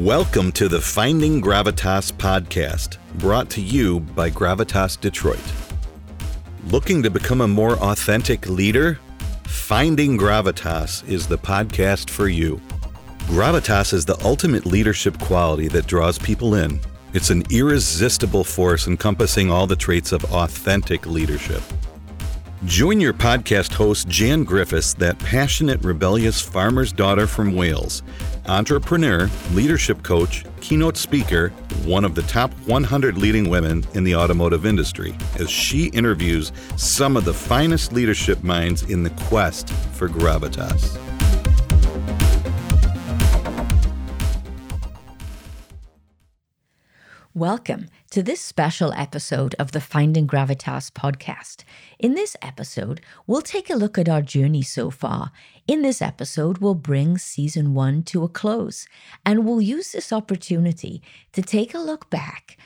Welcome 0.00 0.52
to 0.52 0.66
the 0.66 0.80
Finding 0.80 1.42
Gravitas 1.42 2.10
podcast, 2.10 2.96
brought 3.18 3.50
to 3.50 3.60
you 3.60 4.00
by 4.00 4.30
Gravitas 4.30 4.98
Detroit. 4.98 5.38
Looking 6.68 7.02
to 7.02 7.10
become 7.10 7.42
a 7.42 7.46
more 7.46 7.74
authentic 7.74 8.48
leader? 8.48 8.98
Finding 9.44 10.16
Gravitas 10.16 11.06
is 11.06 11.26
the 11.26 11.36
podcast 11.36 12.08
for 12.08 12.28
you. 12.28 12.58
Gravitas 13.26 13.92
is 13.92 14.06
the 14.06 14.18
ultimate 14.24 14.64
leadership 14.64 15.18
quality 15.18 15.68
that 15.68 15.86
draws 15.86 16.18
people 16.18 16.54
in. 16.54 16.80
It's 17.12 17.28
an 17.28 17.42
irresistible 17.50 18.44
force 18.44 18.86
encompassing 18.86 19.50
all 19.50 19.66
the 19.66 19.76
traits 19.76 20.12
of 20.12 20.24
authentic 20.32 21.04
leadership. 21.04 21.62
Join 22.64 23.00
your 23.00 23.12
podcast 23.12 23.74
host, 23.74 24.08
Jan 24.08 24.44
Griffiths, 24.44 24.94
that 24.94 25.18
passionate, 25.18 25.84
rebellious 25.84 26.40
farmer's 26.40 26.90
daughter 26.90 27.26
from 27.26 27.54
Wales, 27.54 28.02
entrepreneur, 28.46 29.30
leadership 29.52 30.02
coach, 30.02 30.44
keynote 30.60 30.96
speaker, 30.96 31.48
one 31.84 32.04
of 32.04 32.14
the 32.14 32.22
top 32.22 32.52
100 32.66 33.16
leading 33.16 33.48
women 33.48 33.84
in 33.94 34.04
the 34.04 34.14
automotive 34.14 34.66
industry, 34.66 35.14
as 35.38 35.50
she 35.50 35.86
interviews 35.88 36.52
some 36.76 37.16
of 37.16 37.24
the 37.24 37.34
finest 37.34 37.92
leadership 37.92 38.42
minds 38.42 38.82
in 38.84 39.02
the 39.02 39.10
quest 39.10 39.70
for 39.70 40.08
gravitas. 40.08 40.98
Welcome 47.34 47.86
to 48.10 48.24
this 48.24 48.40
special 48.40 48.92
episode 48.94 49.54
of 49.60 49.70
the 49.70 49.80
Finding 49.80 50.26
Gravitas 50.26 50.90
podcast. 50.90 51.62
In 52.00 52.14
this 52.14 52.34
episode, 52.40 53.02
we'll 53.26 53.42
take 53.42 53.68
a 53.68 53.74
look 53.74 53.98
at 53.98 54.08
our 54.08 54.22
journey 54.22 54.62
so 54.62 54.88
far. 54.90 55.32
In 55.68 55.82
this 55.82 56.00
episode, 56.00 56.56
we'll 56.56 56.74
bring 56.74 57.18
season 57.18 57.74
one 57.74 58.04
to 58.04 58.24
a 58.24 58.28
close, 58.28 58.86
and 59.26 59.44
we'll 59.44 59.60
use 59.60 59.92
this 59.92 60.10
opportunity 60.10 61.02
to 61.34 61.42
take 61.42 61.74
a 61.74 61.78
look 61.78 62.08
back 62.08 62.56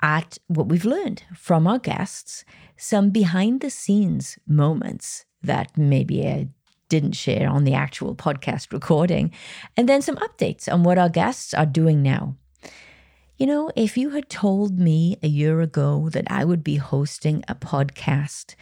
at 0.00 0.38
what 0.46 0.68
we've 0.68 0.84
learned 0.84 1.24
from 1.34 1.66
our 1.66 1.80
guests, 1.80 2.44
some 2.76 3.10
behind 3.10 3.62
the 3.62 3.70
scenes 3.70 4.38
moments 4.46 5.24
that 5.42 5.76
maybe 5.76 6.28
I 6.28 6.50
didn't 6.88 7.16
share 7.16 7.48
on 7.48 7.64
the 7.64 7.74
actual 7.74 8.14
podcast 8.14 8.72
recording, 8.72 9.32
and 9.76 9.88
then 9.88 10.02
some 10.02 10.16
updates 10.18 10.72
on 10.72 10.84
what 10.84 10.98
our 10.98 11.08
guests 11.08 11.52
are 11.52 11.66
doing 11.66 12.00
now. 12.00 12.36
You 13.36 13.46
know, 13.46 13.70
if 13.74 13.96
you 13.96 14.10
had 14.10 14.28
told 14.28 14.78
me 14.78 15.18
a 15.20 15.26
year 15.26 15.60
ago 15.60 16.08
that 16.10 16.30
I 16.30 16.44
would 16.44 16.62
be 16.62 16.76
hosting 16.76 17.42
a 17.48 17.56
podcast, 17.56 18.54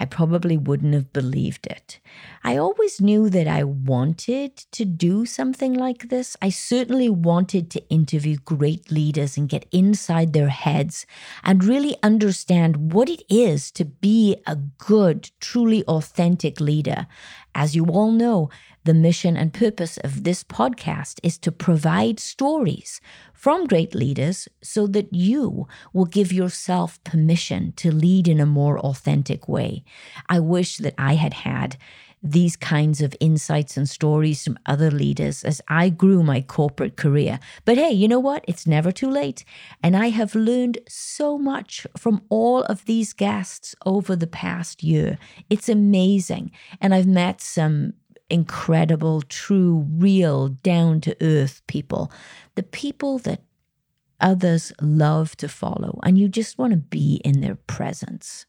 I 0.00 0.04
probably 0.04 0.56
wouldn't 0.56 0.94
have 0.94 1.12
believed 1.12 1.66
it. 1.68 2.00
I 2.42 2.56
always 2.56 3.00
knew 3.00 3.30
that 3.30 3.46
I 3.46 3.62
wanted 3.62 4.56
to 4.72 4.84
do 4.84 5.26
something 5.26 5.72
like 5.74 6.08
this. 6.08 6.36
I 6.42 6.50
certainly 6.50 7.08
wanted 7.08 7.70
to 7.70 7.88
interview 7.88 8.36
great 8.44 8.90
leaders 8.90 9.36
and 9.36 9.48
get 9.48 9.66
inside 9.70 10.32
their 10.32 10.48
heads 10.50 11.06
and 11.44 11.62
really 11.64 11.96
understand 12.02 12.92
what 12.92 13.08
it 13.08 13.22
is 13.30 13.70
to 13.72 13.84
be 13.84 14.36
a 14.44 14.56
good, 14.56 15.30
truly 15.40 15.84
authentic 15.84 16.60
leader. 16.60 17.06
As 17.54 17.76
you 17.76 17.86
all 17.86 18.10
know, 18.10 18.50
the 18.86 18.94
mission 18.94 19.36
and 19.36 19.52
purpose 19.52 19.98
of 19.98 20.24
this 20.24 20.42
podcast 20.42 21.18
is 21.22 21.36
to 21.38 21.52
provide 21.52 22.18
stories 22.20 23.00
from 23.34 23.66
great 23.66 23.94
leaders 23.94 24.48
so 24.62 24.86
that 24.86 25.12
you 25.12 25.66
will 25.92 26.06
give 26.06 26.32
yourself 26.32 27.02
permission 27.04 27.72
to 27.76 27.92
lead 27.92 28.28
in 28.28 28.40
a 28.40 28.46
more 28.46 28.78
authentic 28.78 29.48
way. 29.48 29.84
I 30.28 30.38
wish 30.40 30.78
that 30.78 30.94
I 30.96 31.14
had 31.16 31.34
had 31.34 31.76
these 32.22 32.56
kinds 32.56 33.00
of 33.02 33.14
insights 33.20 33.76
and 33.76 33.88
stories 33.88 34.44
from 34.44 34.58
other 34.66 34.90
leaders 34.90 35.44
as 35.44 35.60
I 35.68 35.90
grew 35.90 36.22
my 36.22 36.40
corporate 36.40 36.96
career. 36.96 37.38
But 37.64 37.76
hey, 37.76 37.92
you 37.92 38.08
know 38.08 38.18
what? 38.18 38.44
It's 38.48 38.66
never 38.66 38.90
too 38.90 39.10
late. 39.10 39.44
And 39.82 39.96
I 39.96 40.08
have 40.08 40.34
learned 40.34 40.78
so 40.88 41.38
much 41.38 41.86
from 41.96 42.22
all 42.28 42.62
of 42.64 42.84
these 42.86 43.12
guests 43.12 43.74
over 43.84 44.16
the 44.16 44.26
past 44.26 44.82
year. 44.82 45.18
It's 45.50 45.68
amazing. 45.68 46.52
And 46.80 46.94
I've 46.94 47.06
met 47.06 47.40
some 47.40 47.92
incredible, 48.30 49.22
true, 49.22 49.86
real, 49.90 50.48
down 50.48 51.00
to 51.02 51.16
earth 51.20 51.62
people, 51.66 52.10
the 52.54 52.62
people 52.62 53.18
that 53.18 53.42
others 54.20 54.72
love 54.80 55.36
to 55.36 55.48
follow, 55.48 56.00
and 56.02 56.18
you 56.18 56.28
just 56.28 56.58
want 56.58 56.72
to 56.72 56.78
be 56.78 57.20
in 57.24 57.40
their 57.40 57.56
presence. 57.56 58.46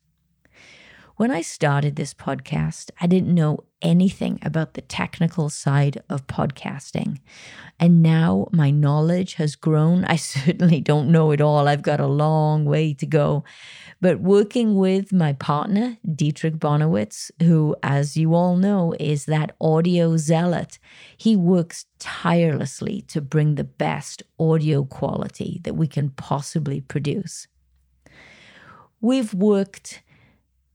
When 1.17 1.31
I 1.31 1.41
started 1.41 1.95
this 1.95 2.13
podcast, 2.13 2.91
I 3.01 3.07
didn't 3.07 3.33
know 3.33 3.63
anything 3.81 4.37
about 4.43 4.75
the 4.75 4.83
technical 4.83 5.49
side 5.49 5.97
of 6.09 6.27
podcasting. 6.27 7.21
And 7.79 8.03
now 8.03 8.49
my 8.51 8.69
knowledge 8.69 9.33
has 9.33 9.55
grown. 9.55 10.05
I 10.05 10.15
certainly 10.35 10.79
don't 10.79 11.11
know 11.11 11.31
it 11.31 11.41
all. 11.41 11.67
I've 11.67 11.81
got 11.81 11.99
a 11.99 12.05
long 12.05 12.65
way 12.65 12.93
to 12.93 13.07
go. 13.07 13.43
But 13.99 14.19
working 14.19 14.75
with 14.75 15.11
my 15.11 15.33
partner, 15.33 15.97
Dietrich 16.05 16.59
Bonowitz, 16.59 17.31
who, 17.41 17.75
as 17.81 18.15
you 18.15 18.35
all 18.35 18.55
know, 18.55 18.93
is 18.99 19.25
that 19.25 19.55
audio 19.59 20.17
zealot, 20.17 20.77
he 21.17 21.35
works 21.35 21.87
tirelessly 21.97 23.01
to 23.07 23.21
bring 23.21 23.55
the 23.55 23.63
best 23.63 24.21
audio 24.39 24.83
quality 24.83 25.61
that 25.63 25.73
we 25.73 25.87
can 25.87 26.11
possibly 26.11 26.79
produce. 26.79 27.47
We've 29.01 29.33
worked 29.33 30.03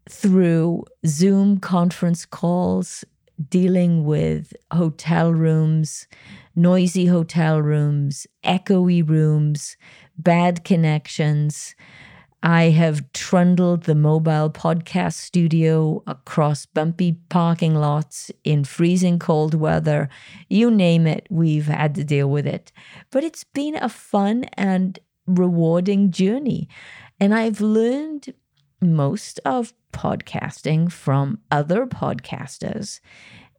through 0.09 0.85
Zoom 1.07 1.59
conference 1.59 2.27
calls, 2.27 3.05
dealing 3.49 4.05
with 4.05 4.53
hotel 4.73 5.33
rooms, 5.33 6.07
noisy 6.55 7.07
hotel 7.07 7.61
rooms, 7.61 8.27
echoey 8.45 9.09
rooms, 9.09 9.77
bad 10.19 10.65
connections. 10.65 11.75
I 12.45 12.71
have 12.71 13.13
trundled 13.13 13.85
the 13.85 13.95
mobile 13.95 14.51
podcast 14.51 15.15
studio 15.15 16.03
across 16.09 16.67
bumpy 16.67 17.13
parking 17.29 17.75
lots 17.75 18.33
in 18.43 18.65
freezing 18.65 19.21
cold 19.21 19.55
weather. 19.55 20.09
You 20.49 20.71
name 20.71 21.07
it, 21.07 21.27
we've 21.31 21.67
had 21.67 21.95
to 21.95 22.05
deal 22.05 22.29
with 22.29 22.47
it. 22.47 22.73
But 23.11 23.23
it's 23.23 23.45
been 23.45 23.77
a 23.77 23.89
fun 23.89 24.45
and 24.55 24.99
rewarding 25.27 26.11
journey. 26.11 26.69
And 27.21 27.33
I've 27.33 27.61
learned 27.61 28.35
most 28.81 29.39
of 29.45 29.73
podcasting 29.93 30.91
from 30.91 31.39
other 31.51 31.87
podcasters. 31.87 33.01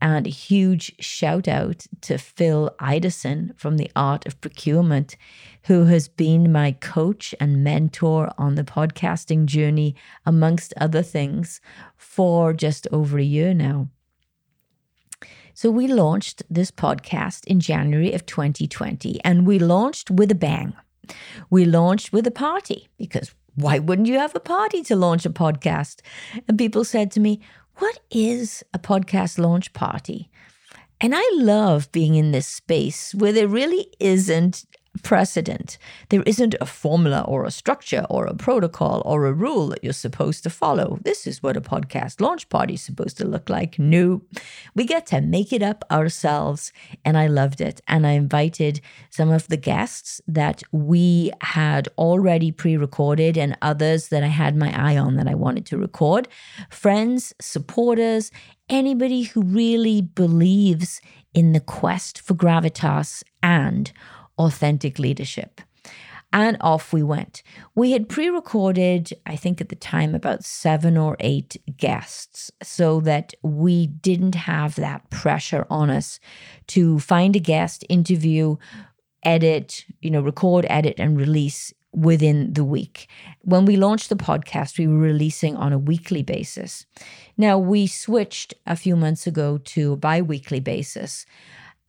And 0.02 0.28
a 0.28 0.30
huge 0.30 0.94
shout 1.00 1.48
out 1.48 1.86
to 2.02 2.18
Phil 2.18 2.76
Ideson 2.82 3.58
from 3.58 3.78
the 3.78 3.90
Art 3.96 4.26
of 4.28 4.42
Procurement, 4.42 5.16
who 5.64 5.86
has 5.86 6.10
been 6.10 6.52
my 6.52 6.74
coach 6.74 7.34
and 7.40 7.64
mentor 7.64 8.30
on 8.38 8.56
the 8.56 8.66
podcasting 8.66 9.46
journey, 9.46 9.96
amongst 10.26 10.74
other 10.76 11.04
things, 11.04 11.62
for 11.96 12.52
just 12.52 12.86
over 12.92 13.18
a 13.18 13.24
year 13.24 13.54
now. 13.54 13.88
So, 15.54 15.70
we 15.70 15.88
launched 15.88 16.44
this 16.50 16.72
podcast 16.72 17.46
in 17.46 17.60
January 17.62 18.12
of 18.12 18.26
2020, 18.26 19.22
and 19.24 19.48
we 19.48 19.58
launched 19.58 20.12
with 20.12 20.32
a 20.32 20.36
bang. 20.36 20.74
We 21.50 21.64
launched 21.64 22.12
with 22.12 22.28
a 22.28 22.32
party 22.32 22.90
because 22.98 23.34
why 23.56 23.80
wouldn't 23.80 24.08
you 24.08 24.18
have 24.20 24.36
a 24.36 24.40
party 24.40 24.82
to 24.84 24.96
launch 24.96 25.26
a 25.26 25.30
podcast? 25.30 26.02
And 26.48 26.58
people 26.58 26.84
said 26.84 27.12
to 27.12 27.20
me, 27.20 27.40
What 27.78 28.00
is 28.12 28.64
a 28.74 28.80
podcast 28.80 29.38
launch 29.38 29.74
party? 29.74 30.30
And 31.00 31.14
I 31.16 31.30
love 31.36 31.92
being 31.92 32.16
in 32.16 32.32
this 32.32 32.48
space 32.48 33.14
where 33.14 33.34
there 33.34 33.48
really 33.48 33.88
isn't 34.00 34.66
precedent. 35.02 35.78
There 36.10 36.22
isn't 36.24 36.56
a 36.62 36.66
formula 36.66 37.26
or 37.28 37.46
a 37.46 37.52
structure 37.52 38.06
or 38.10 38.26
a 38.26 38.36
protocol 38.36 39.02
or 39.06 39.26
a 39.26 39.34
rule 39.34 39.68
that 39.70 39.84
you're 39.84 39.94
supposed 39.94 40.44
to 40.44 40.50
follow. 40.50 41.00
This 41.02 41.26
is 41.26 41.42
what 41.42 41.58
a 41.58 41.62
podcast 41.62 42.22
launch 42.22 42.48
party 42.50 42.76
is 42.76 42.84
supposed 42.84 43.18
to 43.18 43.28
look 43.28 43.50
like. 43.50 43.80
No, 43.80 44.22
we 44.76 44.86
get 44.86 45.08
to 45.08 45.22
make 45.22 45.52
it 45.52 45.64
up 45.64 45.84
ourselves. 45.90 46.72
And 47.04 47.18
I 47.18 47.28
loved 47.28 47.60
it. 47.60 47.82
And 47.88 48.06
I 48.06 48.12
invited 48.12 48.82
some 49.10 49.32
of 49.32 49.48
the 49.48 49.58
guests 49.58 50.22
that 50.28 50.62
we 50.72 51.32
had 51.42 51.88
already 51.98 52.52
pre 52.52 52.78
recorded 52.78 53.38
and 53.38 53.58
others 53.62 54.10
that 54.10 54.24
I 54.24 54.28
had 54.28 54.56
my 54.56 54.72
eye 54.80 54.98
on 54.98 55.16
that 55.16 55.28
I 55.28 55.36
wanted 55.36 55.66
to 55.68 55.78
record. 55.78 56.28
Friends, 56.70 57.34
supporters, 57.42 58.32
anybody 58.70 59.24
who 59.24 59.42
really 59.44 60.02
believes 60.02 61.02
in 61.34 61.54
the 61.54 61.60
quest 61.60 62.22
for 62.22 62.36
gravitas 62.36 63.24
and 63.42 63.92
authentic 64.38 65.00
leadership. 65.00 65.62
And 66.36 66.58
off 66.62 66.92
we 66.92 67.04
went. 67.04 67.44
We 67.76 67.92
had 67.92 68.10
pre 68.10 68.30
recorded, 68.30 69.14
I 69.28 69.36
think 69.36 69.62
at 69.62 69.70
the 69.70 69.76
time, 69.76 70.16
about 70.16 70.44
seven 70.44 70.98
or 70.98 71.16
eight 71.20 71.58
guests 71.78 72.50
so 72.64 73.00
that 73.02 73.36
we 73.44 73.86
didn't 73.86 74.34
have 74.34 74.74
that 74.76 75.08
pressure 75.12 75.68
on 75.70 75.92
us 75.92 76.20
to 76.68 76.98
find 76.98 77.36
a 77.36 77.40
guest, 77.40 77.86
interview, 77.88 78.56
edit, 79.22 79.86
you 80.02 80.10
know, 80.10 80.22
record, 80.22 80.66
edit, 80.70 80.96
and 80.98 81.18
release 81.18 81.72
within 81.94 82.54
the 82.54 82.64
week. 82.64 83.08
When 83.42 83.66
we 83.66 83.76
launched 83.76 84.10
the 84.10 84.16
podcast, 84.16 84.80
we 84.80 84.88
were 84.88 84.98
releasing 84.98 85.56
on 85.56 85.72
a 85.72 85.78
weekly 85.78 86.24
basis. 86.24 86.88
Now, 87.38 87.60
we 87.60 87.88
switched 87.88 88.54
a 88.66 88.76
few 88.76 88.96
months 88.96 89.28
ago 89.28 89.60
to 89.60 89.94
a 89.94 89.98
bi 89.98 90.22
weekly 90.22 90.60
basis, 90.60 91.26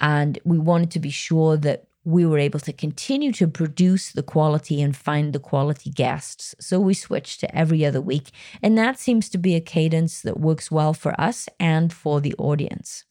and 0.00 0.38
we 0.44 0.58
wanted 0.58 0.90
to 0.92 1.00
be 1.00 1.10
sure 1.10 1.56
that 1.56 1.86
we 2.04 2.26
were 2.26 2.38
able 2.38 2.60
to 2.60 2.72
continue 2.72 3.32
to 3.32 3.48
produce 3.48 4.12
the 4.12 4.22
quality 4.22 4.82
and 4.82 4.96
find 4.96 5.32
the 5.32 5.38
quality 5.38 5.90
guests. 5.90 6.54
So 6.60 6.78
we 6.78 6.94
switched 6.94 7.40
to 7.40 7.56
every 7.56 7.84
other 7.84 8.00
week. 8.00 8.30
And 8.62 8.76
that 8.76 8.98
seems 8.98 9.28
to 9.30 9.38
be 9.38 9.54
a 9.54 9.60
cadence 9.60 10.20
that 10.20 10.38
works 10.38 10.70
well 10.70 10.92
for 10.92 11.18
us 11.20 11.48
and 11.58 11.92
for 11.92 12.20
the 12.20 12.34
audience. 12.38 13.04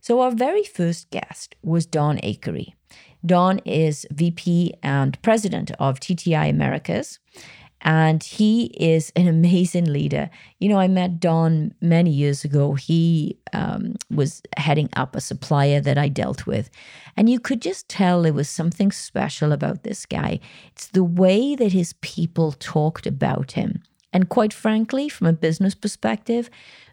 So 0.00 0.20
our 0.20 0.30
very 0.30 0.64
first 0.64 1.10
guest 1.10 1.56
was 1.62 1.86
Don 1.86 2.18
Akery. 2.18 2.74
Don 3.24 3.58
is 3.60 4.06
VP 4.12 4.74
and 4.82 5.20
president 5.22 5.72
of 5.78 5.98
TTI 5.98 6.48
Americas. 6.48 7.18
And 7.82 8.22
he 8.22 8.66
is 8.76 9.12
an 9.14 9.28
amazing 9.28 9.84
leader. 9.84 10.30
You 10.58 10.68
know, 10.68 10.78
I 10.78 10.88
met 10.88 11.20
Don 11.20 11.74
many 11.80 12.10
years 12.10 12.44
ago. 12.44 12.74
He 12.74 13.38
um, 13.52 13.94
was 14.10 14.42
heading 14.56 14.88
up 14.94 15.14
a 15.14 15.20
supplier 15.20 15.80
that 15.80 15.96
I 15.96 16.08
dealt 16.08 16.46
with. 16.46 16.70
And 17.16 17.30
you 17.30 17.38
could 17.38 17.62
just 17.62 17.88
tell 17.88 18.22
there 18.22 18.32
was 18.32 18.48
something 18.48 18.90
special 18.90 19.52
about 19.52 19.84
this 19.84 20.06
guy. 20.06 20.40
It's 20.72 20.88
the 20.88 21.04
way 21.04 21.54
that 21.54 21.72
his 21.72 21.92
people 22.00 22.52
talked 22.52 23.06
about 23.06 23.52
him. 23.52 23.82
And 24.12 24.28
quite 24.28 24.52
frankly, 24.52 25.08
from 25.08 25.26
a 25.26 25.32
business 25.32 25.74
perspective, 25.74 26.50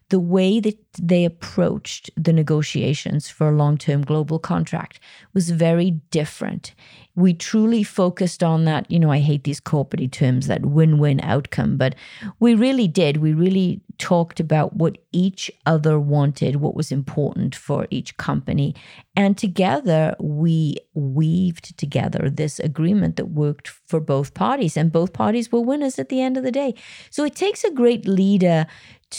the 0.09 0.19
way 0.19 0.59
that 0.59 0.77
they 1.01 1.25
approached 1.25 2.11
the 2.15 2.31
negotiations 2.31 3.27
for 3.27 3.49
a 3.49 3.55
long 3.55 3.77
term 3.77 4.03
global 4.03 4.37
contract 4.37 4.99
was 5.33 5.49
very 5.49 5.91
different. 6.11 6.75
We 7.15 7.33
truly 7.33 7.81
focused 7.81 8.43
on 8.43 8.65
that. 8.65 8.89
You 8.91 8.99
know, 8.99 9.11
I 9.11 9.19
hate 9.19 9.45
these 9.45 9.59
corporate 9.59 10.11
terms, 10.11 10.47
that 10.47 10.65
win 10.65 10.99
win 10.99 11.21
outcome, 11.21 11.77
but 11.77 11.95
we 12.39 12.53
really 12.53 12.87
did. 12.87 13.17
We 13.17 13.33
really 13.33 13.81
talked 13.97 14.39
about 14.39 14.75
what 14.75 14.97
each 15.11 15.49
other 15.65 15.99
wanted, 15.99 16.57
what 16.57 16.75
was 16.75 16.91
important 16.91 17.55
for 17.55 17.87
each 17.89 18.17
company. 18.17 18.75
And 19.15 19.37
together, 19.37 20.15
we 20.19 20.75
weaved 20.93 21.77
together 21.77 22.29
this 22.29 22.59
agreement 22.59 23.15
that 23.15 23.29
worked 23.29 23.69
for 23.69 23.99
both 23.99 24.33
parties, 24.33 24.77
and 24.77 24.91
both 24.91 25.13
parties 25.13 25.51
were 25.51 25.61
winners 25.61 25.97
at 25.97 26.09
the 26.09 26.21
end 26.21 26.37
of 26.37 26.43
the 26.43 26.51
day. 26.51 26.75
So 27.09 27.23
it 27.23 27.35
takes 27.35 27.63
a 27.63 27.71
great 27.71 28.05
leader 28.05 28.67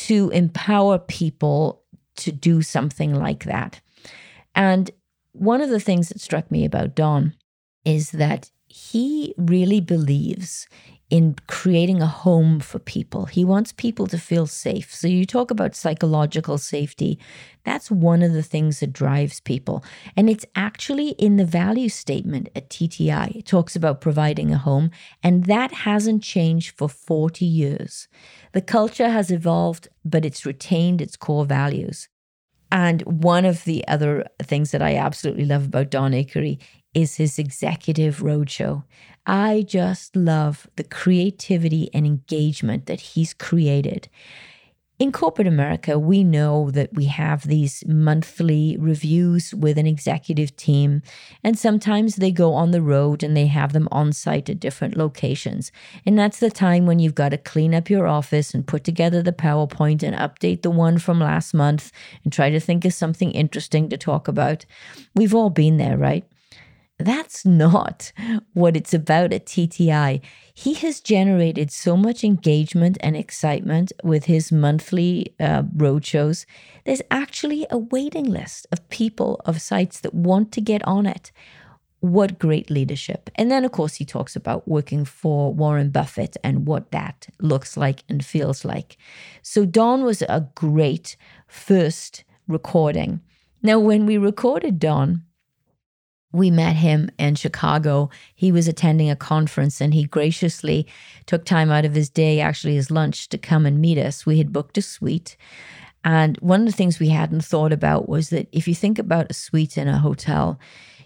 to 0.05 0.31
empower 0.31 0.99
people 0.99 1.83
to 2.17 2.33
do 2.33 2.63
something 2.63 3.15
like 3.15 3.45
that. 3.45 3.81
And 4.55 4.91
one 5.33 5.61
of 5.61 5.71
the 5.71 5.81
things 5.81 6.09
that 6.09 6.21
struck 6.21 6.51
me 6.51 6.65
about 6.65 6.95
Don 6.95 7.35
is 7.85 8.11
that 8.13 8.51
he 8.67 9.35
really 9.39 9.81
believes 9.81 10.67
in 11.09 11.37
creating 11.47 12.03
a 12.03 12.07
home 12.07 12.59
for 12.59 12.81
people. 12.81 13.27
He 13.27 13.45
wants 13.45 13.73
people 13.73 14.09
to 14.09 14.19
feel 14.19 14.47
safe. 14.47 14.93
So 14.93 15.07
you 15.07 15.25
talk 15.25 15.53
about 15.53 15.77
psychological 15.77 16.59
safety. 16.59 17.19
That's 17.65 17.91
one 17.91 18.23
of 18.23 18.33
the 18.33 18.43
things 18.43 18.81
that 18.81 18.93
drives 18.93 19.39
people. 19.39 19.85
And 20.17 20.29
it's 20.29 20.45
actually 20.57 21.11
in 21.11 21.37
the 21.37 21.45
value 21.45 21.89
statement 21.89 22.49
at 22.57 22.71
TTI. 22.71 23.37
It 23.37 23.47
talks 23.47 23.77
about 23.77 24.01
providing 24.01 24.53
a 24.53 24.59
home, 24.59 24.91
and 25.23 25.45
that 25.45 25.71
hasn't 25.71 26.25
changed 26.25 26.77
for 26.77 26.89
40 26.89 27.45
years. 27.45 28.09
The 28.57 28.63
culture 28.63 29.11
has 29.11 29.31
evolved, 29.31 29.89
but 30.03 30.25
it's 30.25 30.47
retained 30.47 31.03
its 31.03 31.15
core 31.15 31.45
values. 31.45 32.09
And 32.73 33.03
one 33.03 33.45
of 33.45 33.65
the 33.65 33.87
other 33.87 34.25
things 34.43 34.71
that 34.71 34.81
I 34.81 34.97
absolutely 34.97 35.45
love 35.45 35.67
about 35.67 35.91
Don 35.91 36.13
Akery 36.13 36.59
is 36.95 37.17
his 37.17 37.39
executive 37.39 38.21
roadshow. 38.21 38.85
I 39.27 39.67
just 39.69 40.17
love 40.17 40.67
the 40.77 40.85
creativity 40.85 41.91
and 41.93 42.07
engagement 42.07 42.87
that 42.87 43.01
he's 43.01 43.35
created. 43.35 44.09
In 44.99 45.13
corporate 45.13 45.47
America, 45.47 45.99
we 45.99 46.25
know 46.25 46.71
that 46.71 46.95
we 46.95 47.05
have 47.05 47.47
these 47.47 47.85
monthly 47.87 48.79
reviews 48.79 49.55
with 49.55 49.77
an 49.77 49.87
executive 49.87 50.57
team, 50.57 51.03
and 51.45 51.59
sometimes 51.59 52.17
they 52.17 52.31
go 52.31 52.55
on 52.55 52.71
the 52.71 52.81
road 52.81 53.23
and 53.23 53.37
they 53.37 53.47
have 53.47 53.75
them 53.75 53.89
on 53.93 54.15
site 54.15 54.49
at 54.49 54.59
different 54.59 54.97
locations. 54.97 55.71
And 56.07 56.19
that's 56.19 56.41
the 56.41 56.51
time 56.51 56.87
when 56.87 56.99
you've 56.99 57.15
got 57.15 57.29
to 57.29 57.37
clean 57.37 57.75
up 57.75 57.91
your 57.91 58.07
office 58.07 58.55
and 58.55 58.67
put 58.67 58.85
together 58.85 59.23
the 59.23 59.35
PowerPoint 59.35 60.03
and 60.03 60.17
update 60.17 60.63
the 60.63 60.71
one 60.71 60.97
from 60.97 61.21
last 61.21 61.53
month 61.53 61.93
and 62.25 62.33
try 62.33 62.49
to 62.49 62.59
think 62.59 62.87
of 62.87 62.95
something 62.95 63.33
interesting 63.33 63.91
to 63.91 63.99
talk 63.99 64.29
about. 64.29 64.65
We've 65.15 65.35
all 65.35 65.51
been 65.51 65.77
there, 65.77 65.99
right? 65.99 66.25
That's 66.99 67.45
not 67.45 68.13
what 68.55 68.75
it's 68.77 68.95
about 68.95 69.33
at 69.33 69.45
TTI. 69.45 70.23
He 70.55 70.75
has 70.75 71.01
generated 71.01 71.71
so 71.71 71.95
much 71.95 72.25
engagement 72.25 72.97
and 73.01 73.15
excitement 73.15 73.93
with 74.03 74.25
his 74.25 74.51
monthly 74.51 75.35
uh, 75.39 75.65
roadshows. 75.65 76.47
There's 76.85 77.03
actually 77.11 77.67
a 77.71 77.77
waiting 77.77 78.25
list 78.25 78.67
of 78.73 78.89
people, 78.89 79.43
of 79.45 79.61
sites 79.61 80.01
that 80.01 80.15
want 80.15 80.53
to 80.53 80.63
get 80.63 80.87
on 80.87 81.05
it. 81.05 81.33
What 82.01 82.39
great 82.39 82.71
leadership. 82.71 83.29
And 83.35 83.51
then, 83.51 83.65
of 83.65 83.73
course, 83.73 83.97
he 83.97 84.05
talks 84.05 84.35
about 84.35 84.67
working 84.67 85.05
for 85.05 85.53
Warren 85.53 85.91
Buffett 85.91 86.37
and 86.43 86.67
what 86.67 86.93
that 86.93 87.27
looks 87.41 87.77
like 87.77 88.05
and 88.09 88.25
feels 88.25 88.65
like. 88.65 88.97
So, 89.43 89.67
Don 89.67 90.05
was 90.05 90.23
a 90.23 90.49
great 90.55 91.17
first 91.47 92.25
recording. 92.47 93.21
Now, 93.63 93.79
when 93.79 94.07
we 94.07 94.19
recorded 94.19 94.79
Don, 94.79 95.25
we 96.33 96.51
met 96.51 96.77
him 96.77 97.11
in 97.19 97.35
Chicago. 97.35 98.11
He 98.35 98.53
was 98.53 98.69
attending 98.69 99.11
a 99.11 99.17
conference 99.17 99.81
and 99.81 99.95
he 99.95 100.05
graciously 100.05 100.87
took 101.27 101.45
time 101.45 101.71
out 101.71 101.85
of 101.85 101.95
his 101.95 102.11
day, 102.11 102.41
actually 102.41 102.75
his 102.75 102.91
lunch, 102.91 103.29
to 103.31 103.39
come 103.39 103.65
and 103.65 103.81
meet 103.81 103.99
us. 103.99 104.27
We 104.27 104.39
had 104.39 104.53
booked 104.53 104.79
a 104.79 104.83
suite. 104.83 105.37
And 106.05 106.37
one 106.39 106.61
of 106.61 106.67
the 106.67 106.73
things 106.73 107.01
we 107.01 107.09
hadn't 107.09 107.45
thought 107.45 107.73
about 107.73 108.09
was 108.09 108.31
that 108.31 108.49
if 108.53 108.69
you 108.69 108.75
think 108.75 108.99
about 108.99 109.31
a 109.31 109.35
suite 109.35 109.77
in 109.77 109.89
a 109.89 109.99
hotel, 109.99 110.61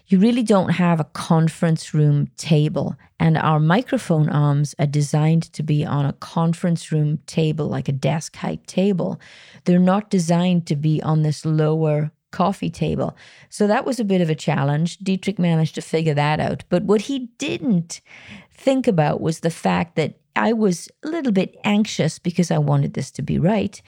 you 0.07 0.19
really 0.19 0.43
don't 0.43 0.71
have 0.71 0.99
a 0.99 1.05
conference 1.05 1.93
room 1.93 2.27
table. 2.35 2.95
And 3.19 3.37
our 3.37 3.59
microphone 3.59 4.29
arms 4.29 4.75
are 4.77 4.85
designed 4.85 5.43
to 5.53 5.63
be 5.63 5.85
on 5.85 6.05
a 6.05 6.13
conference 6.13 6.91
room 6.91 7.19
table, 7.25 7.67
like 7.67 7.87
a 7.87 7.93
desk 7.93 8.35
height 8.35 8.67
table. 8.67 9.19
They're 9.63 9.79
not 9.79 10.09
designed 10.09 10.67
to 10.67 10.75
be 10.75 11.01
on 11.01 11.21
this 11.21 11.45
lower 11.45 12.11
coffee 12.31 12.69
table. 12.69 13.15
So 13.49 13.67
that 13.67 13.85
was 13.85 13.99
a 13.99 14.05
bit 14.05 14.21
of 14.21 14.29
a 14.29 14.35
challenge. 14.35 14.97
Dietrich 14.99 15.39
managed 15.39 15.75
to 15.75 15.81
figure 15.81 16.13
that 16.13 16.39
out. 16.39 16.63
But 16.69 16.83
what 16.83 17.01
he 17.01 17.29
didn't 17.37 18.01
think 18.51 18.87
about 18.87 19.21
was 19.21 19.39
the 19.39 19.49
fact 19.49 19.95
that 19.95 20.15
I 20.35 20.53
was 20.53 20.87
a 21.03 21.09
little 21.09 21.31
bit 21.31 21.57
anxious 21.63 22.19
because 22.19 22.51
I 22.51 22.57
wanted 22.57 22.93
this 22.93 23.11
to 23.11 23.21
be 23.21 23.37
right. 23.37 23.81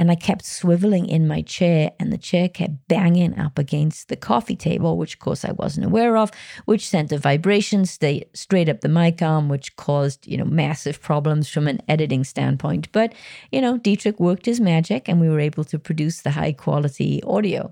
And 0.00 0.10
I 0.10 0.14
kept 0.14 0.46
swiveling 0.46 1.06
in 1.06 1.28
my 1.28 1.42
chair, 1.42 1.92
and 2.00 2.10
the 2.10 2.16
chair 2.16 2.48
kept 2.48 2.88
banging 2.88 3.38
up 3.38 3.58
against 3.58 4.08
the 4.08 4.16
coffee 4.16 4.56
table, 4.56 4.96
which, 4.96 5.16
of 5.16 5.20
course, 5.20 5.44
I 5.44 5.52
wasn't 5.52 5.84
aware 5.84 6.16
of, 6.16 6.30
which 6.64 6.88
sent 6.88 7.12
a 7.12 7.18
vibration 7.18 7.84
straight 7.84 8.68
up 8.70 8.80
the 8.80 8.88
mic 8.88 9.20
arm, 9.20 9.50
which 9.50 9.76
caused, 9.76 10.26
you 10.26 10.38
know, 10.38 10.46
massive 10.46 11.02
problems 11.02 11.50
from 11.50 11.68
an 11.68 11.82
editing 11.86 12.24
standpoint. 12.24 12.90
But, 12.92 13.12
you 13.52 13.60
know, 13.60 13.76
Dietrich 13.76 14.18
worked 14.18 14.46
his 14.46 14.58
magic, 14.58 15.06
and 15.06 15.20
we 15.20 15.28
were 15.28 15.38
able 15.38 15.64
to 15.64 15.78
produce 15.78 16.22
the 16.22 16.30
high 16.30 16.52
quality 16.52 17.22
audio. 17.24 17.70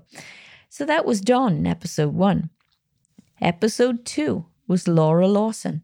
So 0.69 0.85
that 0.85 1.05
was 1.05 1.21
Don 1.21 1.55
in 1.55 1.65
episode 1.65 2.13
one. 2.13 2.51
Episode 3.41 4.05
two 4.05 4.45
was 4.67 4.87
Laura 4.87 5.27
Lawson, 5.27 5.81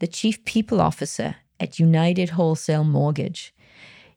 the 0.00 0.08
Chief 0.08 0.44
People 0.44 0.80
Officer 0.80 1.36
at 1.60 1.78
United 1.78 2.30
Wholesale 2.30 2.82
Mortgage. 2.82 3.54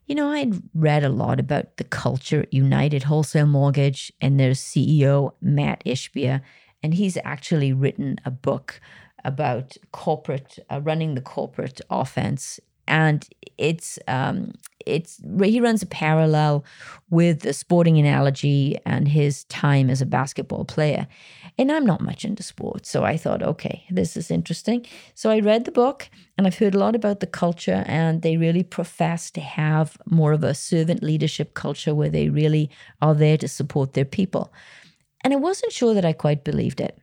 You 0.06 0.16
know, 0.16 0.30
I'd 0.30 0.60
read 0.74 1.04
a 1.04 1.08
lot 1.08 1.38
about 1.38 1.76
the 1.76 1.84
culture 1.84 2.40
at 2.42 2.52
United 2.52 3.04
Wholesale 3.04 3.46
Mortgage 3.46 4.12
and 4.20 4.38
their 4.38 4.50
CEO, 4.50 5.32
Matt 5.40 5.82
Ishbia, 5.84 6.40
and 6.82 6.94
he's 6.94 7.16
actually 7.24 7.72
written 7.72 8.18
a 8.24 8.30
book 8.30 8.80
about 9.24 9.76
corporate, 9.92 10.58
uh, 10.70 10.80
running 10.80 11.14
the 11.14 11.20
corporate 11.20 11.80
offense. 11.88 12.58
And 12.86 13.26
it's 13.58 13.98
um, 14.08 14.52
it's 14.86 15.20
he 15.42 15.60
runs 15.60 15.82
a 15.82 15.86
parallel 15.86 16.64
with 17.10 17.40
the 17.40 17.52
sporting 17.52 17.98
analogy 17.98 18.76
and 18.84 19.06
his 19.06 19.44
time 19.44 19.90
as 19.90 20.02
a 20.02 20.06
basketball 20.06 20.64
player. 20.64 21.06
And 21.58 21.70
I'm 21.70 21.86
not 21.86 22.00
much 22.00 22.24
into 22.24 22.42
sports, 22.42 22.90
so 22.90 23.04
I 23.04 23.16
thought, 23.16 23.42
okay, 23.42 23.84
this 23.90 24.16
is 24.16 24.30
interesting. 24.30 24.86
So 25.14 25.30
I 25.30 25.40
read 25.40 25.64
the 25.64 25.72
book, 25.72 26.08
and 26.36 26.46
I've 26.46 26.58
heard 26.58 26.74
a 26.74 26.78
lot 26.78 26.94
about 26.94 27.20
the 27.20 27.26
culture, 27.26 27.84
and 27.86 28.22
they 28.22 28.36
really 28.36 28.62
profess 28.62 29.30
to 29.32 29.40
have 29.40 29.96
more 30.06 30.32
of 30.32 30.44
a 30.44 30.54
servant 30.54 31.02
leadership 31.02 31.54
culture 31.54 31.94
where 31.94 32.10
they 32.10 32.30
really 32.30 32.70
are 33.00 33.14
there 33.14 33.36
to 33.38 33.48
support 33.48 33.92
their 33.92 34.04
people. 34.04 34.52
And 35.22 35.32
I 35.32 35.36
wasn't 35.36 35.72
sure 35.72 35.94
that 35.94 36.04
I 36.04 36.12
quite 36.12 36.42
believed 36.42 36.80
it. 36.80 36.98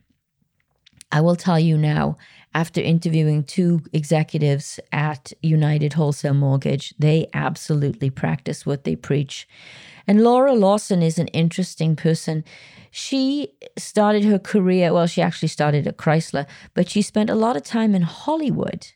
I 1.12 1.20
will 1.20 1.36
tell 1.36 1.58
you 1.58 1.76
now, 1.76 2.16
after 2.54 2.80
interviewing 2.80 3.44
two 3.44 3.82
executives 3.92 4.80
at 4.92 5.32
United 5.42 5.92
Wholesale 5.92 6.34
Mortgage, 6.34 6.94
they 6.98 7.28
absolutely 7.32 8.10
practice 8.10 8.66
what 8.66 8.84
they 8.84 8.96
preach. 8.96 9.48
And 10.06 10.24
Laura 10.24 10.54
Lawson 10.54 11.02
is 11.02 11.18
an 11.18 11.28
interesting 11.28 11.94
person. 11.94 12.44
She 12.90 13.52
started 13.78 14.24
her 14.24 14.38
career, 14.38 14.92
well, 14.92 15.06
she 15.06 15.22
actually 15.22 15.48
started 15.48 15.86
at 15.86 15.96
Chrysler, 15.96 16.46
but 16.74 16.88
she 16.88 17.02
spent 17.02 17.30
a 17.30 17.36
lot 17.36 17.56
of 17.56 17.62
time 17.62 17.94
in 17.94 18.02
Hollywood 18.02 18.88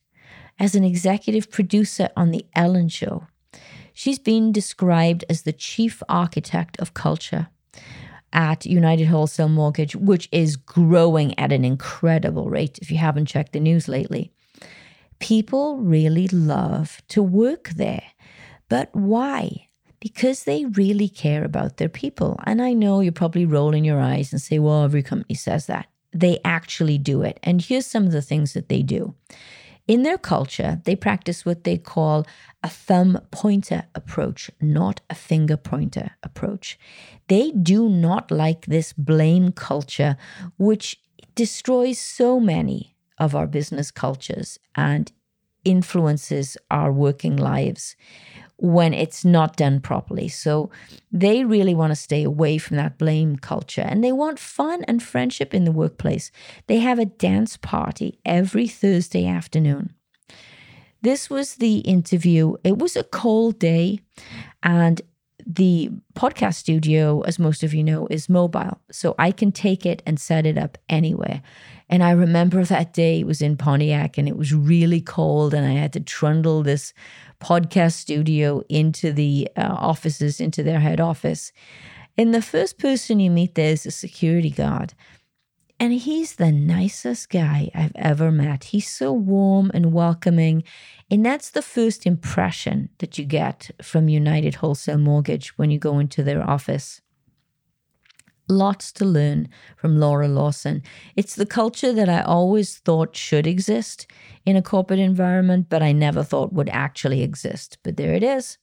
as 0.59 0.75
an 0.75 0.85
executive 0.85 1.51
producer 1.51 2.09
on 2.17 2.31
The 2.31 2.47
Ellen 2.55 2.89
Show. 2.89 3.27
She's 3.93 4.19
been 4.19 4.51
described 4.51 5.25
as 5.29 5.43
the 5.43 5.53
chief 5.53 6.03
architect 6.09 6.77
of 6.81 6.95
culture. 6.95 7.49
At 8.35 8.67
United 8.67 9.07
Wholesale 9.07 9.49
Mortgage, 9.49 9.97
which 9.97 10.29
is 10.33 10.57
growing 10.57 11.39
at 11.39 11.53
an 11.53 11.65
incredible 11.65 12.51
rate 12.51 12.79
if 12.83 12.91
you 12.91 12.99
haven't 12.99 13.27
checked 13.27 13.53
the 13.53 13.61
news 13.61 13.89
lately. 13.89 14.33
People 15.21 15.79
really 15.79 16.29
love 16.29 17.01
to 17.09 17.23
work 17.23 17.71
there. 17.71 18.03
But 18.69 18.95
why? 18.95 19.69
Because 20.01 20.45
they 20.45 20.67
really 20.67 21.09
care 21.09 21.45
about 21.45 21.77
their 21.77 21.89
people. 21.89 22.39
And 22.45 22.61
I 22.61 22.73
know 22.73 23.01
you're 23.01 23.13
probably 23.13 23.47
rolling 23.47 23.85
your 23.85 24.01
eyes 24.01 24.33
and 24.33 24.43
say, 24.43 24.59
well, 24.59 24.85
every 24.85 25.03
company 25.03 25.35
says 25.35 25.67
that. 25.67 25.87
They 26.13 26.41
actually 26.45 26.99
do 26.99 27.23
it. 27.23 27.39
And 27.43 27.63
here's 27.63 27.87
some 27.87 28.05
of 28.05 28.13
the 28.13 28.23
things 28.23 28.53
that 28.53 28.69
they 28.69 28.83
do. 28.83 29.15
In 29.87 30.03
their 30.03 30.17
culture, 30.17 30.81
they 30.85 30.97
practice 30.97 31.45
what 31.45 31.65
they 31.65 31.77
call 31.77 32.27
a 32.63 32.71
thumb 32.71 33.21
pointer 33.31 33.85
approach, 33.95 34.51
not 34.61 35.03
a 35.11 35.15
finger 35.15 35.59
pointer 35.59 36.13
approach. 36.23 36.79
They 37.29 37.51
do 37.51 37.91
not 37.91 38.31
like 38.31 38.65
this 38.65 38.95
blame 38.95 39.53
culture, 39.53 40.17
which 40.57 41.01
destroys 41.35 41.99
so 41.99 42.41
many 42.41 42.97
of 43.19 43.35
our 43.35 43.47
business 43.47 43.91
cultures 43.91 44.59
and 44.75 45.13
influences 45.65 46.57
our 46.71 46.91
working 46.91 47.37
lives 47.37 47.97
when 48.57 48.95
it's 48.95 49.25
not 49.25 49.57
done 49.57 49.81
properly. 49.81 50.29
So 50.29 50.71
they 51.11 51.45
really 51.45 51.75
want 51.75 51.91
to 51.91 51.97
stay 51.97 52.23
away 52.23 52.59
from 52.59 52.77
that 52.77 52.99
blame 52.99 53.37
culture 53.37 53.83
and 53.83 54.03
they 54.03 54.13
want 54.13 54.39
fun 54.39 54.85
and 54.85 55.03
friendship 55.03 55.53
in 55.53 55.65
the 55.65 55.73
workplace. 55.73 56.31
They 56.67 56.79
have 56.79 56.99
a 56.99 57.05
dance 57.05 57.57
party 57.57 58.19
every 58.25 58.69
Thursday 58.69 59.27
afternoon. 59.27 59.95
This 61.03 61.29
was 61.29 61.57
the 61.57 61.79
interview. 61.79 62.55
It 62.65 62.79
was 62.79 62.97
a 62.97 63.05
cold 63.05 63.59
day 63.59 64.01
and 64.63 65.03
the 65.47 65.91
podcast 66.15 66.55
studio, 66.55 67.21
as 67.23 67.39
most 67.39 67.63
of 67.63 67.75
you 67.75 67.85
know, 67.85 68.07
is 68.09 68.29
mobile. 68.29 68.81
So 68.91 69.15
I 69.19 69.31
can 69.31 69.53
take 69.53 69.85
it 69.85 70.03
and 70.07 70.19
set 70.19 70.47
it 70.47 70.57
up 70.57 70.79
anywhere. 70.89 71.43
And 71.89 72.03
I 72.03 72.13
remember 72.13 72.65
that 72.65 72.95
day 72.95 73.21
it 73.21 73.27
was 73.27 73.43
in 73.43 73.57
Pontiac 73.57 74.17
and 74.17 74.29
it 74.29 74.37
was 74.37 74.55
really 74.55 75.01
cold, 75.01 75.55
and 75.55 75.67
I 75.67 75.73
had 75.73 75.93
to 75.95 76.01
trundle 76.01 76.63
this 76.63 76.95
podcast 77.41 77.93
studio 77.93 78.63
into 78.69 79.13
the 79.13 79.49
uh, 79.57 79.75
offices, 79.79 80.41
into 80.41 80.63
their 80.63 80.81
head 80.81 81.01
office. 81.01 81.53
And 82.17 82.33
the 82.33 82.43
first 82.43 82.79
person 82.79 83.21
you 83.21 83.31
meet 83.31 83.55
there 83.55 83.73
is 83.73 83.87
a 83.87 83.91
security 83.91 84.51
guard. 84.51 84.95
And 85.85 85.93
he's 85.93 86.37
the 86.37 86.51
nicest 86.51 87.29
guy 87.29 87.71
I've 87.75 87.93
ever 87.95 88.33
met. 88.33 88.65
He's 88.65 88.89
so 88.89 89.13
warm 89.13 89.71
and 89.75 89.93
welcoming. 89.93 90.65
And 91.11 91.27
that's 91.27 91.51
the 91.51 91.61
first 91.61 92.07
impression 92.07 92.89
that 93.01 93.19
you 93.19 93.27
get 93.27 93.71
from 93.83 94.09
United 94.09 94.55
Wholesale 94.55 94.97
Mortgage 94.97 95.59
when 95.59 95.71
you 95.71 95.79
go 95.79 95.99
into 95.99 96.23
their 96.23 96.43
office. 96.43 97.03
Lots 98.49 98.93
to 98.93 99.05
learn 99.05 99.51
from 99.77 100.01
Laura 100.01 100.27
Lawson. 100.27 100.83
It's 101.17 101.35
the 101.35 101.45
culture 101.45 101.93
that 101.93 102.09
I 102.09 102.23
always 102.23 102.79
thought 102.79 103.15
should 103.15 103.47
exist 103.47 104.07
in 104.47 104.57
a 104.57 104.63
corporate 104.63 105.01
environment, 105.01 105.67
but 105.69 105.83
I 105.83 105.93
never 105.93 106.23
thought 106.23 106.55
would 106.55 106.71
actually 106.71 107.23
exist. 107.23 107.77
But 107.83 107.99
there 107.99 108.15
it 108.15 108.23
is. 108.23 108.57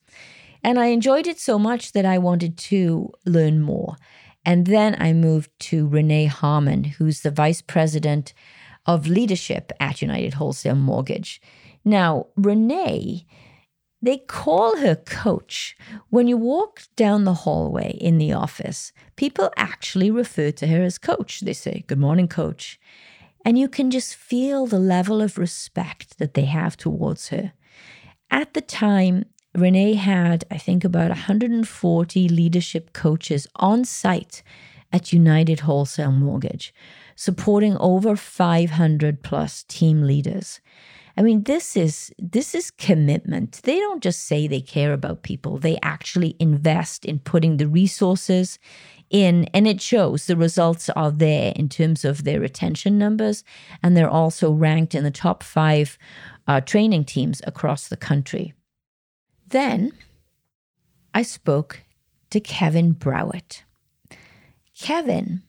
And 0.63 0.79
I 0.79 0.87
enjoyed 0.87 1.27
it 1.27 1.39
so 1.39 1.59
much 1.59 1.91
that 1.91 2.03
I 2.03 2.17
wanted 2.17 2.57
to 2.57 3.11
learn 3.27 3.61
more. 3.61 3.97
And 4.45 4.65
then 4.65 4.95
I 4.99 5.13
moved 5.13 5.51
to 5.59 5.87
Renee 5.87 6.25
Harmon, 6.25 6.83
who's 6.83 7.21
the 7.21 7.31
vice 7.31 7.61
president 7.61 8.33
of 8.85 9.07
leadership 9.07 9.71
at 9.79 10.01
United 10.01 10.35
Wholesale 10.35 10.75
Mortgage. 10.75 11.41
Now, 11.85 12.27
Renee, 12.35 13.25
they 14.01 14.17
call 14.17 14.77
her 14.77 14.95
coach. 14.95 15.75
When 16.09 16.27
you 16.27 16.37
walk 16.37 16.83
down 16.95 17.23
the 17.23 17.33
hallway 17.33 17.91
in 18.01 18.17
the 18.17 18.33
office, 18.33 18.91
people 19.15 19.51
actually 19.57 20.09
refer 20.09 20.51
to 20.51 20.67
her 20.67 20.81
as 20.81 20.97
coach. 20.97 21.41
They 21.41 21.53
say, 21.53 21.83
Good 21.87 21.99
morning, 21.99 22.27
coach. 22.27 22.79
And 23.45 23.57
you 23.57 23.67
can 23.67 23.91
just 23.91 24.15
feel 24.15 24.65
the 24.65 24.79
level 24.79 25.21
of 25.21 25.37
respect 25.37 26.17
that 26.17 26.33
they 26.33 26.45
have 26.45 26.77
towards 26.77 27.29
her. 27.29 27.53
At 28.29 28.53
the 28.53 28.61
time, 28.61 29.25
Renee 29.53 29.93
had, 29.95 30.45
I 30.49 30.57
think, 30.57 30.83
about 30.83 31.09
140 31.09 32.29
leadership 32.29 32.93
coaches 32.93 33.47
on 33.57 33.83
site 33.83 34.43
at 34.93 35.11
United 35.11 35.61
Wholesale 35.61 36.11
Mortgage, 36.11 36.73
supporting 37.15 37.77
over 37.77 38.15
500 38.15 39.23
plus 39.23 39.63
team 39.63 40.03
leaders. 40.03 40.61
I 41.17 41.21
mean, 41.21 41.43
this 41.43 41.75
is 41.75 42.13
this 42.17 42.55
is 42.55 42.71
commitment. 42.71 43.61
They 43.63 43.77
don't 43.79 44.01
just 44.01 44.23
say 44.23 44.47
they 44.47 44.61
care 44.61 44.93
about 44.93 45.23
people. 45.23 45.57
They 45.57 45.77
actually 45.83 46.37
invest 46.39 47.03
in 47.03 47.19
putting 47.19 47.57
the 47.57 47.67
resources 47.67 48.57
in 49.09 49.43
and 49.53 49.67
it 49.67 49.81
shows 49.81 50.25
the 50.25 50.37
results 50.37 50.89
are 50.89 51.11
there 51.11 51.51
in 51.57 51.67
terms 51.67 52.05
of 52.05 52.23
their 52.23 52.39
retention 52.39 52.97
numbers 52.97 53.43
and 53.83 53.95
they're 53.95 54.09
also 54.09 54.51
ranked 54.51 54.95
in 54.95 55.03
the 55.03 55.11
top 55.11 55.43
5 55.43 55.97
uh, 56.47 56.61
training 56.61 57.03
teams 57.03 57.41
across 57.45 57.89
the 57.89 57.97
country. 57.97 58.53
Then 59.51 59.91
I 61.13 61.23
spoke 61.23 61.83
to 62.29 62.39
Kevin 62.39 62.93
Browett. 62.93 63.65
Kevin 64.79 65.43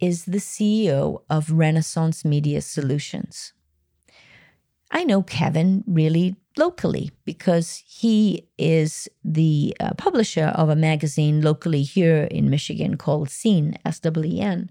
is 0.00 0.26
the 0.26 0.38
CEO 0.38 1.22
of 1.28 1.50
Renaissance 1.50 2.24
Media 2.24 2.60
Solutions. 2.60 3.52
I 4.92 5.02
know 5.02 5.22
Kevin 5.24 5.82
really 5.88 6.36
locally 6.56 7.10
because 7.24 7.82
he 7.84 8.46
is 8.58 9.08
the 9.24 9.76
uh, 9.80 9.94
publisher 9.98 10.52
of 10.54 10.68
a 10.68 10.76
magazine 10.76 11.40
locally 11.40 11.82
here 11.82 12.24
in 12.30 12.48
Michigan 12.48 12.96
called 12.96 13.28
SEEN, 13.28 13.76
S 13.84 13.98
W 14.00 14.36
E 14.36 14.40
N. 14.40 14.70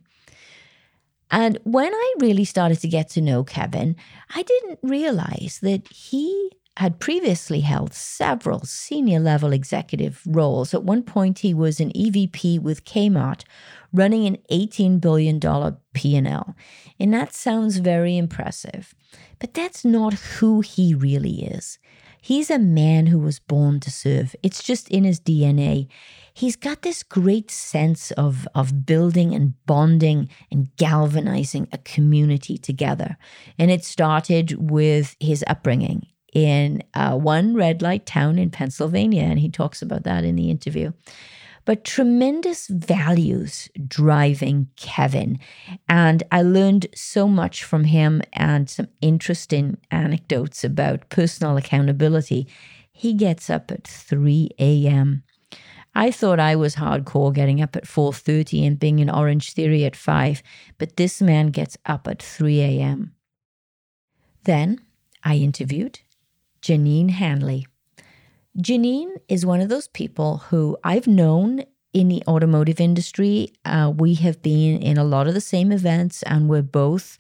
And 1.29 1.57
when 1.63 1.93
I 1.93 2.13
really 2.19 2.45
started 2.45 2.79
to 2.81 2.87
get 2.87 3.09
to 3.09 3.21
know 3.21 3.43
Kevin, 3.43 3.97
I 4.33 4.43
didn't 4.43 4.79
realize 4.81 5.59
that 5.61 5.87
he 5.89 6.51
had 6.77 6.99
previously 6.99 7.61
held 7.61 7.93
several 7.93 8.61
senior 8.61 9.19
level 9.19 9.51
executive 9.51 10.21
roles. 10.25 10.73
At 10.73 10.83
one 10.83 11.03
point, 11.03 11.39
he 11.39 11.53
was 11.53 11.79
an 11.79 11.91
EVP 11.91 12.59
with 12.59 12.85
Kmart, 12.85 13.43
running 13.91 14.25
an 14.25 14.37
$18 14.49 15.01
billion 15.01 15.39
P&L. 15.93 16.55
And 16.99 17.13
that 17.13 17.33
sounds 17.33 17.77
very 17.77 18.17
impressive. 18.17 18.95
But 19.39 19.53
that's 19.53 19.83
not 19.83 20.13
who 20.13 20.61
he 20.61 20.93
really 20.93 21.43
is. 21.43 21.77
He's 22.23 22.51
a 22.51 22.59
man 22.59 23.07
who 23.07 23.19
was 23.19 23.39
born 23.39 23.79
to 23.81 23.91
serve. 23.91 24.35
It's 24.43 24.63
just 24.63 24.87
in 24.89 25.03
his 25.03 25.19
DNA. 25.19 25.87
He's 26.33 26.55
got 26.55 26.83
this 26.83 27.03
great 27.03 27.51
sense 27.51 28.11
of, 28.11 28.47
of 28.53 28.85
building 28.85 29.33
and 29.33 29.55
bonding 29.65 30.29
and 30.51 30.73
galvanizing 30.77 31.67
a 31.73 31.79
community 31.79 32.57
together. 32.57 33.17
And 33.57 33.71
it 33.71 33.83
started 33.83 34.71
with 34.71 35.17
his 35.19 35.43
upbringing 35.47 36.05
in 36.31 36.83
uh, 36.93 37.17
one 37.17 37.53
red 37.55 37.81
light 37.81 38.05
town 38.05 38.39
in 38.39 38.49
Pennsylvania. 38.49 39.23
And 39.23 39.39
he 39.39 39.49
talks 39.49 39.81
about 39.81 40.03
that 40.03 40.23
in 40.23 40.35
the 40.35 40.49
interview. 40.49 40.91
But 41.63 41.83
tremendous 41.83 42.67
values 42.67 43.69
driving 43.87 44.69
Kevin. 44.77 45.39
And 45.87 46.23
I 46.31 46.41
learned 46.41 46.87
so 46.95 47.27
much 47.27 47.63
from 47.63 47.83
him 47.83 48.21
and 48.33 48.69
some 48.69 48.87
interesting 48.99 49.77
anecdotes 49.91 50.63
about 50.63 51.09
personal 51.09 51.57
accountability. 51.57 52.47
He 52.91 53.13
gets 53.13 53.49
up 53.49 53.71
at 53.71 53.87
3 53.87 54.49
a.m. 54.57 55.23
I 55.93 56.09
thought 56.09 56.39
I 56.39 56.55
was 56.55 56.75
hardcore 56.75 57.33
getting 57.33 57.61
up 57.61 57.75
at 57.75 57.85
4:30 57.85 58.65
and 58.65 58.79
being 58.79 58.99
in 58.99 59.09
Orange 59.09 59.53
Theory 59.53 59.83
at 59.83 59.95
5, 59.95 60.41
but 60.77 60.95
this 60.95 61.21
man 61.21 61.47
gets 61.47 61.77
up 61.85 62.07
at 62.07 62.23
3 62.23 62.61
a.m. 62.61 63.13
Then 64.45 64.79
I 65.23 65.35
interviewed 65.35 65.99
Janine 66.61 67.11
Hanley. 67.11 67.67
Janine 68.57 69.15
is 69.27 69.45
one 69.45 69.61
of 69.61 69.69
those 69.69 69.87
people 69.87 70.37
who 70.49 70.77
I've 70.83 71.07
known 71.07 71.63
in 71.93 72.07
the 72.07 72.23
automotive 72.27 72.79
industry. 72.79 73.53
Uh, 73.65 73.91
we 73.95 74.15
have 74.15 74.41
been 74.41 74.81
in 74.81 74.97
a 74.97 75.03
lot 75.03 75.27
of 75.27 75.33
the 75.33 75.41
same 75.41 75.71
events, 75.71 76.23
and 76.23 76.49
we're 76.49 76.61
both 76.61 77.17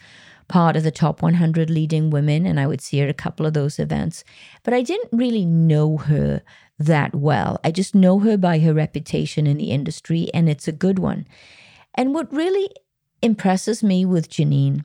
part 0.47 0.75
of 0.75 0.83
the 0.83 0.91
top 0.91 1.21
100 1.21 1.69
leading 1.69 2.09
women, 2.09 2.45
and 2.45 2.59
I 2.59 2.67
would 2.67 2.81
see 2.81 2.99
her 2.99 3.05
at 3.05 3.09
a 3.09 3.13
couple 3.13 3.45
of 3.45 3.53
those 3.53 3.79
events. 3.79 4.23
But 4.63 4.73
I 4.73 4.81
didn't 4.81 5.17
really 5.17 5.45
know 5.45 5.97
her 5.97 6.41
that 6.77 7.15
well. 7.15 7.59
I 7.63 7.71
just 7.71 7.95
know 7.95 8.19
her 8.19 8.37
by 8.37 8.59
her 8.59 8.73
reputation 8.73 9.47
in 9.47 9.57
the 9.57 9.71
industry, 9.71 10.29
and 10.33 10.49
it's 10.49 10.67
a 10.67 10.73
good 10.73 10.99
one. 10.99 11.25
And 11.95 12.13
what 12.13 12.31
really 12.33 12.69
impresses 13.21 13.81
me 13.81 14.05
with 14.05 14.29
Janine 14.29 14.83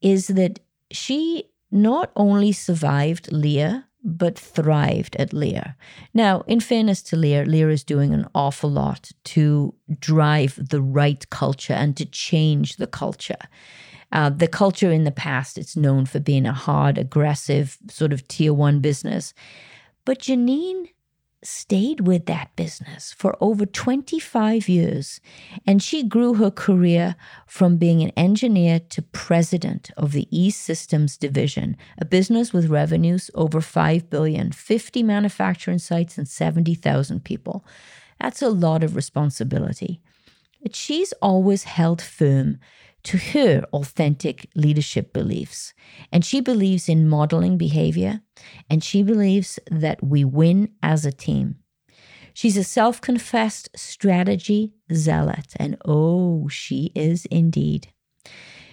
is 0.00 0.28
that 0.28 0.60
she 0.90 1.44
not 1.70 2.10
only 2.16 2.52
survived 2.52 3.32
Lear, 3.32 3.84
but 4.06 4.38
thrived 4.38 5.16
at 5.16 5.32
Lear. 5.32 5.74
Now, 6.14 6.42
in 6.46 6.60
fairness 6.60 7.02
to 7.04 7.16
Lear, 7.16 7.44
Lear 7.44 7.70
is 7.70 7.82
doing 7.82 8.14
an 8.14 8.28
awful 8.34 8.70
lot 8.70 9.10
to 9.24 9.74
drive 9.98 10.58
the 10.70 10.80
right 10.80 11.28
culture 11.30 11.72
and 11.72 11.96
to 11.96 12.06
change 12.06 12.76
the 12.76 12.86
culture. 12.86 13.36
Uh, 14.12 14.30
the 14.30 14.46
culture 14.46 14.92
in 14.92 15.02
the 15.02 15.10
past, 15.10 15.58
it's 15.58 15.76
known 15.76 16.06
for 16.06 16.20
being 16.20 16.46
a 16.46 16.52
hard, 16.52 16.96
aggressive, 16.96 17.76
sort 17.90 18.12
of 18.12 18.26
tier 18.28 18.54
one 18.54 18.78
business. 18.78 19.34
But 20.04 20.20
Janine 20.20 20.86
stayed 21.46 22.00
with 22.00 22.26
that 22.26 22.54
business 22.56 23.12
for 23.12 23.36
over 23.40 23.64
25 23.64 24.68
years, 24.68 25.20
and 25.66 25.82
she 25.82 26.02
grew 26.02 26.34
her 26.34 26.50
career 26.50 27.16
from 27.46 27.76
being 27.76 28.02
an 28.02 28.10
engineer 28.16 28.80
to 28.80 29.02
president 29.02 29.90
of 29.96 30.12
the 30.12 30.26
E 30.30 30.50
Systems 30.50 31.16
division, 31.16 31.76
a 31.98 32.04
business 32.04 32.52
with 32.52 32.66
revenues 32.68 33.30
over 33.34 33.60
5 33.60 34.10
billion, 34.10 34.52
50 34.52 35.02
manufacturing 35.02 35.78
sites, 35.78 36.18
and 36.18 36.28
70,000 36.28 37.24
people. 37.24 37.64
That's 38.20 38.42
a 38.42 38.48
lot 38.48 38.82
of 38.82 38.96
responsibility. 38.96 40.00
But 40.62 40.74
she's 40.74 41.12
always 41.22 41.64
held 41.64 42.02
firm 42.02 42.58
to 43.06 43.18
her 43.18 43.64
authentic 43.72 44.48
leadership 44.56 45.12
beliefs. 45.12 45.72
And 46.10 46.24
she 46.24 46.40
believes 46.40 46.88
in 46.88 47.08
modeling 47.08 47.56
behavior, 47.56 48.20
and 48.68 48.82
she 48.82 49.04
believes 49.04 49.60
that 49.70 50.02
we 50.02 50.24
win 50.24 50.72
as 50.82 51.04
a 51.04 51.12
team. 51.12 51.56
She's 52.34 52.56
a 52.56 52.64
self 52.64 53.00
confessed 53.00 53.70
strategy 53.76 54.72
zealot, 54.92 55.54
and 55.56 55.76
oh, 55.84 56.48
she 56.48 56.90
is 56.96 57.26
indeed. 57.26 57.92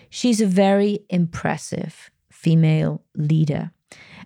She's 0.09 0.41
a 0.41 0.47
very 0.47 0.99
impressive 1.09 2.09
female 2.31 3.03
leader. 3.15 3.71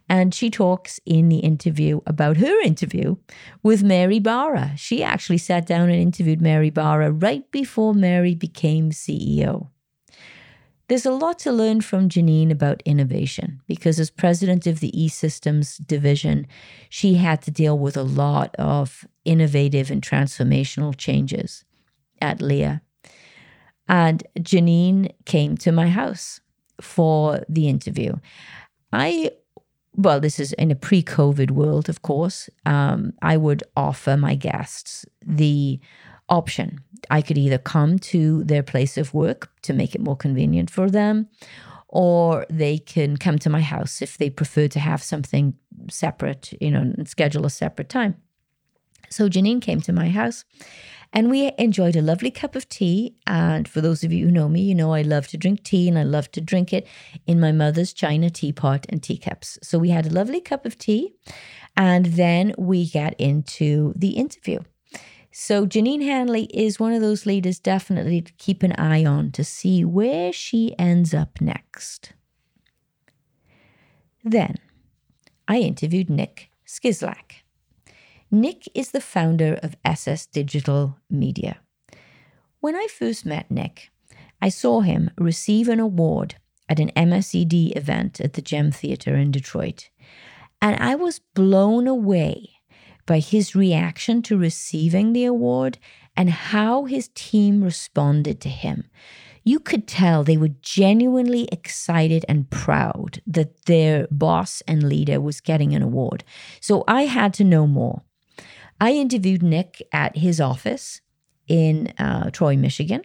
And 0.09 0.33
she 0.33 0.49
talks 0.49 1.01
in 1.05 1.27
the 1.27 1.39
interview 1.39 1.99
about 2.07 2.37
her 2.37 2.61
interview 2.61 3.17
with 3.61 3.83
Mary 3.83 4.19
Barra. 4.19 4.71
She 4.77 5.03
actually 5.03 5.37
sat 5.37 5.65
down 5.65 5.89
and 5.89 6.01
interviewed 6.01 6.41
Mary 6.41 6.69
Barra 6.69 7.11
right 7.11 7.49
before 7.51 7.93
Mary 7.93 8.33
became 8.33 8.91
CEO. 8.91 9.67
There's 10.87 11.05
a 11.05 11.11
lot 11.11 11.39
to 11.39 11.51
learn 11.51 11.81
from 11.81 12.07
Janine 12.07 12.49
about 12.49 12.81
innovation 12.85 13.61
because, 13.67 13.99
as 13.99 14.09
president 14.09 14.65
of 14.67 14.79
the 14.79 14.97
E 14.99 15.09
Systems 15.09 15.77
division, 15.77 16.47
she 16.89 17.15
had 17.15 17.41
to 17.41 17.51
deal 17.51 17.77
with 17.77 17.97
a 17.97 18.03
lot 18.03 18.55
of 18.55 19.05
innovative 19.25 19.91
and 19.91 20.01
transformational 20.01 20.95
changes 20.95 21.65
at 22.21 22.41
Lear. 22.41 22.81
And 23.89 24.23
Janine 24.39 25.11
came 25.25 25.57
to 25.57 25.71
my 25.71 25.89
house 25.89 26.39
for 26.79 27.43
the 27.49 27.67
interview. 27.67 28.15
I, 28.93 29.31
well, 29.93 30.21
this 30.21 30.39
is 30.39 30.53
in 30.53 30.71
a 30.71 30.75
pre 30.75 31.03
COVID 31.03 31.51
world, 31.51 31.89
of 31.89 32.01
course, 32.01 32.49
um, 32.65 33.13
I 33.21 33.35
would 33.35 33.63
offer 33.75 34.15
my 34.15 34.35
guests 34.35 35.05
the 35.25 35.79
option. 36.29 36.79
I 37.09 37.21
could 37.21 37.37
either 37.37 37.57
come 37.57 37.99
to 37.99 38.43
their 38.43 38.63
place 38.63 38.97
of 38.97 39.13
work 39.13 39.49
to 39.63 39.73
make 39.73 39.95
it 39.95 40.01
more 40.01 40.15
convenient 40.15 40.69
for 40.69 40.89
them, 40.89 41.27
or 41.87 42.45
they 42.49 42.77
can 42.77 43.17
come 43.17 43.39
to 43.39 43.49
my 43.49 43.61
house 43.61 44.01
if 44.01 44.17
they 44.17 44.29
prefer 44.29 44.67
to 44.69 44.79
have 44.79 45.01
something 45.01 45.53
separate, 45.89 46.53
you 46.59 46.71
know, 46.71 46.81
and 46.81 47.07
schedule 47.07 47.45
a 47.45 47.49
separate 47.49 47.89
time. 47.89 48.15
So 49.09 49.29
Janine 49.29 49.61
came 49.61 49.81
to 49.81 49.93
my 49.93 50.09
house 50.09 50.43
and 51.13 51.29
we 51.29 51.51
enjoyed 51.57 51.95
a 51.95 52.01
lovely 52.01 52.31
cup 52.31 52.55
of 52.55 52.67
tea. 52.67 53.15
And 53.25 53.67
for 53.67 53.79
those 53.79 54.03
of 54.03 54.11
you 54.11 54.25
who 54.25 54.31
know 54.31 54.49
me, 54.49 54.61
you 54.61 54.75
know 54.75 54.93
I 54.93 55.01
love 55.01 55.27
to 55.29 55.37
drink 55.37 55.63
tea 55.63 55.87
and 55.87 55.97
I 55.97 56.03
love 56.03 56.31
to 56.33 56.41
drink 56.41 56.73
it 56.73 56.87
in 57.25 57.39
my 57.39 57.51
mother's 57.51 57.93
china 57.93 58.29
teapot 58.29 58.85
and 58.89 59.01
teacups. 59.01 59.57
So 59.63 59.79
we 59.79 59.89
had 59.89 60.05
a 60.05 60.11
lovely 60.13 60.41
cup 60.41 60.65
of 60.65 60.77
tea 60.77 61.13
and 61.75 62.05
then 62.05 62.53
we 62.57 62.89
got 62.89 63.13
into 63.13 63.93
the 63.95 64.11
interview. 64.11 64.59
So 65.39 65.67
Janine 65.67 66.01
Hanley 66.03 66.45
is 66.45 66.79
one 66.79 66.93
of 66.93 67.01
those 67.01 67.27
leaders 67.27 67.59
definitely 67.59 68.21
to 68.21 68.33
keep 68.39 68.63
an 68.63 68.71
eye 68.71 69.05
on 69.05 69.31
to 69.33 69.43
see 69.43 69.85
where 69.85 70.33
she 70.33 70.73
ends 70.79 71.13
up 71.13 71.39
next. 71.39 72.13
Then 74.23 74.55
I 75.47 75.59
interviewed 75.59 76.09
Nick 76.09 76.49
Skislak. 76.65 77.43
Nick 78.31 78.67
is 78.73 78.89
the 78.89 78.99
founder 78.99 79.59
of 79.61 79.75
SS 79.85 80.25
Digital 80.25 80.97
Media. 81.07 81.59
When 82.59 82.75
I 82.75 82.87
first 82.87 83.23
met 83.23 83.51
Nick, 83.51 83.91
I 84.41 84.49
saw 84.49 84.81
him 84.81 85.11
receive 85.19 85.69
an 85.69 85.79
award 85.79 86.37
at 86.67 86.79
an 86.79 86.89
MSED 86.95 87.77
event 87.77 88.19
at 88.19 88.33
the 88.33 88.41
Gem 88.41 88.71
Theater 88.71 89.15
in 89.15 89.29
Detroit, 89.29 89.91
and 90.59 90.81
I 90.81 90.95
was 90.95 91.21
blown 91.35 91.85
away 91.85 92.56
by 93.07 93.17
his 93.19 93.55
reaction 93.55 94.21
to 94.21 94.37
receiving 94.37 95.13
the 95.13 95.25
award 95.25 95.79
and 96.15 96.29
how 96.29 96.85
his 96.85 97.09
team 97.15 97.63
responded 97.63 98.39
to 98.41 98.49
him. 98.49 98.85
You 99.43 99.59
could 99.59 99.87
tell 99.87 100.23
they 100.23 100.37
were 100.37 100.55
genuinely 100.61 101.47
excited 101.51 102.25
and 102.27 102.49
proud 102.49 103.21
that 103.25 103.65
their 103.65 104.07
boss 104.11 104.61
and 104.67 104.83
leader 104.83 105.21
was 105.21 105.41
getting 105.41 105.73
an 105.73 105.81
award. 105.81 106.23
So 106.59 106.83
I 106.87 107.03
had 107.03 107.33
to 107.35 107.43
know 107.43 107.65
more. 107.65 108.03
I 108.79 108.91
interviewed 108.91 109.41
Nick 109.41 109.81
at 109.91 110.17
his 110.17 110.41
office 110.41 111.01
in 111.47 111.93
uh, 111.97 112.29
Troy, 112.31 112.57
Michigan. 112.57 113.03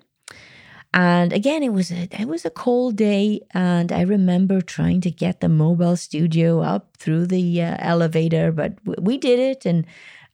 And 0.95 1.33
again, 1.33 1.63
it 1.63 1.73
was 1.73 1.91
a, 1.91 2.07
it 2.21 2.29
was 2.29 2.45
a 2.45 2.51
cold 2.51 2.97
day, 2.97 3.41
and 3.53 3.91
I 3.91 4.03
remember 4.03 4.61
trying 4.61 5.01
to 5.03 5.11
get 5.11 5.41
the 5.41 5.49
mobile 5.49 5.97
studio 5.97 6.61
up 6.61 6.97
through 6.99 7.27
the 7.29 7.63
uh, 7.63 7.77
elevator, 7.79 8.53
but 8.53 8.75
we 9.01 9.17
did 9.17 9.39
it, 9.39 9.65
and 9.65 9.87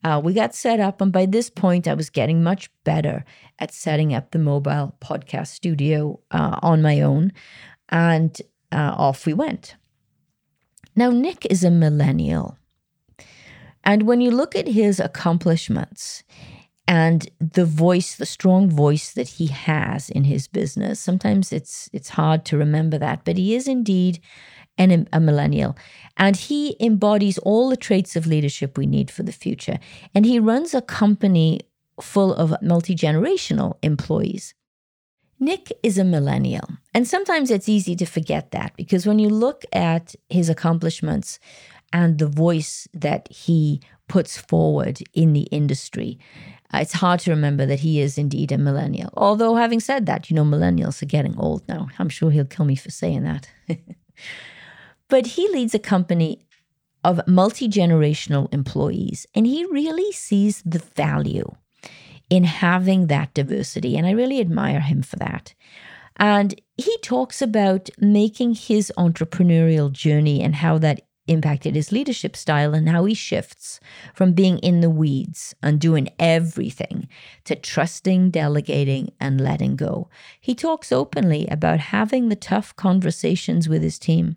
uh, 0.02 0.20
we 0.22 0.32
got 0.32 0.56
set 0.56 0.80
up. 0.80 1.00
And 1.00 1.12
by 1.12 1.26
this 1.26 1.48
point, 1.48 1.86
I 1.86 1.94
was 1.94 2.10
getting 2.10 2.42
much 2.42 2.70
better 2.82 3.24
at 3.60 3.72
setting 3.72 4.12
up 4.12 4.32
the 4.32 4.40
mobile 4.40 4.96
podcast 5.00 5.48
studio 5.48 6.18
uh, 6.32 6.58
on 6.60 6.82
my 6.82 7.02
own, 7.02 7.32
and 7.88 8.36
uh, 8.72 8.94
off 8.96 9.26
we 9.26 9.34
went. 9.34 9.76
Now, 10.96 11.10
Nick 11.10 11.46
is 11.46 11.62
a 11.62 11.70
millennial, 11.70 12.58
and 13.84 14.08
when 14.08 14.20
you 14.20 14.32
look 14.32 14.56
at 14.56 14.66
his 14.66 14.98
accomplishments, 14.98 16.24
and 16.88 17.30
the 17.38 17.64
voice 17.64 18.16
the 18.16 18.26
strong 18.26 18.68
voice 18.68 19.12
that 19.12 19.28
he 19.28 19.46
has 19.46 20.10
in 20.10 20.24
his 20.24 20.48
business 20.48 20.98
sometimes 20.98 21.52
it's 21.52 21.88
it's 21.92 22.08
hard 22.10 22.44
to 22.44 22.58
remember 22.58 22.98
that 22.98 23.24
but 23.24 23.36
he 23.36 23.54
is 23.54 23.68
indeed 23.68 24.18
an, 24.78 25.08
a 25.12 25.20
millennial. 25.20 25.76
And 26.16 26.36
he 26.36 26.76
embodies 26.80 27.38
all 27.38 27.68
the 27.68 27.76
traits 27.76 28.16
of 28.16 28.26
leadership 28.26 28.78
we 28.78 28.86
need 28.86 29.10
for 29.10 29.24
the 29.24 29.32
future. 29.32 29.78
And 30.14 30.24
he 30.24 30.38
runs 30.38 30.72
a 30.72 30.80
company 30.80 31.60
full 32.00 32.32
of 32.32 32.54
multi-generational 32.62 33.76
employees. 33.82 34.54
Nick 35.40 35.72
is 35.82 35.98
a 35.98 36.04
millennial. 36.04 36.68
And 36.94 37.06
sometimes 37.06 37.50
it's 37.50 37.68
easy 37.68 37.94
to 37.96 38.06
forget 38.06 38.50
that 38.52 38.76
because 38.76 39.06
when 39.06 39.18
you 39.18 39.28
look 39.28 39.64
at 39.72 40.14
his 40.28 40.48
accomplishments 40.48 41.38
and 41.92 42.18
the 42.18 42.26
voice 42.26 42.88
that 42.92 43.28
he 43.30 43.80
puts 44.08 44.38
forward 44.38 45.00
in 45.12 45.32
the 45.32 45.42
industry, 45.42 46.18
Uh, 46.72 46.78
it's 46.78 46.92
hard 46.92 47.20
to 47.20 47.30
remember 47.30 47.64
that 47.64 47.80
he 47.80 48.00
is 48.00 48.18
indeed 48.18 48.52
a 48.52 48.58
millennial. 48.58 49.10
Although, 49.16 49.54
having 49.54 49.80
said 49.80 50.06
that, 50.06 50.28
you 50.28 50.36
know, 50.36 50.44
millennials 50.44 51.02
are 51.02 51.06
getting 51.06 51.36
old 51.38 51.66
now. 51.68 51.88
I'm 51.98 52.08
sure 52.08 52.30
he'll 52.30 52.44
kill 52.44 52.66
me 52.66 52.76
for 52.76 52.90
saying 52.90 53.22
that. 53.24 53.48
but 55.08 55.26
he 55.26 55.48
leads 55.48 55.74
a 55.74 55.78
company 55.78 56.46
of 57.04 57.20
multi 57.26 57.68
generational 57.68 58.52
employees, 58.52 59.26
and 59.34 59.46
he 59.46 59.64
really 59.66 60.12
sees 60.12 60.62
the 60.66 60.80
value 60.94 61.50
in 62.28 62.44
having 62.44 63.06
that 63.06 63.32
diversity. 63.32 63.96
And 63.96 64.06
I 64.06 64.10
really 64.10 64.40
admire 64.40 64.80
him 64.80 65.02
for 65.02 65.16
that. 65.16 65.54
And 66.16 66.60
he 66.76 66.96
talks 66.98 67.40
about 67.40 67.88
making 67.98 68.54
his 68.54 68.92
entrepreneurial 68.98 69.90
journey 69.90 70.42
and 70.42 70.56
how 70.56 70.78
that 70.78 71.07
impacted 71.28 71.74
his 71.74 71.92
leadership 71.92 72.36
style 72.36 72.74
and 72.74 72.88
how 72.88 73.04
he 73.04 73.14
shifts 73.14 73.80
from 74.14 74.32
being 74.32 74.58
in 74.58 74.80
the 74.80 74.90
weeds 74.90 75.54
and 75.62 75.80
doing 75.80 76.08
everything 76.18 77.08
to 77.44 77.54
trusting, 77.54 78.30
delegating, 78.30 79.12
and 79.20 79.40
letting 79.40 79.76
go. 79.76 80.08
He 80.40 80.54
talks 80.54 80.92
openly 80.92 81.46
about 81.48 81.80
having 81.80 82.28
the 82.28 82.36
tough 82.36 82.74
conversations 82.76 83.68
with 83.68 83.82
his 83.82 83.98
team 83.98 84.36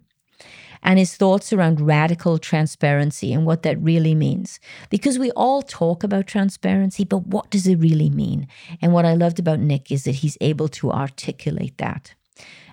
and 0.84 0.98
his 0.98 1.16
thoughts 1.16 1.54
around 1.54 1.82
radical 1.82 2.38
transparency 2.38 3.34
and 3.34 3.46
what 3.46 3.64
that 3.64 3.82
really 3.82 4.16
means. 4.16 4.60
Because 4.90 5.20
we 5.20 5.32
all 5.32 5.62
talk 5.62 6.04
about 6.04 6.28
transparency, 6.28 7.04
but 7.04 7.28
what 7.28 7.50
does 7.50 7.68
it 7.68 7.76
really 7.76 8.10
mean? 8.10 8.48
And 8.82 8.94
what 8.94 9.06
I 9.06 9.14
loved 9.14 9.40
about 9.40 9.60
Nick 9.60 9.92
is 9.92 10.06
that 10.06 10.16
he's 10.16 10.38
able 10.42 10.68
to 10.70 10.92
articulate 10.92 11.78
that. 11.78 12.16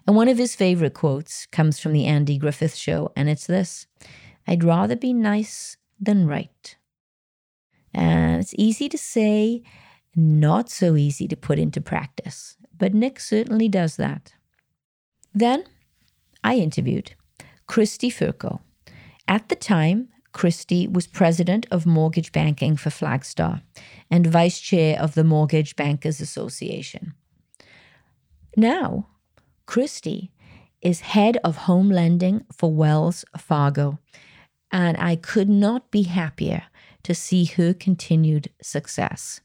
And 0.09 0.17
one 0.17 0.29
of 0.29 0.39
his 0.39 0.57
favorite 0.57 0.95
quotes 0.95 1.45
comes 1.45 1.79
from 1.79 1.93
the 1.93 2.07
Andy 2.07 2.39
Griffith 2.39 2.75
Show, 2.75 3.13
and 3.15 3.29
it's 3.29 3.47
this 3.47 3.87
I'd 4.47 4.65
rather 4.65 4.97
be 4.97 5.13
nice 5.13 5.77
than 6.01 6.27
right. 6.27 6.77
And 7.93 8.41
it's 8.41 8.55
easy 8.57 8.89
to 8.89 8.97
say, 8.97 9.63
not 10.17 10.71
so 10.71 10.97
easy 10.97 11.29
to 11.29 11.37
put 11.37 11.59
into 11.59 11.83
practice, 11.83 12.57
but 12.75 12.95
Nick 12.95 13.21
certainly 13.21 13.69
does 13.69 13.97
that. 13.97 14.33
Then 15.35 15.65
I 16.43 16.57
interviewed 16.57 17.15
Kristy 17.69 18.09
Fercho. 18.09 18.61
At 19.29 19.51
the 19.51 19.57
time, 19.57 20.09
Kristy 20.33 20.91
was 20.91 21.07
president 21.07 21.67
of 21.71 21.85
mortgage 21.85 22.33
banking 22.33 22.79
for 22.79 22.89
Flagstar 22.89 23.61
and 24.11 24.27
vice 24.27 24.59
chair 24.59 24.99
of 24.99 25.13
the 25.13 25.25
Mortgage 25.25 25.77
Bankers 25.77 26.23
Association. 26.23 27.13
Now, 28.57 29.09
Kristy 29.69 30.31
is 30.81 31.01
head 31.01 31.37
of 31.45 31.69
home 31.69 31.91
lending 31.91 32.47
for 32.51 32.73
Wells 32.73 33.25
Fargo, 33.37 33.99
and 34.73 34.97
I 34.97 35.15
could 35.15 35.51
not 35.51 35.91
be 35.91 36.05
happier 36.05 36.63
to 37.03 37.15
see 37.15 37.45
her 37.45 37.75
continued 37.75 38.49
success. 38.63 39.43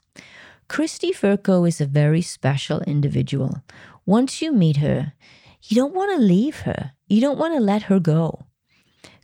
Kristy 0.69 1.11
Fercho 1.11 1.67
is 1.67 1.81
a 1.81 1.85
very 1.85 2.21
special 2.21 2.79
individual. 2.87 3.63
Once 4.05 4.41
you 4.41 4.53
meet 4.53 4.77
her, 4.77 5.11
you 5.63 5.75
don't 5.75 5.93
want 5.93 6.17
to 6.17 6.25
leave 6.25 6.61
her. 6.61 6.93
You 7.07 7.19
don't 7.19 7.37
want 7.37 7.55
to 7.55 7.59
let 7.59 7.83
her 7.83 7.99
go. 7.99 8.45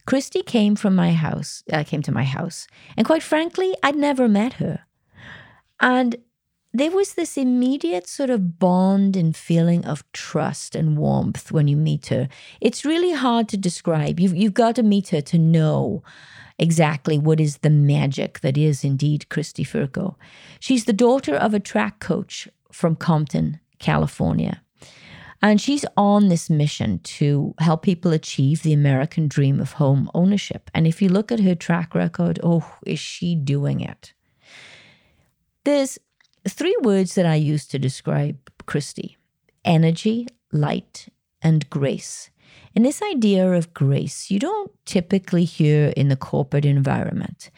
Kristy 0.06 0.46
came 0.46 0.76
from 0.76 0.96
my 0.96 1.14
house, 1.14 1.64
uh, 1.72 1.84
came 1.86 2.02
to 2.02 2.12
my 2.12 2.26
house, 2.26 2.68
and 2.98 3.06
quite 3.06 3.24
frankly, 3.24 3.74
I'd 3.82 3.96
never 3.96 4.28
met 4.28 4.54
her. 4.54 4.82
And 5.80 6.18
there 6.72 6.92
was 6.92 7.14
this 7.14 7.38
immediate 7.38 8.08
sort 8.08 8.30
of 8.30 8.60
bond 8.60 9.16
and 9.16 9.36
feeling 9.36 9.84
of 9.86 10.10
trust 10.12 10.76
and 10.76 10.98
warmth 10.98 11.52
when 11.52 11.68
you 11.68 11.76
meet 11.76 12.08
her. 12.08 12.30
It's 12.62 12.86
really 12.86 13.14
hard 13.14 13.50
to 13.50 13.58
describe. 13.58 14.20
You've, 14.20 14.36
you've 14.36 14.54
got 14.54 14.76
to 14.76 14.84
meet 14.84 15.10
her 15.10 15.22
to 15.22 15.38
know 15.40 16.04
exactly 16.60 17.18
what 17.18 17.40
is 17.40 17.58
the 17.60 17.70
magic 17.70 18.42
that 18.42 18.58
is 18.58 18.84
indeed 18.84 19.26
Kristy 19.30 19.66
Fercho. 19.66 20.16
She's 20.60 20.86
the 20.86 20.94
daughter 20.94 21.36
of 21.36 21.54
a 21.54 21.60
track 21.60 22.00
coach 22.00 22.48
from 22.72 22.96
Compton, 22.96 23.60
California. 23.80 24.62
And 25.42 25.60
she's 25.60 25.86
on 25.96 26.28
this 26.28 26.50
mission 26.50 27.00
to 27.00 27.56
help 27.60 27.82
people 27.82 28.12
achieve 28.12 28.62
the 28.62 28.74
American 28.74 29.28
dream 29.28 29.60
of 29.62 29.74
home 29.74 30.12
ownership. 30.14 30.70
And 30.74 30.86
if 30.86 31.02
you 31.02 31.08
look 31.08 31.32
at 31.32 31.40
her 31.40 31.56
track 31.56 31.96
record, 31.96 32.40
oh, 32.44 32.78
is 32.86 33.00
she 33.00 33.36
doing 33.36 33.80
it? 33.80 34.14
There's 35.64 35.98
three 36.50 36.78
words 36.82 37.16
that 37.16 37.26
I 37.26 37.36
use 37.36 37.68
to 37.68 37.80
describe 37.80 38.38
Kristy 38.66 39.16
energy, 39.66 40.28
light, 40.52 41.10
and 41.42 41.70
grace. 41.70 42.30
And 42.76 42.86
this 42.86 43.02
idea 43.02 43.52
of 43.52 43.74
grace, 43.74 44.32
you 44.32 44.40
don't 44.40 44.72
typically 44.86 45.46
hear 45.46 45.94
in 45.98 46.08
the 46.08 46.16
corporate 46.16 46.66
environment. 46.66 47.52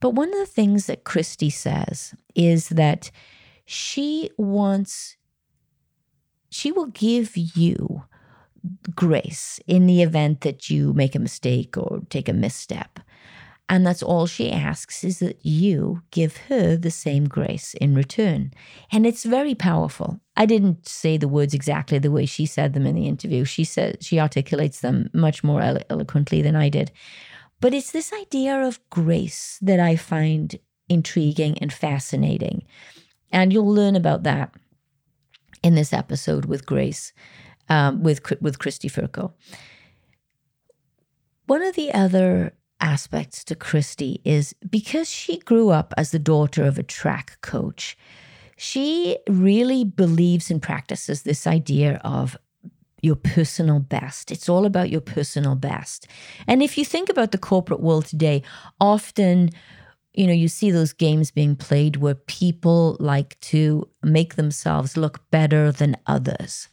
But 0.00 0.10
one 0.10 0.28
of 0.28 0.38
the 0.38 0.46
things 0.46 0.86
that 0.86 1.04
Kristy 1.04 1.52
says 1.52 2.14
is 2.34 2.68
that 2.70 3.10
she 3.64 4.30
wants, 4.36 5.16
she 6.50 6.72
will 6.72 6.86
give 6.86 7.36
you 7.36 8.04
grace 8.94 9.60
in 9.66 9.86
the 9.86 10.02
event 10.02 10.40
that 10.42 10.70
you 10.70 10.92
make 10.92 11.14
a 11.14 11.20
mistake 11.20 11.76
or 11.76 12.00
take 12.08 12.28
a 12.28 12.32
misstep. 12.32 13.00
And 13.68 13.84
that's 13.84 14.02
all 14.02 14.26
she 14.26 14.52
asks 14.52 15.02
is 15.02 15.18
that 15.18 15.44
you 15.44 16.02
give 16.12 16.36
her 16.48 16.76
the 16.76 16.90
same 16.90 17.26
grace 17.26 17.74
in 17.74 17.96
return. 17.96 18.52
And 18.92 19.04
it's 19.04 19.24
very 19.24 19.56
powerful. 19.56 20.20
I 20.36 20.46
didn't 20.46 20.86
say 20.86 21.16
the 21.16 21.26
words 21.26 21.52
exactly 21.52 21.98
the 21.98 22.12
way 22.12 22.26
she 22.26 22.46
said 22.46 22.74
them 22.74 22.86
in 22.86 22.94
the 22.94 23.08
interview. 23.08 23.44
She 23.44 23.64
said 23.64 24.04
she 24.04 24.20
articulates 24.20 24.80
them 24.80 25.10
much 25.12 25.42
more 25.42 25.60
elo- 25.60 25.82
eloquently 25.90 26.42
than 26.42 26.54
I 26.54 26.68
did. 26.68 26.92
But 27.60 27.74
it's 27.74 27.90
this 27.90 28.12
idea 28.12 28.60
of 28.60 28.78
grace 28.90 29.58
that 29.62 29.80
I 29.80 29.96
find 29.96 30.56
intriguing 30.88 31.58
and 31.58 31.72
fascinating. 31.72 32.62
And 33.32 33.52
you'll 33.52 33.72
learn 33.72 33.96
about 33.96 34.22
that 34.22 34.54
in 35.62 35.74
this 35.74 35.92
episode 35.92 36.44
with 36.44 36.66
Grace, 36.66 37.12
um, 37.68 38.02
with 38.02 38.20
with 38.40 38.58
Kristy 38.58 38.90
Fercho. 38.90 39.32
One 41.46 41.62
of 41.62 41.74
the 41.74 41.92
other 41.92 42.55
aspects 42.80 43.44
to 43.44 43.54
Kristy 43.54 44.20
is 44.24 44.54
because 44.68 45.10
she 45.10 45.38
grew 45.38 45.70
up 45.70 45.94
as 45.96 46.10
the 46.10 46.18
daughter 46.18 46.64
of 46.64 46.78
a 46.78 46.82
track 46.82 47.38
coach, 47.40 47.96
she 48.56 49.18
really 49.28 49.84
believes 49.84 50.50
and 50.50 50.62
practices 50.62 51.22
this 51.22 51.46
idea 51.46 52.00
of 52.04 52.36
your 53.02 53.16
personal 53.16 53.78
best. 53.78 54.30
It's 54.30 54.48
all 54.48 54.64
about 54.64 54.90
your 54.90 55.00
personal 55.00 55.54
best. 55.54 56.06
And 56.46 56.62
if 56.62 56.78
you 56.78 56.84
think 56.84 57.08
about 57.08 57.32
the 57.32 57.38
corporate 57.38 57.80
world 57.80 58.06
today, 58.06 58.42
often 58.80 59.50
you 60.14 60.26
know, 60.26 60.32
you 60.32 60.48
see 60.48 60.70
those 60.70 60.94
games 60.94 61.30
being 61.30 61.54
played 61.54 61.96
where 61.96 62.14
people 62.14 62.96
like 62.98 63.38
to 63.40 63.86
make 64.02 64.36
themselves 64.36 64.96
look 64.96 65.20
better 65.30 65.70
than 65.70 65.94
others 66.06 66.70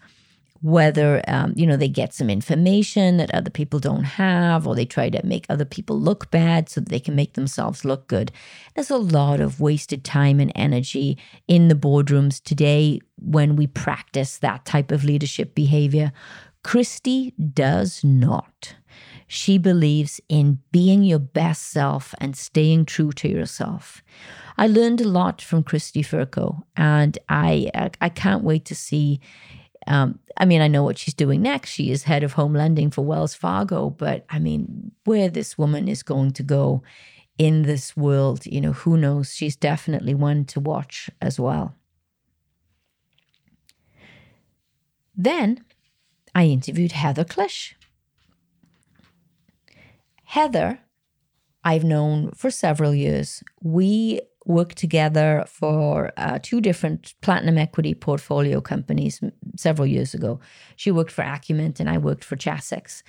whether 0.63 1.21
um, 1.27 1.53
you 1.57 1.67
know 1.67 1.75
they 1.75 1.89
get 1.89 2.13
some 2.13 2.29
information 2.29 3.17
that 3.17 3.33
other 3.35 3.49
people 3.49 3.79
don't 3.79 4.05
have 4.05 4.65
or 4.65 4.73
they 4.73 4.85
try 4.85 5.09
to 5.09 5.23
make 5.25 5.45
other 5.49 5.65
people 5.65 5.99
look 5.99 6.31
bad 6.31 6.69
so 6.69 6.79
that 6.79 6.89
they 6.89 7.01
can 7.01 7.15
make 7.15 7.33
themselves 7.33 7.83
look 7.83 8.07
good. 8.07 8.31
There's 8.73 8.89
a 8.89 8.97
lot 8.97 9.41
of 9.41 9.59
wasted 9.59 10.05
time 10.05 10.39
and 10.39 10.53
energy 10.55 11.17
in 11.49 11.67
the 11.67 11.75
boardrooms 11.75 12.41
today 12.41 13.01
when 13.19 13.57
we 13.57 13.67
practice 13.67 14.37
that 14.37 14.65
type 14.65 14.89
of 14.89 15.03
leadership 15.03 15.53
behavior. 15.53 16.13
Kristy 16.63 17.33
does 17.53 18.01
not. 18.01 18.75
She 19.27 19.57
believes 19.57 20.21
in 20.29 20.59
being 20.71 21.03
your 21.03 21.19
best 21.19 21.63
self 21.63 22.15
and 22.19 22.37
staying 22.37 22.85
true 22.85 23.11
to 23.13 23.27
yourself. 23.27 24.01
I 24.57 24.67
learned 24.67 25.01
a 25.01 25.07
lot 25.07 25.41
from 25.41 25.63
Kristy 25.63 26.05
Fercho, 26.05 26.63
and 26.77 27.17
I 27.27 27.69
I 27.99 28.07
can't 28.07 28.43
wait 28.45 28.63
to 28.65 28.75
see 28.75 29.19
um, 29.87 30.19
I 30.37 30.45
mean, 30.45 30.61
I 30.61 30.67
know 30.67 30.83
what 30.83 30.97
she's 30.97 31.13
doing 31.13 31.41
next. 31.41 31.71
She 31.71 31.91
is 31.91 32.03
head 32.03 32.23
of 32.23 32.33
home 32.33 32.53
lending 32.53 32.91
for 32.91 33.03
Wells 33.03 33.33
Fargo, 33.33 33.89
but 33.89 34.25
I 34.29 34.39
mean, 34.39 34.91
where 35.05 35.29
this 35.29 35.57
woman 35.57 35.87
is 35.87 36.03
going 36.03 36.31
to 36.31 36.43
go 36.43 36.83
in 37.37 37.63
this 37.63 37.97
world, 37.97 38.45
you 38.45 38.61
know, 38.61 38.73
who 38.73 38.97
knows? 38.97 39.33
She's 39.33 39.55
definitely 39.55 40.13
one 40.13 40.45
to 40.45 40.59
watch 40.59 41.09
as 41.21 41.39
well. 41.39 41.75
Then 45.15 45.63
I 46.33 46.45
interviewed 46.45 46.93
Heather 46.93 47.23
Klisch. 47.23 47.73
Heather, 50.25 50.79
I've 51.63 51.83
known 51.83 52.31
for 52.31 52.49
several 52.49 52.93
years. 52.93 53.43
We 53.61 54.21
worked 54.45 54.77
together 54.77 55.45
for 55.47 56.11
uh, 56.17 56.39
two 56.41 56.61
different 56.61 57.13
platinum 57.21 57.57
equity 57.57 57.93
portfolio 57.93 58.61
companies 58.61 59.21
several 59.55 59.87
years 59.87 60.13
ago. 60.13 60.39
She 60.75 60.91
worked 60.91 61.11
for 61.11 61.23
Acument 61.23 61.79
and 61.79 61.89
I 61.89 61.97
worked 61.97 62.23
for 62.23 62.35
Chassix. 62.35 63.03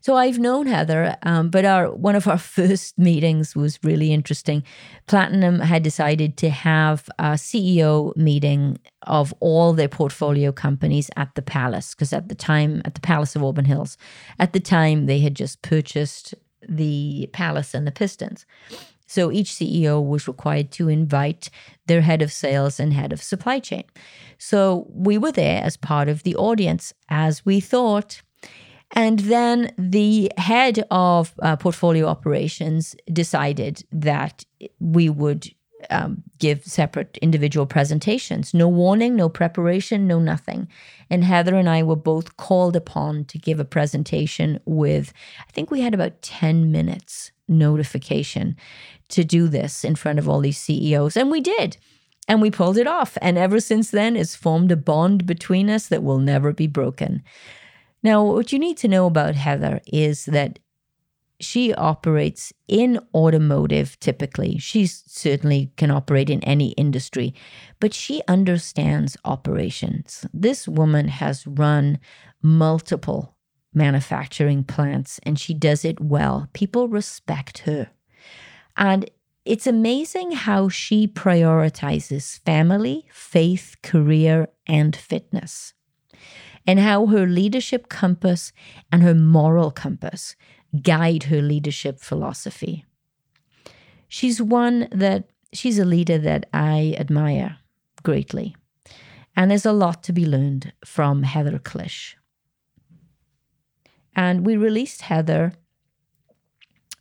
So 0.00 0.16
I've 0.16 0.38
known 0.38 0.66
Heather, 0.66 1.16
um, 1.22 1.48
but 1.48 1.64
our 1.64 1.90
one 1.90 2.14
of 2.14 2.28
our 2.28 2.36
first 2.58 2.98
meetings 2.98 3.56
was 3.56 3.78
really 3.82 4.12
interesting. 4.12 4.62
Platinum 5.06 5.60
had 5.60 5.82
decided 5.82 6.36
to 6.38 6.50
have 6.50 7.08
a 7.18 7.32
CEO 7.32 8.14
meeting 8.16 8.78
of 9.06 9.32
all 9.40 9.72
their 9.72 9.88
portfolio 9.88 10.52
companies 10.52 11.10
at 11.16 11.34
the 11.34 11.42
Palace 11.42 11.94
because 11.94 12.12
at 12.12 12.28
the 12.28 12.34
time, 12.34 12.82
at 12.84 12.94
the 12.94 13.00
Palace 13.00 13.34
of 13.34 13.42
Auburn 13.42 13.64
Hills, 13.64 13.96
at 14.38 14.52
the 14.52 14.60
time 14.60 15.06
they 15.06 15.20
had 15.20 15.34
just 15.34 15.62
purchased 15.62 16.34
the 16.68 17.28
Palace 17.32 17.74
and 17.74 17.86
the 17.86 17.92
Pistons. 17.92 18.44
So 19.06 19.30
each 19.30 19.50
CEO 19.50 20.04
was 20.04 20.26
required 20.26 20.70
to 20.72 20.88
invite 20.88 21.50
their 21.86 22.00
head 22.00 22.22
of 22.22 22.32
sales 22.32 22.80
and 22.80 22.92
head 22.92 23.12
of 23.12 23.22
supply 23.22 23.58
chain. 23.58 23.84
So 24.38 24.86
we 24.90 25.18
were 25.18 25.32
there 25.32 25.62
as 25.62 25.76
part 25.76 26.08
of 26.08 26.22
the 26.22 26.36
audience, 26.36 26.92
as 27.08 27.44
we 27.44 27.60
thought. 27.60 28.22
And 28.92 29.20
then 29.20 29.72
the 29.76 30.30
head 30.38 30.84
of 30.90 31.34
uh, 31.42 31.56
portfolio 31.56 32.06
operations 32.06 32.94
decided 33.12 33.84
that 33.90 34.44
we 34.78 35.08
would 35.08 35.52
um, 35.90 36.22
give 36.38 36.64
separate 36.64 37.18
individual 37.22 37.66
presentations. 37.66 38.54
No 38.54 38.68
warning, 38.68 39.16
no 39.16 39.28
preparation, 39.28 40.06
no 40.06 40.18
nothing. 40.18 40.68
And 41.10 41.24
Heather 41.24 41.54
and 41.54 41.68
I 41.68 41.82
were 41.82 41.96
both 41.96 42.36
called 42.36 42.76
upon 42.76 43.24
to 43.26 43.38
give 43.38 43.60
a 43.60 43.64
presentation 43.64 44.60
with, 44.64 45.12
I 45.40 45.52
think 45.52 45.70
we 45.70 45.80
had 45.80 45.94
about 45.94 46.22
10 46.22 46.70
minutes 46.72 47.32
notification 47.48 48.56
to 49.10 49.24
do 49.24 49.48
this 49.48 49.84
in 49.84 49.94
front 49.94 50.18
of 50.18 50.28
all 50.28 50.40
these 50.40 50.58
CEOs. 50.58 51.16
And 51.16 51.30
we 51.30 51.40
did. 51.40 51.76
And 52.26 52.40
we 52.40 52.50
pulled 52.50 52.78
it 52.78 52.86
off. 52.86 53.18
And 53.20 53.36
ever 53.36 53.60
since 53.60 53.90
then, 53.90 54.16
it's 54.16 54.34
formed 54.34 54.72
a 54.72 54.76
bond 54.76 55.26
between 55.26 55.68
us 55.68 55.88
that 55.88 56.02
will 56.02 56.18
never 56.18 56.52
be 56.52 56.66
broken. 56.66 57.22
Now, 58.02 58.24
what 58.24 58.52
you 58.52 58.58
need 58.58 58.76
to 58.78 58.88
know 58.88 59.06
about 59.06 59.34
Heather 59.34 59.80
is 59.86 60.26
that 60.26 60.58
she 61.40 61.74
operates 61.74 62.52
in 62.68 63.00
automotive 63.14 63.98
typically. 64.00 64.58
She 64.58 64.86
certainly 64.86 65.72
can 65.76 65.90
operate 65.90 66.30
in 66.30 66.42
any 66.44 66.70
industry, 66.72 67.34
but 67.80 67.92
she 67.92 68.22
understands 68.28 69.16
operations. 69.24 70.26
This 70.32 70.68
woman 70.68 71.08
has 71.08 71.46
run 71.46 71.98
multiple 72.42 73.34
manufacturing 73.72 74.64
plants 74.64 75.18
and 75.24 75.38
she 75.38 75.52
does 75.54 75.84
it 75.84 76.00
well. 76.00 76.48
People 76.52 76.88
respect 76.88 77.58
her. 77.60 77.90
And 78.76 79.10
it's 79.44 79.66
amazing 79.66 80.32
how 80.32 80.68
she 80.68 81.06
prioritizes 81.06 82.40
family, 82.40 83.06
faith, 83.12 83.76
career, 83.82 84.48
and 84.66 84.96
fitness, 84.96 85.74
and 86.66 86.78
how 86.78 87.06
her 87.06 87.26
leadership 87.26 87.88
compass 87.88 88.52
and 88.90 89.02
her 89.02 89.14
moral 89.14 89.70
compass 89.70 90.34
guide 90.82 91.24
her 91.24 91.40
leadership 91.40 92.00
philosophy. 92.00 92.84
She's 94.08 94.40
one 94.40 94.88
that 94.90 95.30
she's 95.52 95.78
a 95.78 95.84
leader 95.84 96.18
that 96.18 96.46
I 96.52 96.94
admire 96.98 97.58
greatly. 98.02 98.56
And 99.36 99.50
there's 99.50 99.66
a 99.66 99.72
lot 99.72 100.02
to 100.04 100.12
be 100.12 100.26
learned 100.26 100.72
from 100.84 101.24
Heather 101.24 101.58
Klisch. 101.58 102.14
And 104.14 104.46
we 104.46 104.56
released 104.56 105.02
Heather 105.02 105.54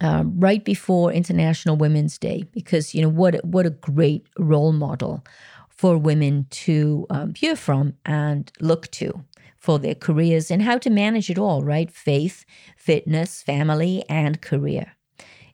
uh, 0.01 0.23
right 0.25 0.63
before 0.63 1.11
International 1.11 1.75
Women's 1.75 2.17
Day 2.17 2.43
because 2.51 2.95
you 2.95 3.01
know 3.01 3.09
what 3.09 3.43
what 3.45 3.65
a 3.65 3.69
great 3.69 4.25
role 4.39 4.73
model 4.73 5.23
for 5.69 5.97
women 5.97 6.47
to 6.49 7.05
um, 7.09 7.33
hear 7.35 7.55
from 7.55 7.93
and 8.05 8.51
look 8.59 8.89
to 8.91 9.23
for 9.63 9.79
their 9.79 9.95
careers 9.95 10.51
and 10.51 10.61
how 10.61 10.77
to 10.77 10.89
manage 10.89 11.29
it 11.29 11.37
all, 11.37 11.63
right? 11.63 11.89
Faith, 11.89 12.43
fitness, 12.75 13.41
family, 13.41 14.03
and 14.09 14.41
career. 14.41 14.91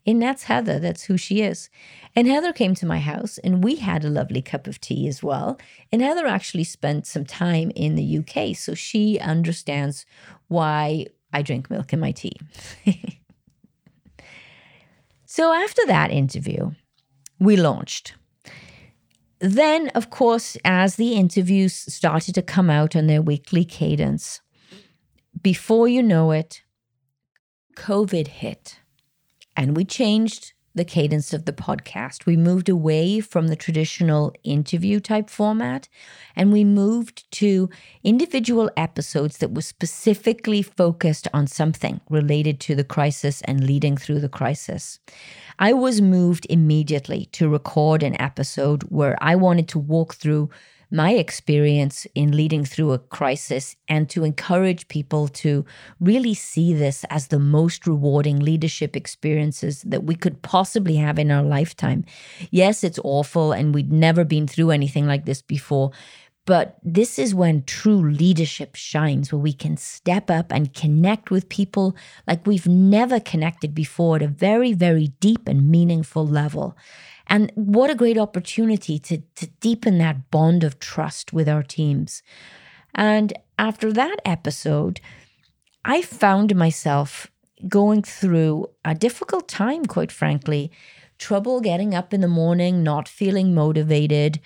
And 0.04 0.20
that's 0.20 0.44
Heather. 0.46 0.80
That's 0.80 1.04
who 1.04 1.16
she 1.16 1.44
is. 1.44 1.70
And 2.16 2.28
Heather 2.28 2.52
came 2.52 2.74
to 2.74 2.88
my 2.88 2.98
house 2.98 3.38
and 3.38 3.64
we 3.64 3.76
had 3.76 4.04
a 4.04 4.10
lovely 4.10 4.42
cup 4.42 4.66
of 4.66 4.82
tea 4.82 5.08
as 5.08 5.22
well. 5.22 5.60
And 5.92 6.02
Heather 6.02 6.26
actually 6.26 6.64
spent 6.64 7.06
some 7.06 7.24
time 7.24 7.72
in 7.76 7.94
the 7.94 8.18
UK. 8.18 8.56
So 8.56 8.74
she 8.74 9.20
understands 9.20 10.08
why 10.48 11.06
I 11.32 11.44
drink 11.44 11.70
milk 11.70 11.94
in 11.94 12.00
my 12.00 12.12
tea. 12.12 12.36
so 15.28 15.54
after 15.54 15.86
that 15.86 16.10
interview, 16.10 16.72
we 17.40 17.58
launched. 17.58 18.16
Then, 19.40 19.90
of 19.90 20.10
course, 20.10 20.58
as 20.66 20.96
the 20.96 21.14
interviews 21.14 21.74
started 21.74 22.36
to 22.36 22.42
come 22.42 22.70
out 22.70 22.96
on 22.96 23.08
their 23.08 23.22
weekly 23.22 23.64
cadence, 23.64 24.42
before 25.42 25.88
you 25.88 26.04
know 26.04 26.32
it, 26.32 26.62
COVID 27.78 28.28
hit 28.28 28.80
and 29.56 29.76
we 29.76 29.86
changed 29.86 30.54
the 30.76 30.86
cadence 30.86 31.34
of 31.34 31.46
the 31.46 31.54
podcast. 31.54 32.26
We 32.26 32.38
moved 32.38 32.70
away 32.70 33.20
from 33.20 33.48
the 33.48 33.56
traditional 33.56 34.34
interview 34.44 35.00
type 35.00 35.30
format 35.30 35.90
and 36.36 36.52
we 36.52 36.64
moved 36.64 37.30
to 37.34 37.70
individual 38.04 38.70
episodes 38.78 39.38
that 39.40 39.54
were 39.54 39.62
specifically 39.62 40.62
focused 40.62 41.28
on 41.34 41.48
something 41.48 42.02
related 42.10 42.60
to 42.62 42.76
the 42.76 42.84
crisis 42.84 43.42
and 43.42 43.66
leading 43.66 43.98
through 43.98 44.20
the 44.20 44.30
crisis. 44.30 45.00
I 45.58 45.74
was 45.74 46.02
moved 46.02 46.48
immediately 46.50 47.26
to 47.34 47.50
record 47.50 48.04
an 48.04 48.20
episode 48.22 48.84
where 48.84 49.18
I 49.22 49.36
wanted 49.36 49.68
to 49.70 49.80
walk 49.80 50.16
through 50.16 50.50
my 50.92 51.12
experience 51.12 52.08
in 52.16 52.36
leading 52.36 52.66
through 52.66 52.92
a 52.92 53.00
crisis 53.00 53.76
and 53.88 54.10
to 54.10 54.24
encourage 54.24 54.88
people 54.88 55.28
to 55.28 55.66
really 56.00 56.34
see 56.34 56.74
this 56.74 57.06
as 57.10 57.28
the 57.28 57.40
most 57.40 57.86
rewarding 57.86 58.40
leadership 58.40 58.96
experiences 58.96 59.84
that 59.84 60.04
we 60.04 60.16
could 60.16 60.42
possibly 60.42 60.96
have 60.96 61.20
in 61.20 61.30
our 61.30 61.44
lifetime. 61.44 62.04
Yes, 62.50 62.84
it's 62.84 63.00
awful 63.04 63.52
and 63.52 63.74
we'd 63.74 63.92
never 63.92 64.24
been 64.24 64.48
through 64.48 64.72
anything 64.72 65.06
like 65.06 65.26
this 65.26 65.42
before. 65.42 65.92
But 66.50 66.80
this 66.82 67.20
is 67.20 67.36
when 67.36 67.64
true 67.66 68.02
leadership 68.10 68.76
shines, 68.76 69.32
where 69.32 69.40
we 69.40 69.54
can 69.54 69.78
step 69.78 70.32
up 70.32 70.52
and 70.52 70.74
connect 70.74 71.30
with 71.30 71.48
people 71.48 71.96
like 72.26 72.48
we've 72.48 72.66
never 72.66 73.20
connected 73.20 73.76
before 73.76 74.16
at 74.16 74.24
a 74.24 74.28
very, 74.28 74.74
very 74.74 75.10
deep 75.20 75.48
and 75.48 75.70
meaningful 75.70 76.26
level. 76.26 76.76
And 77.30 77.52
what 77.56 77.92
a 77.92 77.96
great 77.96 78.18
opportunity 78.18 78.98
to, 79.00 79.22
to 79.36 79.48
deepen 79.62 80.00
that 80.00 80.32
bond 80.32 80.64
of 80.64 80.80
trust 80.80 81.32
with 81.32 81.48
our 81.48 81.64
teams. 81.64 82.24
And 82.96 83.34
after 83.58 83.94
that 83.94 84.18
episode, 84.26 85.00
I 85.86 86.02
found 86.02 86.56
myself 86.56 87.28
going 87.68 88.02
through 88.02 88.68
a 88.84 88.96
difficult 88.96 89.48
time, 89.48 89.86
quite 89.86 90.12
frankly, 90.12 90.72
trouble 91.20 91.62
getting 91.62 91.94
up 91.94 92.14
in 92.14 92.22
the 92.22 92.28
morning, 92.28 92.82
not 92.82 93.08
feeling 93.08 93.54
motivated. 93.54 94.40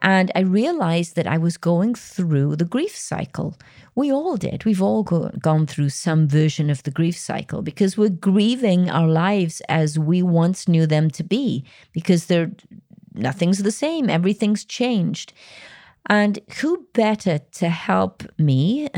And 0.00 0.32
I 0.34 0.40
realized 0.40 1.16
that 1.16 1.26
I 1.26 1.36
was 1.36 1.56
going 1.56 1.94
through 1.94 2.56
the 2.56 2.64
grief 2.64 2.96
cycle. 2.96 3.58
We 3.94 4.10
all 4.12 4.36
did. 4.36 4.64
We've 4.64 4.80
all 4.80 5.02
go- 5.02 5.30
gone 5.40 5.66
through 5.66 5.90
some 5.90 6.28
version 6.28 6.70
of 6.70 6.84
the 6.84 6.90
grief 6.90 7.18
cycle 7.18 7.60
because 7.60 7.98
we're 7.98 8.08
grieving 8.08 8.88
our 8.88 9.08
lives 9.08 9.60
as 9.68 9.98
we 9.98 10.22
once 10.22 10.68
knew 10.68 10.86
them 10.86 11.10
to 11.10 11.22
be 11.22 11.64
because 11.92 12.26
they're 12.26 12.52
nothing's 13.12 13.62
the 13.62 13.72
same, 13.72 14.08
everything's 14.08 14.64
changed. 14.64 15.32
And 16.06 16.40
who 16.60 16.86
better 16.92 17.38
to 17.52 17.68
help 17.68 18.24
me, 18.38 18.88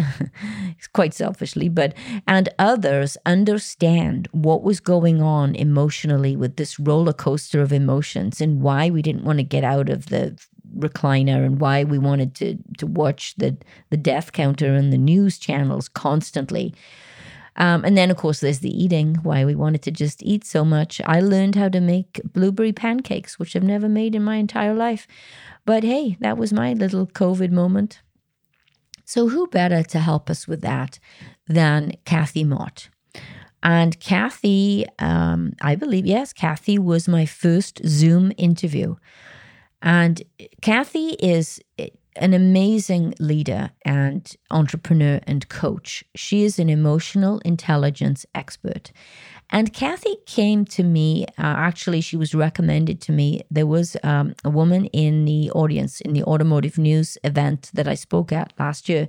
quite 0.92 1.12
selfishly, 1.12 1.68
but 1.68 1.94
and 2.26 2.48
others 2.58 3.18
understand 3.26 4.28
what 4.32 4.62
was 4.62 4.80
going 4.80 5.20
on 5.20 5.54
emotionally 5.54 6.36
with 6.36 6.56
this 6.56 6.78
roller 6.78 7.12
coaster 7.12 7.60
of 7.60 7.72
emotions 7.72 8.40
and 8.40 8.62
why 8.62 8.88
we 8.88 9.02
didn't 9.02 9.24
want 9.24 9.38
to 9.40 9.44
get 9.44 9.64
out 9.64 9.90
of 9.90 10.06
the 10.06 10.38
recliner 10.78 11.44
and 11.44 11.60
why 11.60 11.84
we 11.84 11.98
wanted 11.98 12.34
to 12.36 12.56
to 12.78 12.86
watch 12.86 13.34
the 13.36 13.56
the 13.90 13.96
death 13.96 14.32
counter 14.32 14.74
and 14.74 14.92
the 14.92 14.98
news 14.98 15.38
channels 15.38 15.88
constantly. 15.88 16.72
Um, 17.56 17.84
and 17.84 17.98
then, 17.98 18.10
of 18.10 18.16
course, 18.16 18.40
there's 18.40 18.60
the 18.60 18.82
eating, 18.82 19.16
why 19.16 19.44
we 19.44 19.54
wanted 19.54 19.82
to 19.82 19.90
just 19.90 20.22
eat 20.22 20.44
so 20.44 20.64
much. 20.64 21.02
I 21.04 21.20
learned 21.20 21.54
how 21.54 21.68
to 21.68 21.80
make 21.80 22.20
blueberry 22.32 22.72
pancakes, 22.72 23.38
which 23.38 23.54
I've 23.54 23.62
never 23.62 23.90
made 23.90 24.14
in 24.14 24.24
my 24.24 24.36
entire 24.36 24.72
life. 24.72 25.06
But 25.64 25.84
hey, 25.84 26.16
that 26.20 26.38
was 26.38 26.52
my 26.52 26.72
little 26.72 27.06
COVID 27.06 27.50
moment. 27.50 28.02
So, 29.04 29.28
who 29.28 29.46
better 29.48 29.82
to 29.82 29.98
help 29.98 30.30
us 30.30 30.48
with 30.48 30.62
that 30.62 30.98
than 31.46 31.92
Kathy 32.04 32.44
Mott? 32.44 32.88
And 33.62 33.98
Kathy, 34.00 34.86
um, 34.98 35.52
I 35.60 35.76
believe, 35.76 36.04
yes, 36.04 36.32
Kathy 36.32 36.78
was 36.78 37.06
my 37.06 37.26
first 37.26 37.80
Zoom 37.86 38.32
interview. 38.36 38.96
And 39.80 40.22
Kathy 40.62 41.10
is 41.10 41.60
an 42.16 42.34
amazing 42.34 43.14
leader 43.18 43.70
and 43.84 44.36
entrepreneur 44.50 45.20
and 45.26 45.48
coach. 45.48 46.04
She 46.14 46.44
is 46.44 46.58
an 46.58 46.68
emotional 46.68 47.38
intelligence 47.40 48.26
expert. 48.34 48.92
And 49.54 49.70
Kathy 49.74 50.16
came 50.24 50.64
to 50.64 50.82
me, 50.82 51.26
uh, 51.38 51.42
actually, 51.68 52.00
she 52.00 52.16
was 52.16 52.34
recommended 52.34 53.02
to 53.02 53.12
me. 53.12 53.42
There 53.50 53.66
was 53.66 53.98
um, 54.02 54.34
a 54.44 54.50
woman 54.50 54.86
in 54.86 55.26
the 55.26 55.50
audience 55.50 56.00
in 56.00 56.14
the 56.14 56.24
automotive 56.24 56.78
news 56.78 57.18
event 57.22 57.70
that 57.74 57.86
I 57.86 57.94
spoke 57.94 58.32
at 58.32 58.54
last 58.58 58.88
year. 58.88 59.08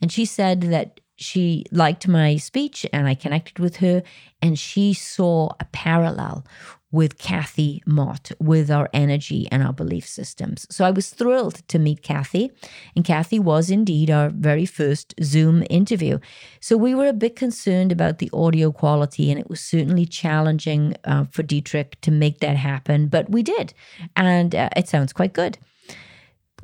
And 0.00 0.10
she 0.10 0.24
said 0.24 0.62
that 0.62 1.00
she 1.16 1.66
liked 1.70 2.08
my 2.08 2.36
speech 2.36 2.86
and 2.90 3.06
I 3.06 3.14
connected 3.14 3.58
with 3.58 3.76
her, 3.76 4.02
and 4.40 4.58
she 4.58 4.94
saw 4.94 5.50
a 5.60 5.66
parallel 5.66 6.46
with 6.92 7.16
Kathy 7.16 7.82
Mott, 7.86 8.30
with 8.38 8.70
our 8.70 8.88
energy 8.92 9.48
and 9.50 9.62
our 9.62 9.72
belief 9.72 10.06
systems. 10.06 10.66
So 10.70 10.84
I 10.84 10.90
was 10.90 11.08
thrilled 11.10 11.66
to 11.68 11.78
meet 11.78 12.02
Kathy, 12.02 12.52
and 12.94 13.04
Kathy 13.04 13.38
was 13.38 13.70
indeed 13.70 14.10
our 14.10 14.28
very 14.28 14.66
first 14.66 15.14
Zoom 15.22 15.64
interview. 15.70 16.18
So 16.60 16.76
we 16.76 16.94
were 16.94 17.08
a 17.08 17.14
bit 17.14 17.34
concerned 17.34 17.90
about 17.90 18.18
the 18.18 18.30
audio 18.34 18.70
quality, 18.70 19.30
and 19.30 19.40
it 19.40 19.48
was 19.48 19.60
certainly 19.60 20.04
challenging 20.04 20.94
uh, 21.04 21.24
for 21.30 21.42
Dietrich 21.42 21.98
to 22.02 22.10
make 22.10 22.40
that 22.40 22.56
happen, 22.56 23.08
but 23.08 23.30
we 23.30 23.42
did, 23.42 23.72
and 24.14 24.54
uh, 24.54 24.68
it 24.76 24.86
sounds 24.86 25.14
quite 25.14 25.32
good. 25.32 25.58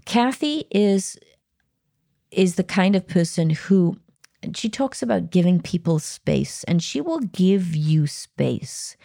Kathy 0.05 0.64
is 0.71 1.19
is 2.31 2.57
the 2.57 2.64
kind 2.64 2.95
of 2.95 3.09
person 3.09 3.49
who 3.51 3.99
she 4.55 4.69
talks 4.69 5.03
about 5.03 5.31
giving 5.31 5.61
people 5.61 5.99
space, 5.99 6.64
and 6.64 6.83
she 6.83 7.01
will 7.01 7.21
give 7.21 7.75
you 7.75 8.07
space 8.07 8.97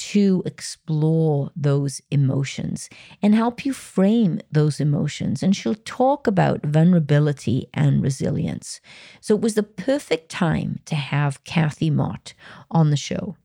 to 0.00 0.42
explore 0.46 1.50
those 1.54 2.00
emotions 2.10 2.88
and 3.20 3.34
help 3.34 3.66
you 3.66 3.74
frame 3.74 4.40
those 4.50 4.80
emotions. 4.80 5.42
And 5.42 5.54
she'll 5.54 5.74
talk 5.74 6.26
about 6.26 6.64
vulnerability 6.64 7.68
and 7.74 8.02
resilience. 8.02 8.80
So 9.20 9.34
it 9.34 9.42
was 9.42 9.56
the 9.56 9.62
perfect 9.62 10.30
time 10.30 10.80
to 10.86 10.94
have 10.94 11.44
Kathy 11.44 11.90
Mott 11.90 12.32
on 12.70 12.88
the 12.88 12.96
show. 12.96 13.36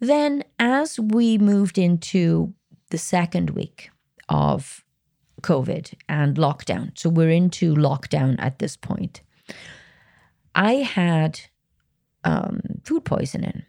Then, 0.00 0.42
as 0.58 0.98
we 0.98 1.38
moved 1.38 1.78
into 1.78 2.54
the 2.90 2.98
second 2.98 3.50
week 3.50 3.90
of 4.28 4.84
COVID 5.42 5.94
and 6.08 6.36
lockdown, 6.36 6.98
so 6.98 7.08
we're 7.08 7.30
into 7.30 7.72
lockdown 7.74 8.34
at 8.40 8.58
this 8.58 8.76
point, 8.76 9.22
I 10.56 10.74
had 10.74 11.40
um, 12.24 12.60
food 12.84 13.04
poisoning 13.04 13.62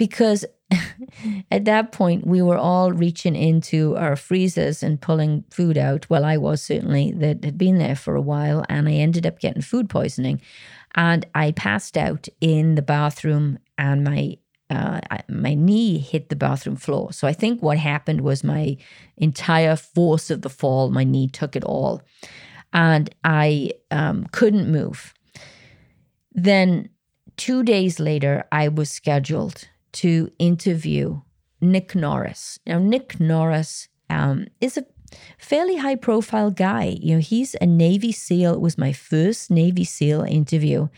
because 0.00 0.46
at 1.50 1.66
that 1.66 1.92
point 1.92 2.26
we 2.26 2.40
were 2.40 2.56
all 2.56 2.90
reaching 2.90 3.36
into 3.36 3.94
our 3.98 4.16
freezers 4.16 4.82
and 4.82 4.98
pulling 4.98 5.44
food 5.50 5.76
out. 5.76 6.08
Well, 6.08 6.24
I 6.24 6.38
was 6.38 6.62
certainly 6.62 7.12
that 7.12 7.44
had 7.44 7.58
been 7.58 7.76
there 7.76 7.94
for 7.94 8.16
a 8.16 8.20
while, 8.22 8.64
and 8.70 8.88
I 8.88 8.92
ended 8.92 9.26
up 9.26 9.40
getting 9.40 9.60
food 9.60 9.90
poisoning, 9.90 10.40
and 10.94 11.26
I 11.34 11.50
passed 11.52 11.98
out 11.98 12.28
in 12.40 12.76
the 12.76 12.82
bathroom, 12.82 13.58
and 13.76 14.02
my 14.02 14.38
uh, 14.70 15.00
my 15.28 15.52
knee 15.52 15.98
hit 15.98 16.30
the 16.30 16.36
bathroom 16.36 16.76
floor. 16.76 17.12
So 17.12 17.28
I 17.28 17.34
think 17.34 17.62
what 17.62 17.76
happened 17.76 18.22
was 18.22 18.42
my 18.42 18.78
entire 19.18 19.76
force 19.76 20.30
of 20.30 20.40
the 20.40 20.48
fall, 20.48 20.88
my 20.88 21.04
knee 21.04 21.28
took 21.28 21.56
it 21.56 21.64
all, 21.64 22.00
and 22.72 23.14
I 23.22 23.72
um, 23.90 24.28
couldn't 24.32 24.72
move. 24.72 25.12
Then 26.32 26.88
two 27.36 27.62
days 27.62 28.00
later, 28.00 28.44
I 28.50 28.68
was 28.68 28.90
scheduled 28.90 29.68
to 29.92 30.30
interview 30.38 31.20
Nick 31.60 31.94
Norris. 31.94 32.58
Now, 32.66 32.78
Nick 32.78 33.20
Norris 33.20 33.88
um, 34.08 34.46
is 34.60 34.76
a 34.76 34.86
fairly 35.38 35.76
high 35.76 35.96
profile 35.96 36.50
guy. 36.50 36.96
You 37.00 37.16
know, 37.16 37.20
he's 37.20 37.54
a 37.60 37.66
Navy 37.66 38.12
SEAL. 38.12 38.54
It 38.54 38.60
was 38.60 38.78
my 38.78 38.92
first 38.92 39.50
Navy 39.50 39.84
SEAL 39.84 40.22
interview. 40.22 40.88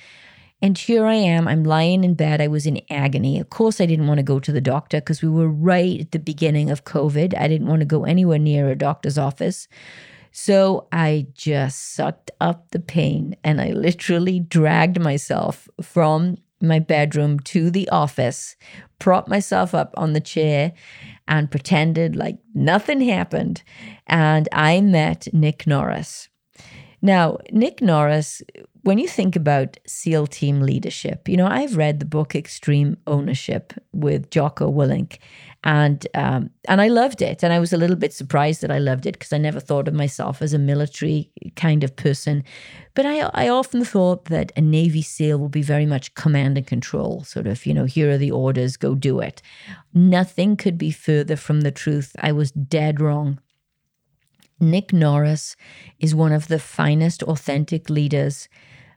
And 0.61 0.79
here 0.79 1.05
I 1.07 1.15
am, 1.15 1.49
I'm 1.49 1.65
lying 1.65 2.05
in 2.05 2.15
bed. 2.15 2.41
I 2.41 2.47
was 2.47 2.67
in 2.67 2.81
agony. 2.89 3.41
Of 3.41 3.51
course, 3.51 3.81
I 3.81 3.87
didn't 3.87 4.07
want 4.07 4.19
to 4.19 4.23
go 4.23 4.39
to 4.39 4.53
the 4.53 4.61
doctor 4.61 5.01
because 5.01 5.21
we 5.21 5.29
were 5.29 5.49
right 5.49 6.01
at 6.01 6.13
the 6.13 6.21
beginning 6.21 6.71
of 6.71 6.85
COVID. 6.85 7.37
I 7.37 7.49
didn't 7.49 7.67
want 7.67 7.81
to 7.81 7.87
go 7.87 8.05
anywhere 8.05 8.39
near 8.39 8.69
a 8.69 8.77
doctor's 8.77 9.19
office. 9.19 9.67
So 10.31 10.87
I 10.93 11.27
just 11.35 11.95
sucked 11.95 12.31
up 12.41 12.71
the 12.71 12.79
pain 12.79 13.37
and 13.43 13.61
I 13.61 13.73
literally 13.73 14.39
dragged 14.39 15.01
myself 15.01 15.69
from 15.83 16.39
my 16.63 16.79
bedroom 16.79 17.41
to 17.41 17.71
the 17.71 17.89
office, 17.91 18.57
propped 18.99 19.29
myself 19.29 19.75
up 19.75 19.93
on 19.97 20.13
the 20.13 20.21
chair, 20.21 20.73
and 21.29 21.51
pretended 21.51 22.17
like 22.17 22.39
nothing 22.55 23.01
happened. 23.01 23.63
And 24.07 24.49
I 24.53 24.81
met 24.81 25.29
Nick 25.33 25.67
Norris. 25.67 26.29
Now, 27.01 27.39
Nick 27.51 27.83
Norris, 27.83 28.43
when 28.83 28.99
you 28.99 29.07
think 29.07 29.37
about 29.37 29.77
SEAL 29.87 30.27
team 30.27 30.61
leadership, 30.61 31.29
you 31.29 31.37
know, 31.37 31.47
I've 31.47 31.77
read 31.77 32.01
the 32.01 32.05
book 32.05 32.35
Extreme 32.35 32.97
Ownership 33.07 33.73
with 33.93 34.31
Jocko 34.31 34.71
Willink, 34.73 35.19
and 35.63 36.05
um, 36.15 36.51
and 36.69 36.81
I 36.81 36.89
loved 36.89 37.23
it. 37.23 37.45
And 37.45 37.53
I 37.53 37.61
was 37.61 37.73
a 37.73 37.77
little 37.77 37.95
bit 37.95 38.13
surprised 38.13 38.61
that 38.61 38.73
I 38.73 38.79
loved 38.79 39.07
it 39.07 39.13
because 39.13 39.33
I 39.33 39.39
never 39.39 39.61
thought 39.61 39.87
of 39.87 39.95
myself 39.95 40.43
as 40.43 40.53
a 40.53 40.59
military 40.59 41.31
kind 41.55 41.85
of 41.85 41.95
person. 41.95 42.43
But 42.95 43.07
I 43.07 43.21
I 43.35 43.49
often 43.49 43.85
thought 43.85 44.25
that 44.27 44.51
a 44.57 44.61
Navy 44.61 45.03
SEAL 45.03 45.39
would 45.39 45.53
be 45.53 45.63
very 45.63 45.87
much 45.87 46.15
command 46.15 46.59
and 46.59 46.67
control, 46.67 47.23
sort 47.23 47.47
of, 47.47 47.65
you 47.65 47.75
know, 47.75 47.85
here 47.85 48.11
are 48.11 48.19
the 48.19 48.33
orders, 48.33 48.77
go 48.77 48.97
do 48.97 49.21
it. 49.21 49.43
Nothing 49.95 50.57
could 50.57 50.77
be 50.77 50.91
further 50.91 51.37
from 51.37 51.61
the 51.61 51.71
truth. 51.71 52.17
I 52.21 52.33
was 52.33 52.51
dead 52.51 53.01
wrong. 53.01 53.39
Nick 54.59 54.93
Norris 54.93 55.57
is 55.99 56.15
one 56.15 56.33
of 56.33 56.49
the 56.49 56.59
finest 56.59 57.23
authentic 57.25 57.91
leaders 57.91 58.49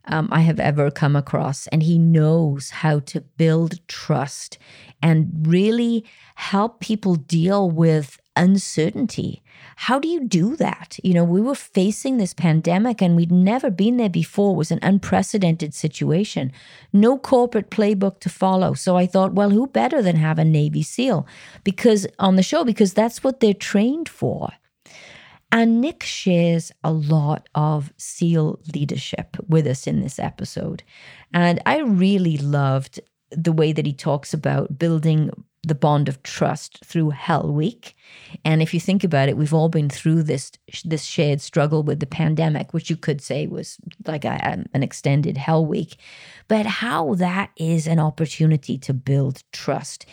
um, 0.07 0.29
I 0.31 0.41
have 0.41 0.59
ever 0.59 0.91
come 0.91 1.15
across, 1.15 1.67
and 1.67 1.83
he 1.83 1.97
knows 1.97 2.69
how 2.69 2.99
to 2.99 3.21
build 3.21 3.85
trust 3.87 4.57
and 5.01 5.45
really 5.47 6.05
help 6.35 6.79
people 6.79 7.15
deal 7.15 7.69
with 7.69 8.19
uncertainty. 8.35 9.41
How 9.77 9.99
do 9.99 10.07
you 10.07 10.25
do 10.25 10.55
that? 10.57 10.97
You 11.03 11.13
know, 11.13 11.23
we 11.23 11.41
were 11.41 11.55
facing 11.55 12.17
this 12.17 12.33
pandemic 12.33 13.01
and 13.01 13.15
we'd 13.15 13.31
never 13.31 13.69
been 13.69 13.97
there 13.97 14.09
before. 14.09 14.53
It 14.53 14.57
was 14.57 14.71
an 14.71 14.79
unprecedented 14.81 15.73
situation. 15.73 16.51
No 16.93 17.17
corporate 17.17 17.69
playbook 17.69 18.19
to 18.21 18.29
follow. 18.29 18.73
So 18.73 18.95
I 18.97 19.05
thought, 19.05 19.33
well, 19.33 19.49
who 19.49 19.67
better 19.67 20.01
than 20.01 20.15
have 20.17 20.39
a 20.39 20.45
Navy 20.45 20.81
SEAL? 20.81 21.27
Because 21.63 22.07
on 22.19 22.35
the 22.35 22.43
show, 22.43 22.63
because 22.63 22.93
that's 22.93 23.23
what 23.23 23.39
they're 23.39 23.53
trained 23.53 24.09
for. 24.09 24.51
And 25.51 25.79
Nick 25.79 26.03
shares 26.03 26.71
a 26.83 26.91
lot 26.91 27.47
of 27.55 27.93
SEAL 27.97 28.59
leadership 28.73 29.37
with 29.47 29.67
us 29.67 29.87
in 29.87 30.01
this 30.01 30.19
episode. 30.19 30.83
And 31.33 31.61
I 31.65 31.79
really 31.79 32.37
loved 32.37 32.99
the 33.31 33.51
way 33.51 33.71
that 33.71 33.85
he 33.85 33.93
talks 33.93 34.33
about 34.33 34.77
building 34.77 35.29
the 35.67 35.75
bond 35.75 36.07
of 36.07 36.21
trust 36.23 36.83
through 36.85 37.11
Hell 37.11 37.51
Week. 37.51 37.95
And 38.43 38.61
if 38.61 38.73
you 38.73 38.79
think 38.79 39.03
about 39.03 39.29
it, 39.29 39.37
we've 39.37 39.53
all 39.53 39.69
been 39.69 39.89
through 39.89 40.23
this 40.23 40.51
this 40.83 41.03
shared 41.03 41.41
struggle 41.41 41.83
with 41.83 41.99
the 41.99 42.05
pandemic, 42.05 42.73
which 42.73 42.89
you 42.89 42.97
could 42.97 43.21
say 43.21 43.47
was 43.47 43.77
like 44.05 44.25
a, 44.25 44.65
an 44.73 44.83
extended 44.83 45.37
Hell 45.37 45.65
Week. 45.65 45.97
But 46.47 46.65
how 46.65 47.15
that 47.15 47.51
is 47.57 47.87
an 47.87 47.99
opportunity 47.99 48.77
to 48.79 48.93
build 48.93 49.43
trust. 49.51 50.05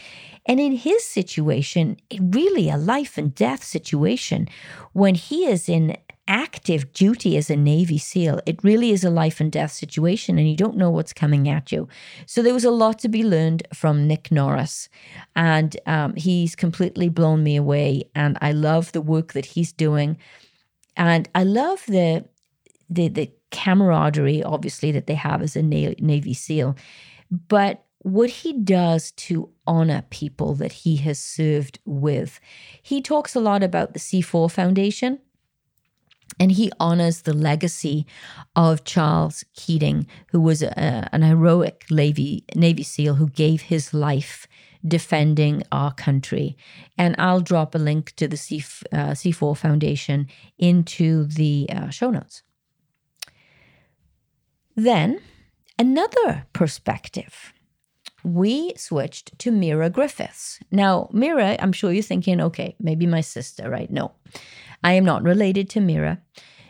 And 0.47 0.59
in 0.59 0.73
his 0.73 1.05
situation, 1.05 1.97
really 2.21 2.69
a 2.69 2.77
life 2.77 3.17
and 3.17 3.35
death 3.35 3.63
situation, 3.63 4.49
when 4.93 5.15
he 5.15 5.47
is 5.47 5.69
in 5.69 5.97
active 6.29 6.93
duty 6.93 7.37
as 7.37 7.51
a 7.51 7.57
Navy 7.57 7.99
SEAL, 7.99 8.41
it 8.47 8.63
really 8.63 8.91
is 8.91 9.05
a 9.05 9.11
life 9.11 9.41
and 9.41 9.51
death 9.51 9.73
situation, 9.73 10.39
and 10.39 10.49
you 10.49 10.57
don't 10.57 10.77
know 10.77 10.91
what's 10.91 11.13
coming 11.13 11.49
at 11.49 11.73
you. 11.73 11.89
So 12.27 12.43
there 12.43 12.55
was 12.55 12.65
a 12.65 12.71
lot 12.71 12.99
to 13.01 13.09
be 13.09 13.25
learned 13.25 13.67
from 13.75 14.07
Nick 14.07 14.31
Norris, 14.31 14.89
and 15.35 15.77
um, 15.87 16.15
he's 16.15 16.55
completely 16.55 17.09
blown 17.09 17.43
me 17.43 17.57
away. 17.57 18.05
And 18.15 18.39
I 18.41 18.53
love 18.53 18.93
the 18.93 19.01
work 19.01 19.33
that 19.33 19.47
he's 19.47 19.73
doing, 19.73 20.17
and 20.97 21.29
I 21.35 21.45
love 21.45 21.85
the 21.87 22.25
the 22.89 23.09
the 23.09 23.31
camaraderie, 23.51 24.43
obviously, 24.43 24.93
that 24.93 25.07
they 25.07 25.15
have 25.15 25.43
as 25.43 25.57
a 25.57 25.63
Navy 25.63 26.35
SEAL, 26.35 26.77
but 27.31 27.85
what 28.03 28.31
he 28.31 28.53
does 28.53 29.13
to 29.13 29.49
honor 29.67 30.05
people 30.11 30.55
that 30.55 30.73
he 30.73 30.97
has 30.97 31.21
served 31.21 31.79
with. 31.85 32.41
He 32.83 33.01
talks 33.01 33.35
a 33.35 33.41
lot 33.41 33.63
about 33.63 33.93
the 33.93 34.01
C4 34.01 34.51
Foundation. 34.51 35.21
And 36.43 36.51
he 36.51 36.73
honors 36.81 37.23
the 37.23 37.35
legacy 37.35 38.05
of 38.57 38.83
Charles 38.83 39.45
Keating, 39.55 40.09
who 40.33 40.41
was 40.41 40.61
a, 40.61 41.09
an 41.13 41.23
heroic 41.23 41.85
Navy, 41.89 42.43
Navy 42.57 42.83
SEAL 42.83 43.15
who 43.15 43.29
gave 43.29 43.63
his 43.63 43.95
life 43.95 44.49
defending 44.85 45.63
our 45.71 45.95
country. 45.95 46.57
And 46.99 47.15
I'll 47.17 47.43
drop 47.43 47.77
a 47.77 47.79
link 47.79 48.17
to 48.17 48.27
the 48.27 48.37
C, 48.37 48.57
uh, 48.91 49.13
C4 49.13 49.57
Foundation 49.57 50.27
into 50.59 51.27
the 51.27 51.69
uh, 51.71 51.91
show 51.91 52.11
notes. 52.11 52.43
Then, 54.75 55.21
another 55.79 56.49
perspective 56.53 57.53
we 58.25 58.73
switched 58.77 59.39
to 59.39 59.51
Mira 59.51 59.91
Griffiths. 59.91 60.61
Now, 60.71 61.09
Mira, 61.13 61.57
I'm 61.61 61.73
sure 61.73 61.93
you're 61.93 62.03
thinking, 62.03 62.41
okay, 62.41 62.77
maybe 62.81 63.07
my 63.07 63.21
sister, 63.21 63.69
right? 63.69 63.91
No, 63.91 64.13
I 64.83 64.93
am 64.93 65.05
not 65.05 65.23
related 65.23 65.69
to 65.71 65.81
Mira. 65.81 66.21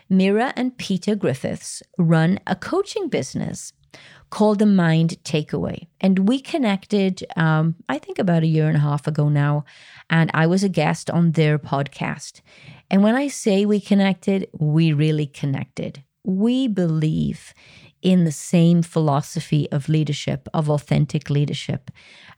Mira 0.09 0.53
and 0.57 0.77
Peter 0.77 1.14
Griffiths 1.14 1.83
run 1.98 2.38
a 2.46 2.55
coaching 2.55 3.09
business 3.09 3.72
called 4.31 4.59
the 4.59 4.66
Mind 4.66 5.18
Takeaway. 5.25 5.87
And 6.01 6.29
we 6.29 6.40
connected, 6.40 7.22
um, 7.37 7.77
I 7.88 7.98
think, 7.98 8.18
about 8.18 8.42
a 8.42 8.46
year 8.46 8.66
and 8.66 8.77
a 8.77 8.81
half 8.81 9.07
ago 9.07 9.29
now. 9.29 9.64
And 10.09 10.31
I 10.33 10.46
was 10.46 10.64
a 10.64 10.68
guest 10.68 11.11
on 11.11 11.33
their 11.33 11.59
podcast. 11.59 12.40
And 12.90 13.03
when 13.03 13.14
I 13.14 13.29
say 13.29 13.64
we 13.64 13.81
connected, 13.81 14.48
we 14.59 14.92
really 14.92 15.27
connected. 15.27 16.03
We 16.25 16.66
believe 16.66 17.53
in 18.01 18.25
the 18.25 18.33
same 18.33 18.83
philosophy 18.83 19.70
of 19.70 19.88
leadership, 19.88 20.48
of 20.53 20.68
authentic 20.68 21.31
leadership. 21.31 21.90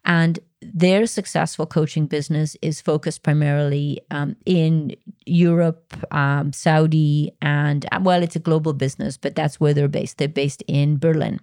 And 0.05 0.39
their 0.72 1.07
successful 1.07 1.66
coaching 1.66 2.07
business 2.07 2.57
is 2.62 2.81
focused 2.81 3.22
primarily 3.22 4.00
um, 4.11 4.37
in 4.46 4.94
Europe, 5.27 5.94
um, 6.12 6.53
Saudi, 6.53 7.33
and 7.42 7.87
well, 8.03 8.22
it's 8.22 8.37
a 8.37 8.40
global 8.40 8.72
business, 8.72 9.16
but 9.16 9.35
that's 9.35 9.61
where 9.61 9.74
they're 9.74 9.88
based. 9.88 10.18
They're 10.18 10.29
based 10.29 10.62
in 10.66 10.98
Berlin. 10.98 11.40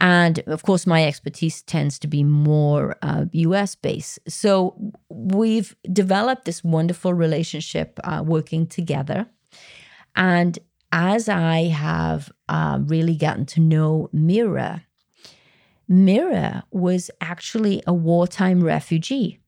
And 0.00 0.40
of 0.48 0.64
course, 0.64 0.84
my 0.84 1.04
expertise 1.06 1.62
tends 1.62 1.98
to 2.00 2.08
be 2.08 2.24
more 2.24 2.96
uh, 3.02 3.26
US 3.32 3.76
based. 3.76 4.18
So 4.26 4.74
we've 5.08 5.76
developed 5.92 6.44
this 6.44 6.64
wonderful 6.64 7.14
relationship 7.14 8.00
uh, 8.02 8.22
working 8.26 8.66
together. 8.66 9.26
And 10.16 10.58
as 10.90 11.28
I 11.28 11.68
have 11.68 12.32
uh, 12.48 12.80
really 12.82 13.16
gotten 13.16 13.46
to 13.46 13.60
know 13.60 14.10
Mira, 14.12 14.84
Mira 15.92 16.64
was 16.70 17.10
actually 17.20 17.82
a 17.86 17.92
wartime 17.92 18.64
refugee. 18.64 19.38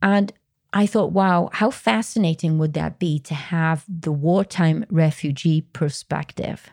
And 0.00 0.32
I 0.72 0.86
thought, 0.86 1.12
wow, 1.12 1.50
how 1.52 1.70
fascinating 1.70 2.58
would 2.58 2.74
that 2.74 2.98
be 2.98 3.18
to 3.20 3.34
have 3.34 3.84
the 3.88 4.12
wartime 4.12 4.86
refugee 4.88 5.62
perspective? 5.72 6.70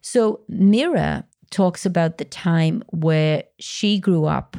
So, 0.00 0.40
Mira 0.48 1.26
talks 1.50 1.84
about 1.84 2.18
the 2.18 2.24
time 2.24 2.82
where 2.88 3.44
she 3.58 3.98
grew 3.98 4.24
up 4.24 4.56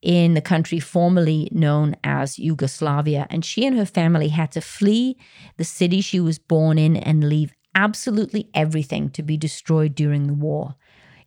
in 0.00 0.32
the 0.34 0.40
country 0.40 0.80
formerly 0.80 1.48
known 1.52 1.96
as 2.02 2.38
Yugoslavia. 2.38 3.26
And 3.28 3.44
she 3.44 3.66
and 3.66 3.76
her 3.76 3.84
family 3.84 4.28
had 4.28 4.50
to 4.52 4.60
flee 4.60 5.18
the 5.58 5.64
city 5.64 6.00
she 6.00 6.18
was 6.18 6.38
born 6.38 6.78
in 6.78 6.96
and 6.96 7.28
leave 7.28 7.52
absolutely 7.74 8.48
everything 8.54 9.10
to 9.10 9.22
be 9.22 9.36
destroyed 9.36 9.94
during 9.94 10.26
the 10.26 10.34
war. 10.34 10.76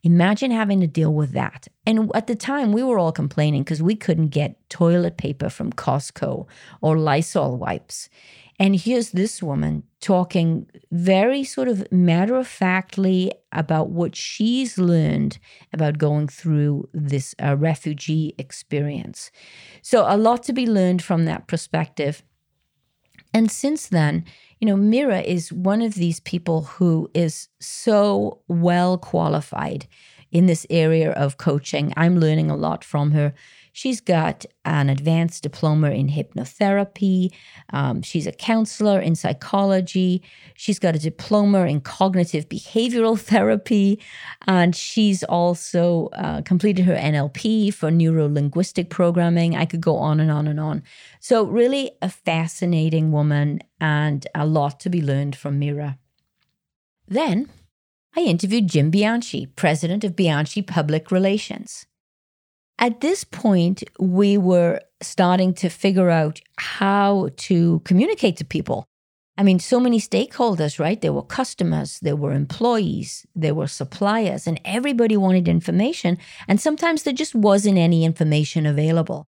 Imagine 0.04 0.52
having 0.52 0.82
to 0.82 0.88
deal 0.88 1.14
with 1.14 1.32
that. 1.32 1.68
And 1.86 2.12
at 2.14 2.28
the 2.28 2.36
time, 2.36 2.74
we 2.74 2.84
were 2.84 3.00
all 3.00 3.14
complaining 3.14 3.64
because 3.64 3.82
we 3.82 3.96
couldn't 3.96 4.28
get 4.28 4.70
toilet 4.70 5.18
paper 5.18 5.50
from 5.50 5.72
Costco 5.72 6.46
or 6.82 6.98
Lysol 6.98 7.58
wipes. 7.58 8.10
And 8.60 8.76
here's 8.76 9.12
this 9.12 9.42
woman 9.42 9.84
talking 10.00 10.68
very 10.92 11.44
sort 11.44 11.68
of 11.68 11.90
matter 11.92 12.36
of 12.36 12.48
factly 12.48 13.32
about 13.52 13.90
what 13.90 14.16
she's 14.16 14.78
learned 14.78 15.40
about 15.72 15.98
going 15.98 16.28
through 16.28 16.88
this 16.94 17.34
uh, 17.42 17.56
refugee 17.58 18.36
experience. 18.38 19.32
So, 19.82 20.06
a 20.08 20.18
lot 20.18 20.44
to 20.44 20.54
be 20.54 20.68
learned 20.68 21.02
from 21.02 21.26
that 21.26 21.48
perspective. 21.48 22.24
And 23.34 23.50
since 23.52 23.88
then, 23.88 24.26
you 24.60 24.68
know, 24.68 24.76
Mira 24.76 25.22
is 25.22 25.52
one 25.52 25.82
of 25.82 25.96
these 25.96 26.20
people 26.20 26.64
who 26.64 27.10
is 27.14 27.50
so 27.60 28.42
well 28.48 28.98
qualified. 28.98 29.88
in 30.32 30.48
this 30.48 30.66
area 30.72 31.12
of 31.12 31.38
coaching. 31.38 31.94
I'm 31.96 32.20
learning 32.20 32.50
a 32.50 32.56
lot 32.56 32.84
from 32.84 33.12
her. 33.12 33.36
She's 33.76 34.02
got 34.02 34.46
an 34.66 34.88
advanced 34.88 35.42
diploma 35.42 35.90
in 35.90 36.08
hypnotherapy. 36.08 37.34
Um, 37.72 38.04
she's 38.04 38.28
a 38.28 38.32
counselor 38.32 39.00
in 39.00 39.16
psychology. 39.16 40.22
She's 40.54 40.78
got 40.78 40.96
a 40.96 41.00
diploma 41.00 41.66
in 41.66 41.82
cognitive 41.82 42.48
behavioral 42.48 43.20
therapy. 43.32 44.00
And 44.46 44.76
she's 44.76 45.24
also 45.24 46.10
uh, 46.14 46.44
completed 46.44 46.86
her 46.86 46.96
NLP 46.96 47.74
for 47.74 47.90
neuro 47.90 48.28
linguistic 48.28 48.92
programming. 48.92 49.56
I 49.56 49.66
could 49.66 49.82
go 49.82 49.98
on 49.98 50.20
and 50.20 50.30
on 50.30 50.48
and 50.48 50.60
on. 50.60 50.84
So, 51.20 51.44
really, 51.44 51.92
a 52.00 52.10
fascinating 52.10 53.12
woman 53.12 53.60
and 53.82 54.28
a 54.36 54.46
lot 54.46 54.80
to 54.82 54.90
be 54.92 55.02
learned 55.02 55.36
from 55.36 55.58
Mira. 55.58 55.98
Then 57.08 57.50
I 58.16 58.20
interviewed 58.20 58.68
Jim 58.68 58.92
Bianchi, 58.92 59.48
president 59.48 60.04
of 60.04 60.16
Bianchi 60.16 60.62
Public 60.62 61.10
Relations. 61.10 61.88
At 62.84 63.00
this 63.00 63.24
point, 63.24 63.82
we 63.98 64.38
were 64.38 64.82
starting 65.02 65.54
to 65.54 65.70
figure 65.70 66.10
out 66.10 66.42
how 66.58 67.30
to 67.48 67.80
communicate 67.86 68.36
to 68.38 68.44
people. 68.44 68.84
I 69.38 69.44
mean, 69.44 69.60
so 69.60 69.80
many 69.80 70.02
stakeholders, 70.02 70.82
right? 70.82 71.00
There 71.00 71.14
were 71.14 71.24
customers, 71.24 71.98
there 72.02 72.18
were 72.18 72.34
employees, 72.34 73.26
there 73.34 73.56
were 73.56 73.68
suppliers, 73.68 74.48
and 74.48 74.60
everybody 74.66 75.16
wanted 75.16 75.48
information. 75.48 76.18
And 76.46 76.60
sometimes 76.60 77.04
there 77.04 77.14
just 77.14 77.34
wasn't 77.34 77.78
any 77.78 78.04
information 78.04 78.66
available. 78.66 79.28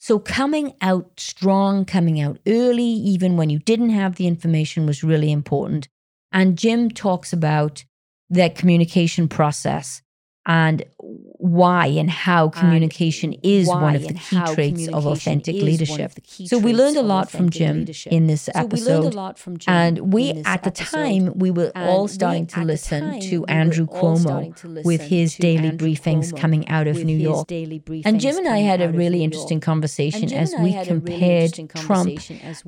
So, 0.00 0.18
coming 0.18 0.74
out 0.80 1.20
strong, 1.20 1.84
coming 1.84 2.20
out 2.20 2.40
early, 2.44 2.82
even 2.82 3.36
when 3.36 3.50
you 3.50 3.60
didn't 3.60 3.90
have 3.90 4.16
the 4.16 4.26
information, 4.26 4.84
was 4.84 5.04
really 5.04 5.30
important. 5.30 5.86
And 6.32 6.58
Jim 6.58 6.90
talks 6.90 7.32
about 7.32 7.84
that 8.30 8.56
communication 8.56 9.28
process 9.28 10.02
and 10.46 10.84
why 11.38 11.86
and 11.86 12.08
how 12.08 12.48
communication 12.48 13.34
and 13.34 13.44
is 13.44 13.68
one 13.68 13.94
of 13.94 14.06
the 14.06 14.14
key 14.14 14.40
traits 14.54 14.88
of 14.88 15.06
authentic 15.06 15.56
leadership. 15.56 16.12
So 16.24 16.58
we 16.58 16.72
learned 16.72 16.96
a 16.96 17.02
lot 17.02 17.30
from 17.30 17.50
Jim 17.50 17.80
leadership. 17.80 18.12
in 18.12 18.26
this 18.26 18.48
episode. 18.54 19.12
So 19.12 19.56
and 19.66 20.12
we 20.12 20.42
at 20.44 20.62
the 20.62 20.70
time 20.70 21.38
we 21.38 21.50
were 21.50 21.72
all 21.74 22.08
starting 22.08 22.46
to 22.48 22.62
listen 22.62 23.20
to 23.20 23.44
Andrew 23.46 23.86
Cuomo 23.86 24.84
with 24.84 25.02
his 25.02 25.36
daily 25.36 25.72
briefings 25.72 26.32
Cuomo 26.32 26.40
coming 26.40 26.68
out 26.68 26.86
of 26.86 27.04
New 27.04 27.16
York. 27.16 27.50
And 27.50 28.20
Jim 28.20 28.38
and 28.38 28.48
I 28.48 28.58
had 28.58 28.80
a 28.80 28.90
really 28.90 29.24
interesting 29.24 29.60
conversation 29.60 30.32
as 30.32 30.54
we 30.60 30.72
compared 30.84 31.54
Trump 31.74 32.20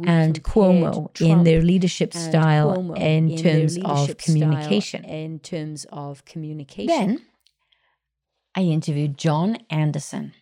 and 0.04 0.42
Cuomo 0.42 1.20
in 1.20 1.44
their 1.44 1.62
leadership 1.62 2.12
style 2.12 2.92
in 2.94 3.36
terms 3.36 3.78
of 3.84 4.16
communication. 4.18 5.04
In 5.04 5.38
terms 5.38 5.86
of 5.90 6.24
communication. 6.24 6.86
Then 6.88 7.22
I 8.58 8.62
interviewed 8.62 9.16
John 9.16 9.56
Anderson, 9.70 10.32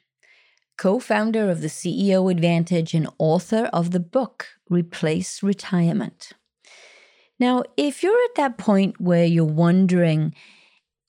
co 0.79 0.99
founder 0.99 1.51
of 1.51 1.61
the 1.61 1.67
CEO 1.67 2.33
Advantage 2.33 2.95
and 2.95 3.11
author 3.19 3.69
of 3.75 3.91
the 3.91 4.01
book 4.01 4.47
Replace 4.71 5.43
Retirement. 5.43 6.33
Now, 7.39 7.63
if 7.77 8.03
you're 8.03 8.25
at 8.25 8.35
that 8.37 8.57
point 8.57 8.99
where 8.99 9.27
you're 9.27 9.45
wondering 9.45 10.35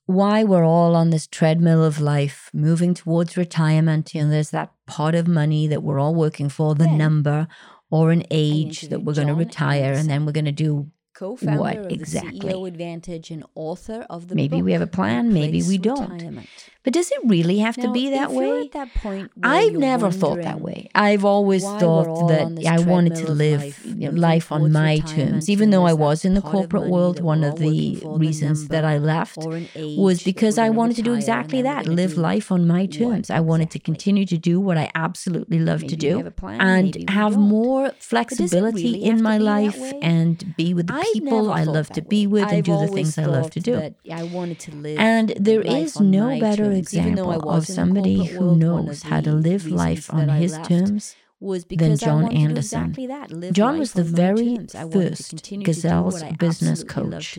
why 0.04 0.44
we're 0.44 0.66
all 0.66 0.94
on 0.94 1.08
this 1.08 1.26
treadmill 1.26 1.82
of 1.82 1.98
life, 1.98 2.50
moving 2.52 2.92
towards 2.92 3.38
retirement, 3.38 4.14
you 4.14 4.24
know, 4.24 4.28
there's 4.28 4.50
that 4.50 4.74
pot 4.86 5.14
of 5.14 5.26
money 5.26 5.66
that 5.66 5.82
we're 5.82 5.98
all 5.98 6.14
working 6.14 6.50
for, 6.50 6.74
the 6.74 6.84
yeah. 6.84 6.96
number 6.96 7.48
or 7.90 8.10
an 8.10 8.24
age 8.30 8.82
that 8.82 9.02
we're 9.02 9.14
going 9.14 9.28
to 9.28 9.34
retire, 9.34 9.84
Anderson. 9.84 10.00
and 10.02 10.10
then 10.10 10.26
we're 10.26 10.32
going 10.32 10.44
to 10.44 10.52
do 10.52 10.90
co-founder 11.18 11.58
what 11.58 11.76
of 11.76 11.86
exactly? 11.90 12.38
the 12.38 12.46
CEO 12.46 12.68
Advantage 12.68 13.30
and 13.30 13.44
author 13.56 14.06
of 14.08 14.28
the 14.28 14.36
maybe 14.36 14.62
we 14.62 14.72
have 14.72 14.82
a 14.82 14.86
plan, 14.86 15.32
maybe 15.32 15.62
we 15.62 15.76
don't. 15.76 16.12
Retirement. 16.12 16.48
But 16.88 16.94
does 16.94 17.10
it 17.10 17.18
really 17.26 17.58
have 17.58 17.76
now, 17.76 17.84
to 17.84 17.92
be 17.92 18.08
that 18.08 18.32
way? 18.32 18.62
At 18.62 18.72
that 18.72 18.94
point, 18.94 19.30
I've 19.42 19.74
never 19.74 20.10
thought 20.10 20.40
that 20.40 20.62
way. 20.62 20.88
I've 20.94 21.22
always 21.22 21.62
thought 21.62 22.28
that 22.28 22.66
I 22.66 22.78
wanted 22.80 23.14
to 23.16 23.30
live 23.30 23.60
life, 23.60 23.84
you 23.84 23.94
know, 23.94 24.10
life 24.12 24.50
on 24.50 24.72
my 24.72 25.00
terms. 25.00 25.50
Even 25.50 25.68
though 25.68 25.84
I 25.84 25.92
was 25.92 26.24
in 26.24 26.32
the 26.32 26.40
corporate 26.40 26.88
world, 26.88 27.20
one 27.20 27.44
of 27.44 27.56
the 27.58 28.00
reasons 28.06 28.68
that 28.68 28.86
I 28.86 28.96
left 28.96 29.36
was 29.76 30.22
because 30.22 30.56
I 30.56 30.70
wanted 30.70 30.96
to 30.96 31.02
do 31.02 31.12
exactly 31.12 31.60
that: 31.60 31.86
live 31.86 32.16
life 32.16 32.50
on 32.50 32.66
my 32.66 32.86
terms. 32.86 33.28
I 33.28 33.40
wanted 33.40 33.70
to 33.72 33.78
continue 33.78 34.24
to 34.24 34.38
do 34.38 34.58
what 34.58 34.78
I 34.78 34.90
absolutely 34.94 35.58
love 35.58 35.86
to 35.88 35.94
do, 35.94 36.32
and 36.42 37.10
have 37.10 37.36
more 37.36 37.90
flexibility 37.98 38.94
in 39.04 39.22
my 39.22 39.36
life 39.36 39.92
and 40.00 40.56
be 40.56 40.72
with 40.72 40.86
the 40.86 41.06
people 41.12 41.52
I 41.52 41.64
love 41.64 41.90
to 41.90 42.00
be 42.00 42.26
with 42.26 42.50
and 42.50 42.64
do 42.64 42.78
the 42.78 42.88
things 42.88 43.18
I 43.18 43.26
love 43.26 43.50
to 43.50 43.60
do. 43.60 43.94
I 44.10 44.22
wanted 44.22 44.58
to 44.60 44.74
live, 44.74 44.98
and 44.98 45.34
there 45.38 45.60
is 45.60 46.00
no 46.00 46.40
better 46.40 46.77
example 46.78 47.50
of 47.50 47.66
somebody 47.66 48.24
who 48.24 48.56
knows 48.56 49.02
how 49.02 49.20
to 49.20 49.32
live 49.32 49.66
life 49.66 50.12
on 50.12 50.28
his 50.28 50.58
terms 50.58 51.16
was 51.40 51.64
than 51.64 51.96
John 51.96 52.32
Anderson. 52.32 52.94
Exactly 52.96 53.52
John 53.52 53.78
was 53.78 53.92
the 53.92 54.04
very 54.04 54.56
first 54.56 55.36
Gazelle's 55.36 56.24
business 56.36 56.82
coach. 56.82 57.38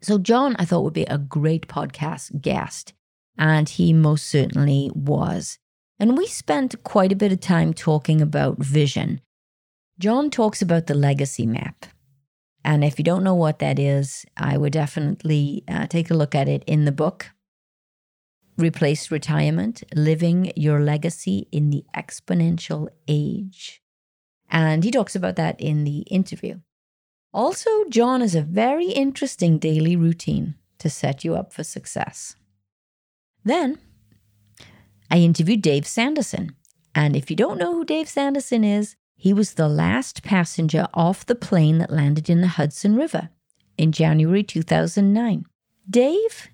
So 0.00 0.18
John, 0.18 0.56
I 0.58 0.64
thought 0.64 0.84
would 0.84 0.92
be 0.92 1.04
a 1.04 1.18
great 1.18 1.68
podcast 1.68 2.40
guest, 2.40 2.92
and 3.38 3.68
he 3.68 3.92
most 3.92 4.26
certainly 4.26 4.90
was. 4.94 5.58
And 5.98 6.16
we 6.16 6.26
spent 6.26 6.82
quite 6.84 7.12
a 7.12 7.16
bit 7.16 7.32
of 7.32 7.40
time 7.40 7.72
talking 7.72 8.20
about 8.20 8.58
vision. 8.58 9.20
John 9.98 10.30
talks 10.30 10.60
about 10.60 10.86
the 10.86 10.94
legacy 10.94 11.46
map. 11.46 11.86
And 12.64 12.84
if 12.84 12.98
you 12.98 13.04
don't 13.04 13.24
know 13.24 13.34
what 13.34 13.58
that 13.58 13.78
is, 13.78 14.24
I 14.36 14.56
would 14.56 14.72
definitely 14.72 15.64
uh, 15.68 15.86
take 15.86 16.10
a 16.10 16.14
look 16.14 16.34
at 16.34 16.48
it 16.48 16.62
in 16.66 16.84
the 16.84 16.92
book 16.92 17.30
replace 18.56 19.10
retirement, 19.10 19.82
living 19.94 20.52
your 20.56 20.80
legacy 20.80 21.48
in 21.52 21.70
the 21.70 21.84
exponential 21.96 22.88
age. 23.08 23.82
And 24.50 24.84
he 24.84 24.90
talks 24.90 25.16
about 25.16 25.36
that 25.36 25.60
in 25.60 25.84
the 25.84 26.00
interview. 26.02 26.60
Also, 27.32 27.70
John 27.88 28.20
has 28.20 28.34
a 28.34 28.42
very 28.42 28.90
interesting 28.90 29.58
daily 29.58 29.96
routine 29.96 30.56
to 30.78 30.90
set 30.90 31.24
you 31.24 31.34
up 31.34 31.52
for 31.52 31.64
success. 31.64 32.36
Then 33.44 33.78
I 35.10 35.18
interviewed 35.18 35.62
Dave 35.62 35.86
Sanderson. 35.86 36.54
And 36.94 37.16
if 37.16 37.30
you 37.30 37.36
don't 37.36 37.58
know 37.58 37.72
who 37.72 37.84
Dave 37.84 38.08
Sanderson 38.08 38.64
is, 38.64 38.96
he 39.16 39.32
was 39.32 39.54
the 39.54 39.68
last 39.68 40.22
passenger 40.22 40.88
off 40.92 41.24
the 41.24 41.34
plane 41.34 41.78
that 41.78 41.90
landed 41.90 42.28
in 42.28 42.40
the 42.40 42.48
Hudson 42.48 42.96
River 42.96 43.30
in 43.78 43.92
January 43.92 44.42
2009. 44.42 45.46
Dave 45.88 46.48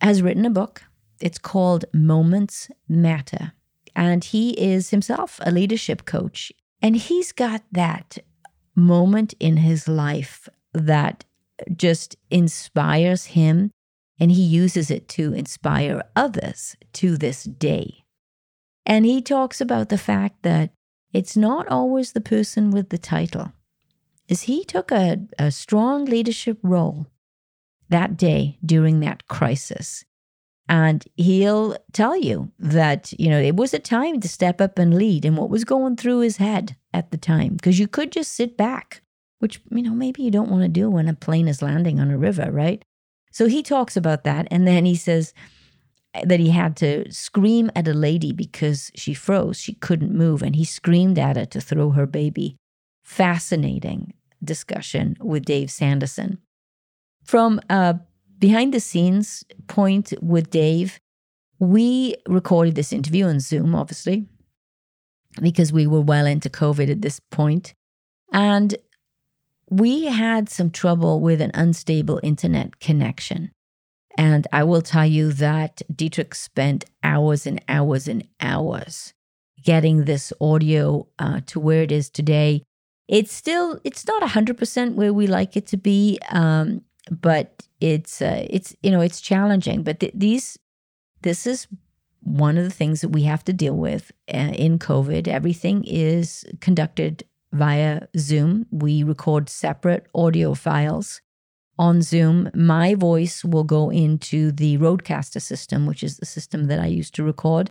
has 0.00 0.22
written 0.22 0.44
a 0.44 0.50
book 0.50 0.84
it's 1.22 1.38
called 1.38 1.84
Moments 1.92 2.68
Matter. 2.88 3.52
And 3.94 4.24
he 4.24 4.50
is 4.52 4.90
himself 4.90 5.40
a 5.42 5.50
leadership 5.50 6.04
coach. 6.04 6.52
And 6.80 6.96
he's 6.96 7.32
got 7.32 7.62
that 7.70 8.18
moment 8.74 9.34
in 9.38 9.58
his 9.58 9.86
life 9.86 10.48
that 10.72 11.24
just 11.76 12.16
inspires 12.30 13.26
him. 13.26 13.70
And 14.18 14.32
he 14.32 14.42
uses 14.42 14.90
it 14.90 15.08
to 15.10 15.32
inspire 15.32 16.02
others 16.16 16.76
to 16.94 17.16
this 17.16 17.44
day. 17.44 18.04
And 18.84 19.04
he 19.04 19.22
talks 19.22 19.60
about 19.60 19.88
the 19.88 19.98
fact 19.98 20.42
that 20.42 20.70
it's 21.12 21.36
not 21.36 21.68
always 21.68 22.12
the 22.12 22.20
person 22.20 22.70
with 22.70 22.88
the 22.88 22.98
title. 22.98 23.52
As 24.28 24.42
he 24.42 24.64
took 24.64 24.90
a, 24.90 25.18
a 25.38 25.50
strong 25.50 26.04
leadership 26.06 26.58
role 26.62 27.06
that 27.90 28.16
day 28.16 28.58
during 28.64 29.00
that 29.00 29.28
crisis, 29.28 30.04
and 30.68 31.04
he'll 31.16 31.76
tell 31.92 32.16
you 32.16 32.50
that, 32.58 33.12
you 33.18 33.28
know, 33.28 33.40
it 33.40 33.56
was 33.56 33.74
a 33.74 33.78
time 33.78 34.20
to 34.20 34.28
step 34.28 34.60
up 34.60 34.78
and 34.78 34.94
lead 34.94 35.24
and 35.24 35.36
what 35.36 35.50
was 35.50 35.64
going 35.64 35.96
through 35.96 36.20
his 36.20 36.36
head 36.36 36.76
at 36.94 37.10
the 37.10 37.18
time. 37.18 37.54
Because 37.54 37.78
you 37.78 37.88
could 37.88 38.12
just 38.12 38.32
sit 38.32 38.56
back, 38.56 39.02
which, 39.40 39.60
you 39.70 39.82
know, 39.82 39.94
maybe 39.94 40.22
you 40.22 40.30
don't 40.30 40.50
want 40.50 40.62
to 40.62 40.68
do 40.68 40.88
when 40.88 41.08
a 41.08 41.14
plane 41.14 41.48
is 41.48 41.62
landing 41.62 41.98
on 42.00 42.10
a 42.10 42.18
river, 42.18 42.50
right? 42.50 42.84
So 43.32 43.46
he 43.46 43.62
talks 43.62 43.96
about 43.96 44.24
that. 44.24 44.46
And 44.50 44.66
then 44.66 44.84
he 44.84 44.94
says 44.94 45.34
eh, 46.14 46.24
that 46.26 46.40
he 46.40 46.50
had 46.50 46.76
to 46.76 47.10
scream 47.10 47.70
at 47.74 47.88
a 47.88 47.94
lady 47.94 48.32
because 48.32 48.90
she 48.94 49.14
froze. 49.14 49.58
She 49.58 49.74
couldn't 49.74 50.14
move. 50.14 50.42
And 50.42 50.54
he 50.54 50.64
screamed 50.64 51.18
at 51.18 51.36
her 51.36 51.46
to 51.46 51.60
throw 51.60 51.90
her 51.90 52.06
baby. 52.06 52.56
Fascinating 53.02 54.14
discussion 54.44 55.16
with 55.20 55.44
Dave 55.44 55.70
Sanderson. 55.70 56.38
From 57.24 57.60
a 57.68 58.00
behind 58.42 58.74
the 58.74 58.80
scenes 58.80 59.44
point 59.68 60.12
with 60.20 60.50
Dave, 60.50 60.98
we 61.60 62.16
recorded 62.26 62.74
this 62.74 62.92
interview 62.92 63.24
on 63.26 63.38
Zoom, 63.38 63.72
obviously, 63.72 64.26
because 65.40 65.72
we 65.72 65.86
were 65.86 66.00
well 66.00 66.26
into 66.26 66.50
COVID 66.50 66.90
at 66.90 67.02
this 67.02 67.20
point. 67.30 67.72
And 68.32 68.74
we 69.70 70.06
had 70.06 70.48
some 70.48 70.70
trouble 70.70 71.20
with 71.20 71.40
an 71.40 71.52
unstable 71.54 72.18
internet 72.24 72.80
connection. 72.80 73.52
And 74.18 74.48
I 74.52 74.64
will 74.64 74.82
tell 74.82 75.06
you 75.06 75.32
that 75.34 75.80
Dietrich 75.94 76.34
spent 76.34 76.84
hours 77.04 77.46
and 77.46 77.62
hours 77.68 78.08
and 78.08 78.26
hours 78.40 79.14
getting 79.62 80.04
this 80.04 80.32
audio 80.40 81.06
uh, 81.20 81.42
to 81.46 81.60
where 81.60 81.84
it 81.84 81.92
is 81.92 82.10
today. 82.10 82.64
It's 83.06 83.32
still, 83.32 83.78
it's 83.84 84.04
not 84.04 84.20
100% 84.20 84.94
where 84.94 85.12
we 85.12 85.28
like 85.28 85.56
it 85.56 85.68
to 85.68 85.76
be. 85.76 86.18
Um, 86.28 86.82
but 87.10 87.66
it's 87.80 88.22
uh, 88.22 88.46
it's 88.48 88.74
you 88.82 88.90
know 88.90 89.00
it's 89.00 89.20
challenging 89.20 89.82
but 89.82 90.00
th- 90.00 90.12
these 90.14 90.58
this 91.22 91.46
is 91.46 91.66
one 92.22 92.56
of 92.56 92.64
the 92.64 92.70
things 92.70 93.00
that 93.00 93.08
we 93.08 93.22
have 93.24 93.44
to 93.44 93.52
deal 93.52 93.76
with 93.76 94.12
uh, 94.32 94.52
in 94.54 94.78
COVID. 94.78 95.26
Everything 95.26 95.84
is 95.84 96.44
conducted 96.60 97.24
via 97.52 98.02
Zoom. 98.16 98.66
We 98.70 99.02
record 99.02 99.48
separate 99.48 100.06
audio 100.14 100.54
files 100.54 101.20
on 101.78 102.02
Zoom. 102.02 102.50
My 102.54 102.94
voice 102.94 103.44
will 103.44 103.64
go 103.64 103.90
into 103.90 104.52
the 104.52 104.78
Rodecaster 104.78 105.42
system, 105.42 105.86
which 105.86 106.02
is 106.02 106.16
the 106.16 106.26
system 106.26 106.66
that 106.66 106.78
I 106.78 106.86
use 106.86 107.10
to 107.12 107.24
record. 107.24 107.70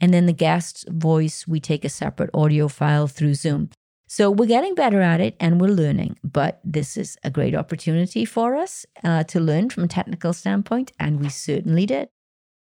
And 0.00 0.14
then 0.14 0.26
the 0.26 0.32
guest's 0.32 0.84
voice, 0.88 1.46
we 1.46 1.60
take 1.60 1.84
a 1.84 1.90
separate 1.90 2.30
audio 2.32 2.68
file 2.68 3.06
through 3.06 3.34
Zoom. 3.34 3.70
So 4.12 4.28
we're 4.28 4.46
getting 4.46 4.74
better 4.74 5.00
at 5.00 5.20
it 5.20 5.36
and 5.38 5.60
we're 5.60 5.68
learning, 5.68 6.18
but 6.24 6.58
this 6.64 6.96
is 6.96 7.16
a 7.22 7.30
great 7.30 7.54
opportunity 7.54 8.24
for 8.24 8.56
us 8.56 8.84
uh, 9.04 9.22
to 9.22 9.38
learn 9.38 9.70
from 9.70 9.84
a 9.84 9.86
technical 9.86 10.32
standpoint, 10.32 10.90
and 10.98 11.20
we 11.20 11.28
certainly 11.28 11.86
did. 11.86 12.08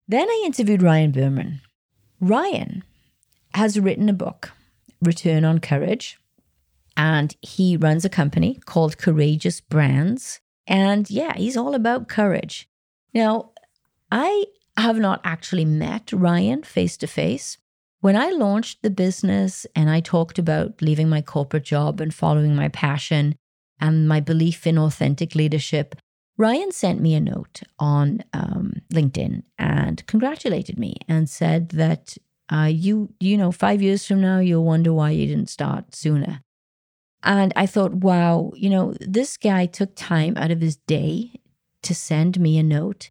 Then 0.08 0.28
I 0.28 0.42
interviewed 0.44 0.82
Ryan 0.82 1.12
Berman. 1.12 1.60
Ryan 2.20 2.82
has 3.54 3.78
written 3.78 4.08
a 4.08 4.12
book, 4.12 4.50
Return 5.00 5.44
on 5.44 5.60
Courage, 5.60 6.18
and 6.96 7.36
he 7.42 7.76
runs 7.76 8.04
a 8.04 8.08
company 8.08 8.58
called 8.64 8.98
Courageous 8.98 9.60
Brands. 9.60 10.40
And 10.66 11.08
yeah, 11.08 11.36
he's 11.36 11.56
all 11.56 11.76
about 11.76 12.08
courage. 12.08 12.68
Now, 13.14 13.52
I 14.10 14.46
have 14.76 14.98
not 14.98 15.20
actually 15.22 15.64
met 15.64 16.12
Ryan 16.12 16.64
face 16.64 16.96
to 16.96 17.06
face. 17.06 17.58
When 18.00 18.16
I 18.16 18.30
launched 18.30 18.82
the 18.82 18.90
business 18.90 19.66
and 19.74 19.90
I 19.90 20.00
talked 20.00 20.38
about 20.38 20.82
leaving 20.82 21.08
my 21.08 21.22
corporate 21.22 21.64
job 21.64 22.00
and 22.00 22.12
following 22.12 22.54
my 22.54 22.68
passion 22.68 23.36
and 23.80 24.08
my 24.08 24.20
belief 24.20 24.66
in 24.66 24.78
authentic 24.78 25.34
leadership, 25.34 25.96
Ryan 26.38 26.70
sent 26.70 27.00
me 27.00 27.14
a 27.14 27.20
note 27.20 27.62
on 27.78 28.22
um, 28.32 28.74
LinkedIn 28.92 29.42
and 29.58 30.06
congratulated 30.06 30.78
me 30.78 30.96
and 31.08 31.28
said 31.28 31.70
that 31.70 32.16
uh, 32.52 32.70
you, 32.70 33.12
you 33.18 33.36
know, 33.36 33.50
five 33.50 33.82
years 33.82 34.06
from 34.06 34.20
now, 34.20 34.38
you'll 34.38 34.64
wonder 34.64 34.92
why 34.92 35.10
you 35.10 35.26
didn't 35.26 35.50
start 35.50 35.94
sooner. 35.94 36.42
And 37.22 37.52
I 37.56 37.66
thought, 37.66 37.94
wow, 37.94 38.52
you 38.54 38.70
know, 38.70 38.94
this 39.00 39.36
guy 39.36 39.66
took 39.66 39.96
time 39.96 40.36
out 40.36 40.50
of 40.50 40.60
his 40.60 40.76
day 40.76 41.40
to 41.82 41.94
send 41.94 42.38
me 42.38 42.58
a 42.58 42.62
note. 42.62 43.10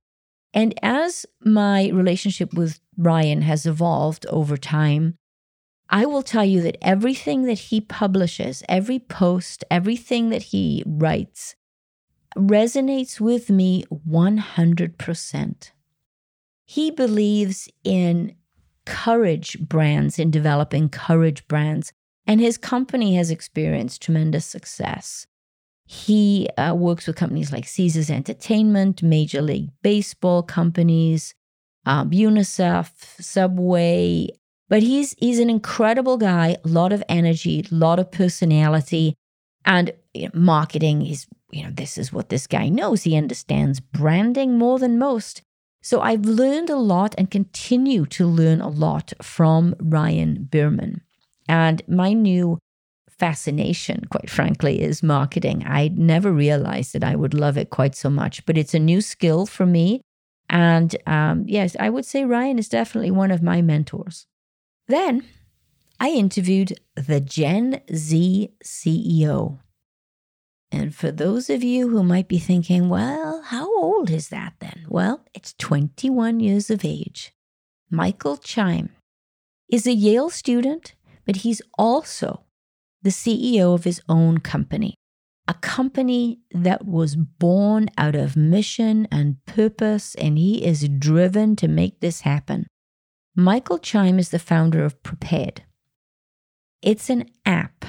And 0.55 0.73
as 0.81 1.25
my 1.43 1.89
relationship 1.89 2.53
with 2.53 2.79
Ryan 2.97 3.41
has 3.41 3.65
evolved 3.65 4.25
over 4.27 4.55
time, 4.55 5.17
I 5.89 6.05
will 6.05 6.23
tell 6.23 6.45
you 6.45 6.61
that 6.61 6.77
everything 6.81 7.43
that 7.43 7.59
he 7.59 7.81
publishes, 7.81 8.63
every 8.69 8.97
post, 8.97 9.65
everything 9.69 10.29
that 10.29 10.43
he 10.43 10.81
writes, 10.87 11.55
resonates 12.37 13.19
with 13.19 13.49
me 13.49 13.83
100%. 13.91 15.71
He 16.65 16.89
believes 16.89 17.69
in 17.83 18.35
courage 18.85 19.59
brands, 19.59 20.17
in 20.17 20.31
developing 20.31 20.89
courage 20.89 21.47
brands, 21.47 21.91
and 22.25 22.39
his 22.39 22.57
company 22.57 23.15
has 23.15 23.29
experienced 23.29 24.01
tremendous 24.01 24.45
success. 24.45 25.27
He 25.85 26.49
uh, 26.57 26.73
works 26.73 27.07
with 27.07 27.15
companies 27.15 27.51
like 27.51 27.67
Caesars 27.67 28.09
Entertainment, 28.09 29.03
Major 29.03 29.41
League 29.41 29.69
Baseball 29.83 30.41
companies, 30.41 31.35
um, 31.85 32.09
UNICEF, 32.09 33.21
Subway. 33.21 34.29
But 34.67 34.81
he's 34.81 35.13
he's 35.19 35.39
an 35.39 35.49
incredible 35.49 36.17
guy, 36.17 36.57
a 36.63 36.67
lot 36.67 36.91
of 36.91 37.03
energy, 37.07 37.63
a 37.71 37.75
lot 37.75 37.99
of 37.99 38.11
personality, 38.11 39.13
and 39.63 39.91
you 40.13 40.23
know, 40.23 40.31
marketing 40.33 41.05
is 41.05 41.27
you 41.51 41.63
know, 41.63 41.71
this 41.71 41.97
is 41.97 42.11
what 42.11 42.29
this 42.29 42.47
guy 42.47 42.67
knows. 42.67 43.03
He 43.03 43.15
understands 43.15 43.79
branding 43.79 44.57
more 44.57 44.77
than 44.77 44.99
most. 44.99 45.41
So 45.81 46.01
I've 46.01 46.25
learned 46.25 46.69
a 46.69 46.75
lot 46.75 47.15
and 47.17 47.31
continue 47.31 48.05
to 48.07 48.25
learn 48.25 48.59
a 48.59 48.67
lot 48.67 49.13
from 49.21 49.75
Ryan 49.79 50.49
Berman. 50.51 51.01
And 51.47 51.81
my 51.87 52.11
new 52.13 52.57
fascination, 53.17 54.05
quite 54.09 54.29
frankly, 54.29 54.81
is 54.81 55.01
marketing. 55.03 55.63
I 55.65 55.89
never 55.95 56.31
realized 56.31 56.93
that 56.93 57.03
I 57.03 57.15
would 57.15 57.33
love 57.33 57.57
it 57.57 57.69
quite 57.69 57.95
so 57.95 58.09
much, 58.09 58.45
but 58.45 58.57
it's 58.57 58.73
a 58.73 58.79
new 58.79 59.01
skill 59.01 59.45
for 59.45 59.65
me. 59.65 60.01
And 60.49 60.95
um, 61.07 61.43
yes, 61.47 61.75
I 61.79 61.89
would 61.89 62.05
say 62.05 62.23
Ryan 62.25 62.59
is 62.59 62.69
definitely 62.69 63.11
one 63.11 63.31
of 63.31 63.41
my 63.41 63.61
mentors. 63.61 64.27
Then 64.87 65.25
I 65.99 66.09
interviewed 66.09 66.79
the 66.95 67.19
Gen 67.19 67.81
Z 67.93 68.49
CEO. 68.63 69.59
And 70.71 70.93
for 70.93 71.11
those 71.11 71.49
of 71.49 71.63
you 71.63 71.89
who 71.89 72.03
might 72.03 72.27
be 72.27 72.39
thinking, 72.39 72.89
well, 72.89 73.41
how 73.43 73.73
old 73.77 74.09
is 74.09 74.29
that 74.29 74.53
then? 74.59 74.85
Well, 74.89 75.23
it's 75.33 75.53
21 75.53 76.39
years 76.41 76.69
of 76.69 76.83
age. 76.83 77.33
Michael 77.89 78.35
Chime 78.37 78.89
is 79.69 79.87
a 79.87 79.93
Yale 79.93 80.29
student, 80.29 80.93
but 81.25 81.37
he's 81.37 81.61
also 81.77 82.44
the 83.05 83.09
CEO 83.09 83.73
of 83.73 83.85
his 83.85 84.01
own 84.09 84.39
company, 84.39 84.95
a 85.47 85.53
company 85.53 86.39
that 86.51 86.85
was 86.85 87.15
born 87.15 87.87
out 87.97 88.15
of 88.15 88.35
mission 88.35 89.07
and 89.09 89.37
purpose, 89.45 90.15
and 90.15 90.37
he 90.37 90.65
is 90.65 90.89
driven 90.89 91.55
to 91.55 91.69
make 91.69 92.01
this 92.01 92.21
happen. 92.21 92.67
Michael 93.37 93.79
Chime 93.79 94.19
is 94.19 94.29
the 94.29 94.39
founder 94.39 94.83
of 94.83 95.01
Prepared. 95.01 95.63
It's 96.81 97.09
an 97.09 97.29
app 97.45 97.85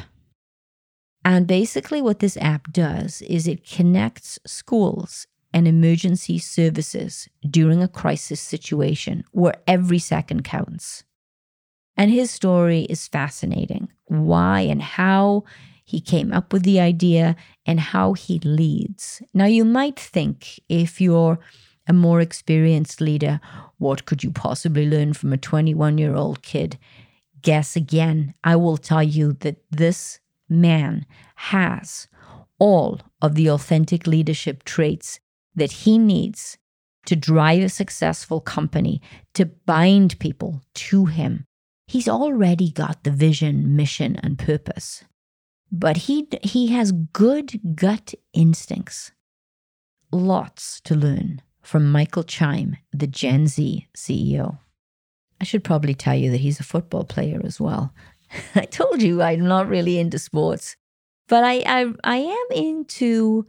and 1.27 1.49
basically, 1.49 2.01
what 2.01 2.21
this 2.21 2.37
app 2.37 2.73
does 2.73 3.21
is 3.23 3.49
it 3.49 3.69
connects 3.69 4.39
schools 4.47 5.27
and 5.53 5.67
emergency 5.67 6.39
services 6.39 7.29
during 7.51 7.83
a 7.83 7.89
crisis 7.89 8.41
situation 8.41 9.25
where 9.33 9.57
every 9.67 9.99
second 9.99 10.45
counts. 10.45 11.03
And 11.97 12.13
his 12.13 12.31
story 12.31 12.83
is 12.83 13.09
fascinating 13.09 13.86
why 14.25 14.61
and 14.61 14.81
how 14.81 15.45
he 15.85 16.01
came 16.01 16.33
up 16.33 16.53
with 16.53 16.63
the 16.65 16.81
idea 16.81 17.37
and 17.65 17.79
how 17.79 18.15
he 18.15 18.39
leads. 18.41 19.23
Now, 19.33 19.45
you 19.45 19.65
might 19.65 19.99
think 19.99 20.59
if 20.69 21.01
you're 21.01 21.39
a 21.87 21.93
more 21.93 22.21
experienced 22.21 23.01
leader, 23.01 23.41
what 23.79 24.05
could 24.05 24.25
you 24.25 24.31
possibly 24.31 24.89
learn 24.89 25.13
from 25.13 25.33
a 25.33 25.37
21 25.37 25.99
year 25.99 26.15
old 26.15 26.43
kid? 26.43 26.79
Guess 27.43 27.77
again. 27.77 28.35
I 28.43 28.57
will 28.57 28.77
tell 28.77 29.03
you 29.03 29.35
that 29.35 29.63
this 29.71 30.19
man 30.49 31.07
has 31.37 32.09
all 32.59 33.01
of 33.23 33.35
the 33.35 33.49
authentic 33.49 34.07
leadership 34.07 34.65
traits 34.65 35.21
that 35.55 35.73
he 35.73 35.99
needs 35.99 36.59
to 37.07 37.17
drive 37.17 37.63
a 37.63 37.69
successful 37.69 38.41
company, 38.41 39.01
to 39.35 39.47
bind 39.47 40.19
people 40.19 40.63
to 40.75 41.07
him. 41.07 41.46
He's 41.87 42.09
already 42.09 42.71
got 42.71 43.05
the 43.05 43.11
vision, 43.11 43.77
mission, 43.77 44.17
and 44.17 44.39
purpose. 44.39 45.05
But 45.71 45.97
he, 45.97 46.27
he 46.43 46.69
has 46.69 46.93
good 46.93 47.77
gut 47.77 48.15
instincts. 48.33 49.13
Lots 50.13 50.81
to 50.83 50.95
learn 50.95 51.43
from 51.63 51.91
Michael 51.91 52.23
Chime, 52.23 52.77
the 52.93 53.07
Gen 53.07 53.47
Z 53.47 53.89
CEO. 53.97 54.59
I 55.41 55.45
should 55.45 55.65
probably 55.65 55.95
tell 55.95 56.15
you 56.15 56.31
that 56.31 56.41
he's 56.41 56.61
a 56.61 56.65
football 56.65 57.05
player 57.05 57.41
as 57.45 57.61
well. 57.61 57.93
I 58.55 58.63
told 58.63 59.03
you 59.03 59.23
I'm 59.23 59.47
not 59.47 59.69
really 59.69 59.99
into 59.99 60.19
sports, 60.19 60.77
but 61.29 61.45
I, 61.45 61.63
I, 61.67 61.93
I 62.05 62.17
am 62.17 62.47
into 62.57 63.47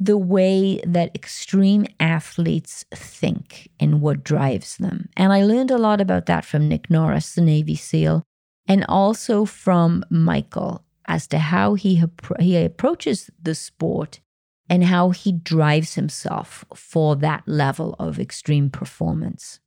the 0.00 0.16
way 0.16 0.80
that 0.86 1.14
extreme 1.14 1.86
athletes 1.98 2.84
think 2.94 3.68
and 3.80 4.00
what 4.00 4.22
drives 4.22 4.76
them. 4.76 5.08
And 5.16 5.32
I 5.32 5.42
learned 5.42 5.70
a 5.70 5.78
lot 5.78 6.00
about 6.00 6.26
that 6.26 6.44
from 6.44 6.68
Nick 6.68 6.88
Norris, 6.88 7.34
the 7.34 7.40
Navy 7.40 7.74
SEAL, 7.74 8.22
and 8.66 8.84
also 8.88 9.44
from 9.44 10.04
Michael 10.08 10.84
as 11.06 11.26
to 11.28 11.38
how 11.38 11.74
he, 11.74 12.02
he 12.38 12.56
approaches 12.56 13.30
the 13.42 13.54
sport 13.54 14.20
and 14.68 14.84
how 14.84 15.10
he 15.10 15.32
drives 15.32 15.94
himself 15.94 16.64
for 16.74 17.16
that 17.16 17.42
level 17.46 17.96
of 17.98 18.20
extreme 18.20 18.70
performance. 18.70 19.58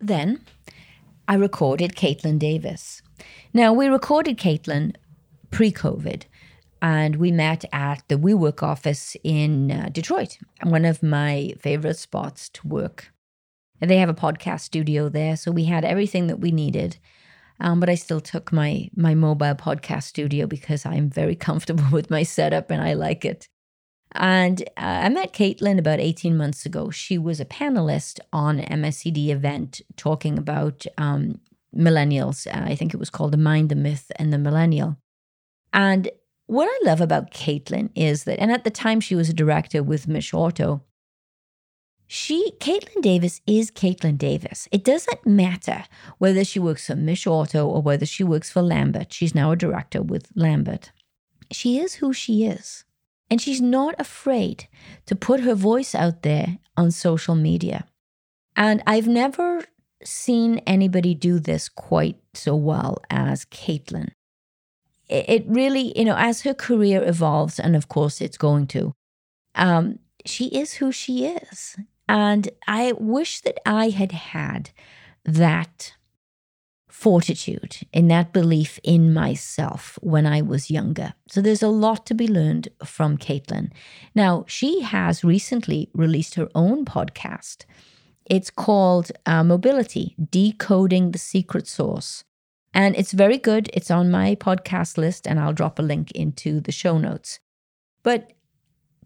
Then 0.00 0.40
I 1.26 1.34
recorded 1.34 1.94
Caitlin 1.94 2.38
Davis. 2.38 3.00
Now, 3.54 3.72
we 3.72 3.86
recorded 3.86 4.36
Caitlin 4.36 4.96
pre 5.50 5.70
COVID, 5.70 6.24
and 6.84 7.16
we 7.16 7.32
met 7.32 7.64
at 7.72 8.04
the 8.08 8.16
WeWork 8.16 8.62
office 8.62 9.16
in 9.24 9.72
uh, 9.72 9.88
Detroit, 9.90 10.36
one 10.64 10.84
of 10.84 11.02
my 11.02 11.54
favorite 11.58 11.96
spots 11.96 12.50
to 12.50 12.68
work. 12.68 13.10
And 13.80 13.90
they 13.90 13.96
have 13.96 14.10
a 14.10 14.14
podcast 14.14 14.60
studio 14.60 15.08
there, 15.08 15.34
so 15.38 15.50
we 15.50 15.64
had 15.64 15.86
everything 15.86 16.26
that 16.26 16.40
we 16.40 16.50
needed. 16.50 16.98
Um, 17.58 17.80
but 17.80 17.88
I 17.88 17.94
still 17.94 18.20
took 18.20 18.52
my 18.52 18.90
my 18.94 19.14
mobile 19.14 19.54
podcast 19.54 20.02
studio 20.02 20.46
because 20.46 20.84
I'm 20.84 21.08
very 21.08 21.34
comfortable 21.48 21.86
with 21.90 22.10
my 22.10 22.22
setup 22.22 22.70
and 22.70 22.82
I 22.82 22.92
like 22.92 23.24
it. 23.24 23.48
And 24.12 24.60
uh, 24.76 25.06
I 25.06 25.08
met 25.08 25.32
Caitlin 25.32 25.78
about 25.78 26.00
18 26.00 26.36
months 26.36 26.66
ago. 26.66 26.90
She 26.90 27.16
was 27.16 27.40
a 27.40 27.46
panelist 27.46 28.20
on 28.30 28.58
MSCD 28.58 29.28
event 29.28 29.80
talking 29.96 30.36
about 30.36 30.84
um, 30.98 31.40
millennials. 31.74 32.46
Uh, 32.46 32.64
I 32.64 32.74
think 32.74 32.92
it 32.92 33.00
was 33.00 33.10
called 33.10 33.32
The 33.32 33.38
Mind, 33.38 33.70
the 33.70 33.74
Myth, 33.74 34.12
and 34.16 34.34
the 34.34 34.38
Millennial. 34.38 34.98
And 35.72 36.10
what 36.46 36.68
I 36.68 36.78
love 36.84 37.00
about 37.00 37.30
Caitlin 37.30 37.90
is 37.94 38.24
that, 38.24 38.40
and 38.40 38.52
at 38.52 38.64
the 38.64 38.70
time 38.70 39.00
she 39.00 39.14
was 39.14 39.28
a 39.28 39.34
director 39.34 39.82
with 39.82 40.06
MichAuto, 40.06 40.82
she, 42.06 42.52
Caitlin 42.60 43.00
Davis, 43.00 43.40
is 43.46 43.70
Caitlin 43.70 44.18
Davis. 44.18 44.68
It 44.70 44.84
doesn't 44.84 45.26
matter 45.26 45.84
whether 46.18 46.44
she 46.44 46.58
works 46.58 46.86
for 46.86 46.96
Mish 46.96 47.26
or 47.26 47.46
whether 47.82 48.04
she 48.06 48.22
works 48.22 48.50
for 48.50 48.62
Lambert. 48.62 49.12
She's 49.12 49.34
now 49.34 49.52
a 49.52 49.56
director 49.56 50.02
with 50.02 50.28
Lambert. 50.36 50.92
She 51.50 51.78
is 51.78 51.94
who 51.94 52.12
she 52.12 52.44
is. 52.44 52.84
And 53.30 53.40
she's 53.40 53.60
not 53.60 53.94
afraid 53.98 54.68
to 55.06 55.16
put 55.16 55.40
her 55.40 55.54
voice 55.54 55.94
out 55.94 56.22
there 56.22 56.58
on 56.76 56.90
social 56.90 57.34
media. 57.34 57.86
And 58.54 58.82
I've 58.86 59.08
never 59.08 59.64
seen 60.04 60.58
anybody 60.66 61.14
do 61.14 61.38
this 61.38 61.70
quite 61.70 62.18
so 62.34 62.54
well 62.54 62.98
as 63.08 63.46
Caitlin. 63.46 64.10
It 65.08 65.44
really, 65.46 65.96
you 65.98 66.04
know, 66.04 66.16
as 66.16 66.42
her 66.42 66.54
career 66.54 67.02
evolves, 67.04 67.60
and 67.60 67.76
of 67.76 67.88
course 67.88 68.20
it's 68.20 68.38
going 68.38 68.66
to, 68.68 68.94
um, 69.54 69.98
she 70.24 70.46
is 70.46 70.74
who 70.74 70.92
she 70.92 71.26
is. 71.26 71.76
And 72.08 72.48
I 72.66 72.92
wish 72.92 73.40
that 73.42 73.58
I 73.66 73.90
had 73.90 74.12
had 74.12 74.70
that 75.24 75.94
fortitude 76.88 77.78
in 77.92 78.08
that 78.08 78.32
belief 78.32 78.78
in 78.82 79.12
myself 79.12 79.98
when 80.00 80.26
I 80.26 80.40
was 80.40 80.70
younger. 80.70 81.14
So 81.28 81.40
there's 81.40 81.62
a 81.62 81.68
lot 81.68 82.06
to 82.06 82.14
be 82.14 82.28
learned 82.28 82.68
from 82.84 83.18
Caitlin. 83.18 83.72
Now, 84.14 84.44
she 84.46 84.80
has 84.82 85.24
recently 85.24 85.90
released 85.92 86.36
her 86.36 86.48
own 86.54 86.84
podcast. 86.84 87.64
It's 88.24 88.48
called 88.48 89.10
uh, 89.26 89.44
Mobility 89.44 90.14
Decoding 90.30 91.10
the 91.10 91.18
Secret 91.18 91.66
Sauce. 91.66 92.24
And 92.74 92.96
it's 92.96 93.12
very 93.12 93.38
good. 93.38 93.70
It's 93.72 93.90
on 93.90 94.10
my 94.10 94.34
podcast 94.34 94.98
list, 94.98 95.26
and 95.26 95.38
I'll 95.38 95.52
drop 95.52 95.78
a 95.78 95.82
link 95.82 96.10
into 96.10 96.60
the 96.60 96.72
show 96.72 96.98
notes. 96.98 97.38
But 98.02 98.32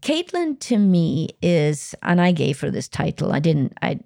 Caitlin 0.01 0.59
to 0.61 0.77
me 0.77 1.29
is, 1.41 1.93
and 2.01 2.19
I 2.19 2.31
gave 2.31 2.59
her 2.61 2.71
this 2.71 2.87
title. 2.87 3.31
I 3.31 3.39
didn't, 3.39 3.73
I, 3.81 3.99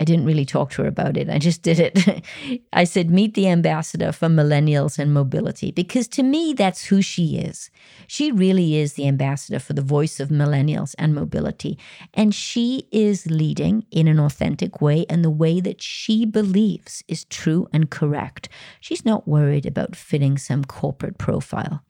I 0.00 0.04
didn't 0.04 0.26
really 0.26 0.44
talk 0.44 0.70
to 0.72 0.82
her 0.82 0.88
about 0.88 1.16
it. 1.16 1.30
I 1.30 1.38
just 1.38 1.62
did 1.62 1.78
it. 1.78 2.24
I 2.72 2.82
said, 2.82 3.10
meet 3.10 3.34
the 3.34 3.48
ambassador 3.48 4.10
for 4.10 4.26
millennials 4.26 4.98
and 4.98 5.14
mobility, 5.14 5.70
because 5.70 6.08
to 6.08 6.24
me, 6.24 6.52
that's 6.52 6.86
who 6.86 7.00
she 7.00 7.38
is. 7.38 7.70
She 8.08 8.32
really 8.32 8.76
is 8.76 8.94
the 8.94 9.06
ambassador 9.06 9.60
for 9.60 9.72
the 9.72 9.82
voice 9.82 10.18
of 10.18 10.30
millennials 10.30 10.96
and 10.98 11.14
mobility. 11.14 11.78
And 12.12 12.34
she 12.34 12.88
is 12.90 13.26
leading 13.26 13.86
in 13.92 14.08
an 14.08 14.18
authentic 14.18 14.80
way 14.80 15.06
and 15.08 15.24
the 15.24 15.30
way 15.30 15.60
that 15.60 15.80
she 15.80 16.24
believes 16.24 17.04
is 17.06 17.24
true 17.26 17.68
and 17.72 17.88
correct. 17.88 18.48
She's 18.80 19.04
not 19.04 19.28
worried 19.28 19.64
about 19.64 19.94
fitting 19.94 20.38
some 20.38 20.64
corporate 20.64 21.18
profile. 21.18 21.84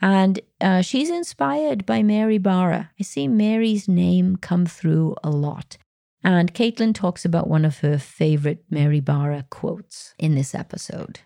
And 0.00 0.40
uh, 0.60 0.82
she's 0.82 1.10
inspired 1.10 1.86
by 1.86 2.02
Mary 2.02 2.38
Barra. 2.38 2.90
I 3.00 3.02
see 3.02 3.26
Mary's 3.26 3.88
name 3.88 4.36
come 4.36 4.66
through 4.66 5.16
a 5.24 5.30
lot. 5.30 5.78
And 6.26 6.52
Caitlin 6.52 6.92
talks 6.92 7.24
about 7.24 7.46
one 7.46 7.64
of 7.64 7.78
her 7.78 7.98
favorite 7.98 8.64
Mary 8.68 8.98
Barra 8.98 9.46
quotes 9.48 10.12
in 10.18 10.34
this 10.34 10.56
episode. 10.56 11.20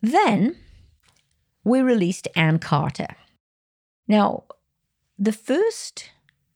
Then 0.00 0.54
we 1.64 1.80
released 1.80 2.28
Ann 2.36 2.60
Carter. 2.60 3.16
Now, 4.06 4.44
the 5.18 5.32
first 5.32 6.10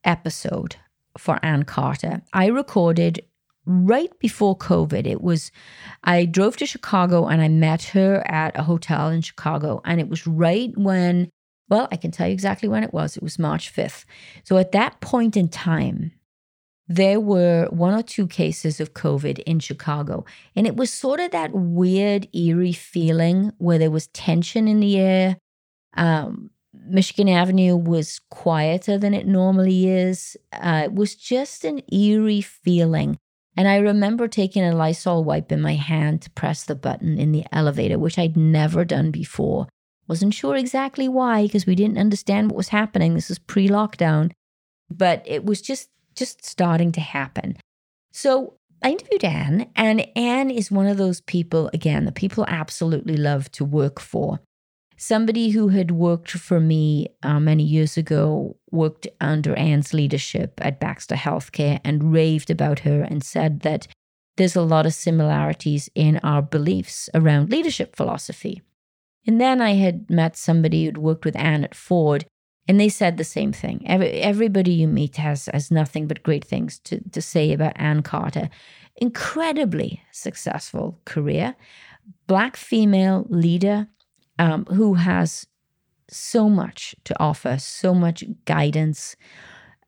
episode 0.04 0.76
for 1.18 1.44
Ann 1.44 1.64
Carter, 1.64 2.22
I 2.32 2.46
recorded 2.46 3.24
right 3.66 4.16
before 4.20 4.56
COVID. 4.56 5.04
It 5.04 5.20
was, 5.20 5.50
I 6.04 6.26
drove 6.26 6.56
to 6.58 6.66
Chicago 6.66 7.26
and 7.26 7.42
I 7.42 7.48
met 7.48 7.82
her 7.86 8.22
at 8.30 8.56
a 8.56 8.62
hotel 8.62 9.08
in 9.08 9.22
Chicago. 9.22 9.82
And 9.84 10.00
it 10.00 10.08
was 10.08 10.28
right 10.28 10.70
when, 10.76 11.28
well, 11.68 11.88
I 11.90 11.96
can 11.96 12.12
tell 12.12 12.28
you 12.28 12.32
exactly 12.32 12.68
when 12.68 12.84
it 12.84 12.94
was. 12.94 13.16
It 13.16 13.22
was 13.24 13.36
March 13.36 13.74
5th. 13.74 14.04
So 14.44 14.58
at 14.58 14.70
that 14.70 15.00
point 15.00 15.36
in 15.36 15.48
time, 15.48 16.12
there 16.90 17.20
were 17.20 17.68
one 17.70 17.94
or 17.94 18.02
two 18.02 18.26
cases 18.26 18.80
of 18.80 18.94
COVID 18.94 19.38
in 19.46 19.60
Chicago. 19.60 20.24
And 20.56 20.66
it 20.66 20.74
was 20.74 20.92
sort 20.92 21.20
of 21.20 21.30
that 21.30 21.52
weird, 21.52 22.26
eerie 22.34 22.72
feeling 22.72 23.52
where 23.58 23.78
there 23.78 23.92
was 23.92 24.08
tension 24.08 24.66
in 24.66 24.80
the 24.80 24.98
air. 24.98 25.36
Um, 25.96 26.50
Michigan 26.74 27.28
Avenue 27.28 27.76
was 27.76 28.20
quieter 28.30 28.98
than 28.98 29.14
it 29.14 29.24
normally 29.24 29.88
is. 29.88 30.36
Uh, 30.52 30.82
it 30.86 30.92
was 30.92 31.14
just 31.14 31.64
an 31.64 31.80
eerie 31.92 32.40
feeling. 32.40 33.16
And 33.56 33.68
I 33.68 33.76
remember 33.76 34.26
taking 34.26 34.64
a 34.64 34.74
Lysol 34.74 35.22
wipe 35.22 35.52
in 35.52 35.60
my 35.60 35.74
hand 35.74 36.22
to 36.22 36.30
press 36.30 36.64
the 36.64 36.74
button 36.74 37.20
in 37.20 37.30
the 37.30 37.44
elevator, 37.52 38.00
which 38.00 38.18
I'd 38.18 38.36
never 38.36 38.84
done 38.84 39.12
before. 39.12 39.68
Wasn't 40.08 40.34
sure 40.34 40.56
exactly 40.56 41.08
why, 41.08 41.42
because 41.42 41.66
we 41.66 41.76
didn't 41.76 41.98
understand 41.98 42.50
what 42.50 42.56
was 42.56 42.68
happening. 42.70 43.14
This 43.14 43.28
was 43.28 43.38
pre 43.38 43.68
lockdown, 43.68 44.32
but 44.90 45.22
it 45.24 45.44
was 45.44 45.62
just 45.62 45.88
just 46.14 46.44
starting 46.44 46.92
to 46.92 47.00
happen. 47.00 47.56
So 48.12 48.54
I 48.82 48.90
interviewed 48.90 49.24
Anne, 49.24 49.70
and 49.76 50.06
Anne 50.16 50.50
is 50.50 50.70
one 50.70 50.86
of 50.86 50.96
those 50.96 51.20
people, 51.20 51.70
again, 51.72 52.04
the 52.06 52.12
people 52.12 52.44
absolutely 52.48 53.16
love 53.16 53.50
to 53.52 53.64
work 53.64 54.00
for 54.00 54.40
somebody 55.00 55.48
who 55.48 55.68
had 55.68 55.90
worked 55.90 56.30
for 56.30 56.60
me 56.60 57.08
uh, 57.22 57.40
many 57.40 57.62
years 57.62 57.96
ago 57.96 58.54
worked 58.70 59.08
under 59.18 59.54
Anne's 59.54 59.94
leadership 59.94 60.60
at 60.62 60.78
Baxter 60.78 61.14
Healthcare 61.14 61.80
and 61.82 62.12
raved 62.12 62.50
about 62.50 62.80
her 62.80 63.02
and 63.02 63.24
said 63.24 63.60
that 63.60 63.88
there's 64.36 64.56
a 64.56 64.62
lot 64.62 64.84
of 64.84 64.92
similarities 64.92 65.88
in 65.94 66.18
our 66.18 66.42
beliefs 66.42 67.08
around 67.14 67.50
leadership 67.50 67.96
philosophy. 67.96 68.60
And 69.26 69.40
then 69.40 69.62
I 69.62 69.70
had 69.72 70.10
met 70.10 70.36
somebody 70.36 70.84
who'd 70.84 70.98
worked 70.98 71.24
with 71.24 71.36
Anne 71.36 71.64
at 71.64 71.74
Ford, 71.74 72.26
and 72.70 72.78
they 72.78 72.88
said 72.88 73.16
the 73.16 73.24
same 73.24 73.52
thing. 73.52 73.82
Every, 73.84 74.10
everybody 74.12 74.70
you 74.70 74.86
meet 74.86 75.16
has, 75.16 75.48
has 75.52 75.72
nothing 75.72 76.06
but 76.06 76.22
great 76.22 76.44
things 76.44 76.78
to, 76.84 77.00
to 77.10 77.20
say 77.20 77.52
about 77.52 77.72
Ann 77.74 78.00
Carter. 78.00 78.48
Incredibly 78.94 80.00
successful 80.12 80.96
career, 81.04 81.56
black 82.28 82.56
female 82.56 83.26
leader 83.28 83.88
um, 84.38 84.66
who 84.66 84.94
has 84.94 85.48
so 86.08 86.48
much 86.48 86.94
to 87.02 87.20
offer, 87.20 87.58
so 87.58 87.92
much 87.92 88.22
guidance 88.44 89.16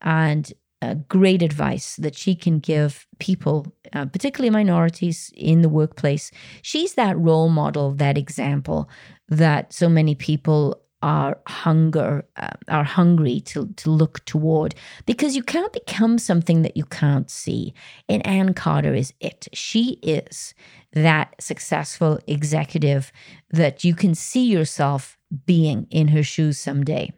and 0.00 0.52
uh, 0.82 0.94
great 1.08 1.40
advice 1.40 1.94
that 1.94 2.16
she 2.16 2.34
can 2.34 2.58
give 2.58 3.06
people, 3.20 3.72
uh, 3.92 4.06
particularly 4.06 4.50
minorities 4.50 5.30
in 5.36 5.62
the 5.62 5.68
workplace. 5.68 6.32
She's 6.62 6.94
that 6.94 7.16
role 7.16 7.48
model, 7.48 7.92
that 7.92 8.18
example 8.18 8.90
that 9.28 9.72
so 9.72 9.88
many 9.88 10.16
people 10.16 10.81
are 11.02 11.38
hunger 11.46 12.24
uh, 12.36 12.48
are 12.68 12.84
hungry 12.84 13.40
to 13.40 13.66
to 13.76 13.90
look 13.90 14.24
toward. 14.24 14.74
Because 15.06 15.36
you 15.36 15.42
can't 15.42 15.72
become 15.72 16.18
something 16.18 16.62
that 16.62 16.76
you 16.76 16.84
can't 16.84 17.30
see. 17.30 17.74
And 18.08 18.26
Ann 18.26 18.54
Carter 18.54 18.94
is 18.94 19.12
it. 19.20 19.48
She 19.52 19.98
is 20.02 20.54
that 20.92 21.34
successful 21.40 22.18
executive 22.26 23.12
that 23.50 23.84
you 23.84 23.94
can 23.94 24.14
see 24.14 24.44
yourself 24.44 25.18
being 25.46 25.86
in 25.90 26.08
her 26.08 26.22
shoes 26.22 26.58
someday. 26.58 27.12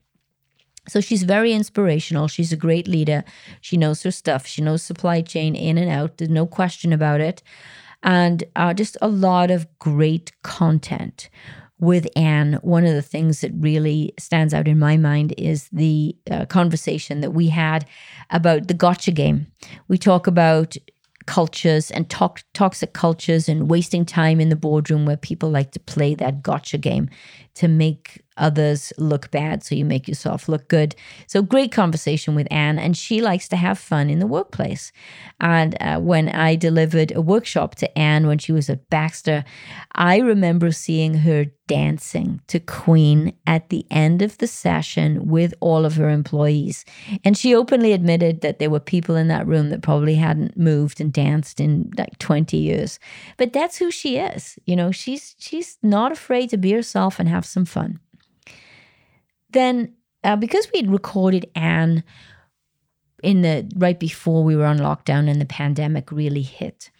So 0.89 1.01
she's 1.01 1.23
very 1.23 1.53
inspirational. 1.53 2.29
She's 2.29 2.53
a 2.53 2.57
great 2.57 2.87
leader. 2.87 3.25
She 3.61 3.77
knows 3.77 4.03
her 4.03 4.11
stuff. 4.11 4.47
She 4.47 4.63
knows 4.63 4.83
supply 4.83 5.23
chain 5.23 5.57
in 5.57 5.79
and 5.79 5.91
out. 5.91 6.19
There's 6.19 6.31
no 6.31 6.47
question 6.47 6.93
about 6.93 7.21
it. 7.21 7.43
And 8.03 8.45
uh, 8.55 8.75
just 8.75 8.99
a 9.01 9.09
lot 9.09 9.51
of 9.51 9.67
great 9.79 10.33
content 10.43 11.31
with 11.79 12.07
Ann, 12.17 12.55
one 12.63 12.85
of 12.85 12.95
the 12.95 13.03
things 13.03 13.41
that 13.41 13.53
really 13.55 14.15
stands 14.19 14.55
out 14.55 14.69
in 14.69 14.79
my 14.79 14.97
mind 14.97 15.35
is 15.37 15.69
the 15.73 16.17
uh, 16.31 16.47
conversation 16.47 17.21
that 17.21 17.33
we 17.33 17.49
had 17.49 17.87
about 18.31 18.69
the 18.69 18.75
gotcha 18.75 19.11
game. 19.11 19.49
We 19.89 19.99
talk 19.99 20.27
about 20.27 20.77
cultures 21.27 21.91
and 21.91 22.09
talk, 22.09 22.43
toxic 22.53 22.93
cultures 22.93 23.49
and 23.49 23.71
wasting 23.71 24.05
time 24.05 24.41
in 24.41 24.51
the 24.51 24.57
boardroom 24.57 25.07
where 25.07 25.17
people 25.17 25.51
like 25.51 25.73
to 25.73 25.81
play 25.81 26.15
that 26.15 26.43
gotcha 26.43 26.79
game 26.79 27.09
to 27.55 27.69
make 27.69 28.25
others 28.37 28.93
look 28.99 29.31
bad 29.31 29.63
so 29.63 29.75
you 29.75 29.85
make 29.85 30.09
yourself 30.09 30.49
look 30.49 30.69
good. 30.69 30.95
So 31.27 31.43
great 31.43 31.73
conversation 31.73 32.35
with 32.35 32.49
anne 32.51 32.79
and 32.79 32.97
she 32.97 33.21
likes 33.21 33.49
to 33.49 33.57
have 33.57 33.79
fun 33.79 34.11
in 34.11 34.19
the 34.19 34.27
workplace. 34.27 34.93
And 35.41 35.77
uh, 35.81 36.01
when 36.01 36.29
I 36.29 36.57
delivered 36.57 37.13
a 37.15 37.21
workshop 37.21 37.75
to 37.77 37.99
anne 37.99 38.27
when 38.27 38.39
she 38.39 38.53
was 38.53 38.69
at 38.69 38.89
Baxter, 38.91 39.45
I 39.95 40.19
remember 40.19 40.73
seeing 40.73 41.15
her 41.19 41.47
dancing 41.67 42.41
to 42.47 42.61
Queen 42.61 43.35
at 43.47 43.71
the 43.71 43.87
end 43.91 44.21
of 44.21 44.37
the 44.39 44.47
session 44.47 45.29
with 45.29 45.55
all 45.61 45.87
of 45.87 45.97
her 45.97 46.11
employees. 46.11 46.85
And 47.25 47.39
she 47.39 47.55
openly 47.55 47.93
admitted 47.93 48.43
that 48.43 48.59
there 48.59 48.69
were 48.69 48.81
people 48.81 49.17
in 49.17 49.29
that 49.29 49.47
room 49.47 49.71
that 49.71 49.83
probably 49.83 50.17
hadn't 50.17 50.59
moved 50.59 51.01
and 51.01 51.13
danced 51.13 51.61
in 51.61 51.91
like 51.97 52.19
20 52.19 52.57
years. 52.57 52.99
But 53.39 53.55
that's 53.55 53.79
who 53.79 53.91
she 53.91 54.19
is. 54.19 54.59
You 54.67 54.77
know, 54.77 54.91
she's 54.91 55.35
she's 55.39 55.79
not 55.83 56.13
afraid 56.13 56.51
to 56.51 56.59
be 56.59 56.73
herself 56.73 57.19
and 57.19 57.29
have 57.29 57.44
some 57.45 57.65
fun. 57.65 58.01
Then, 59.51 59.95
uh, 60.23 60.37
because 60.37 60.69
we 60.73 60.81
had 60.81 60.91
recorded 60.91 61.51
Anne 61.55 62.03
in 63.23 63.43
the 63.43 63.71
right 63.77 63.99
before 63.99 64.45
we 64.45 64.57
were 64.57 64.67
on 64.67 64.79
lockdown 64.79 65.31
and 65.31 65.41
the 65.41 65.47
pandemic 65.47 66.11
really 66.13 66.43
hit, 66.43 66.91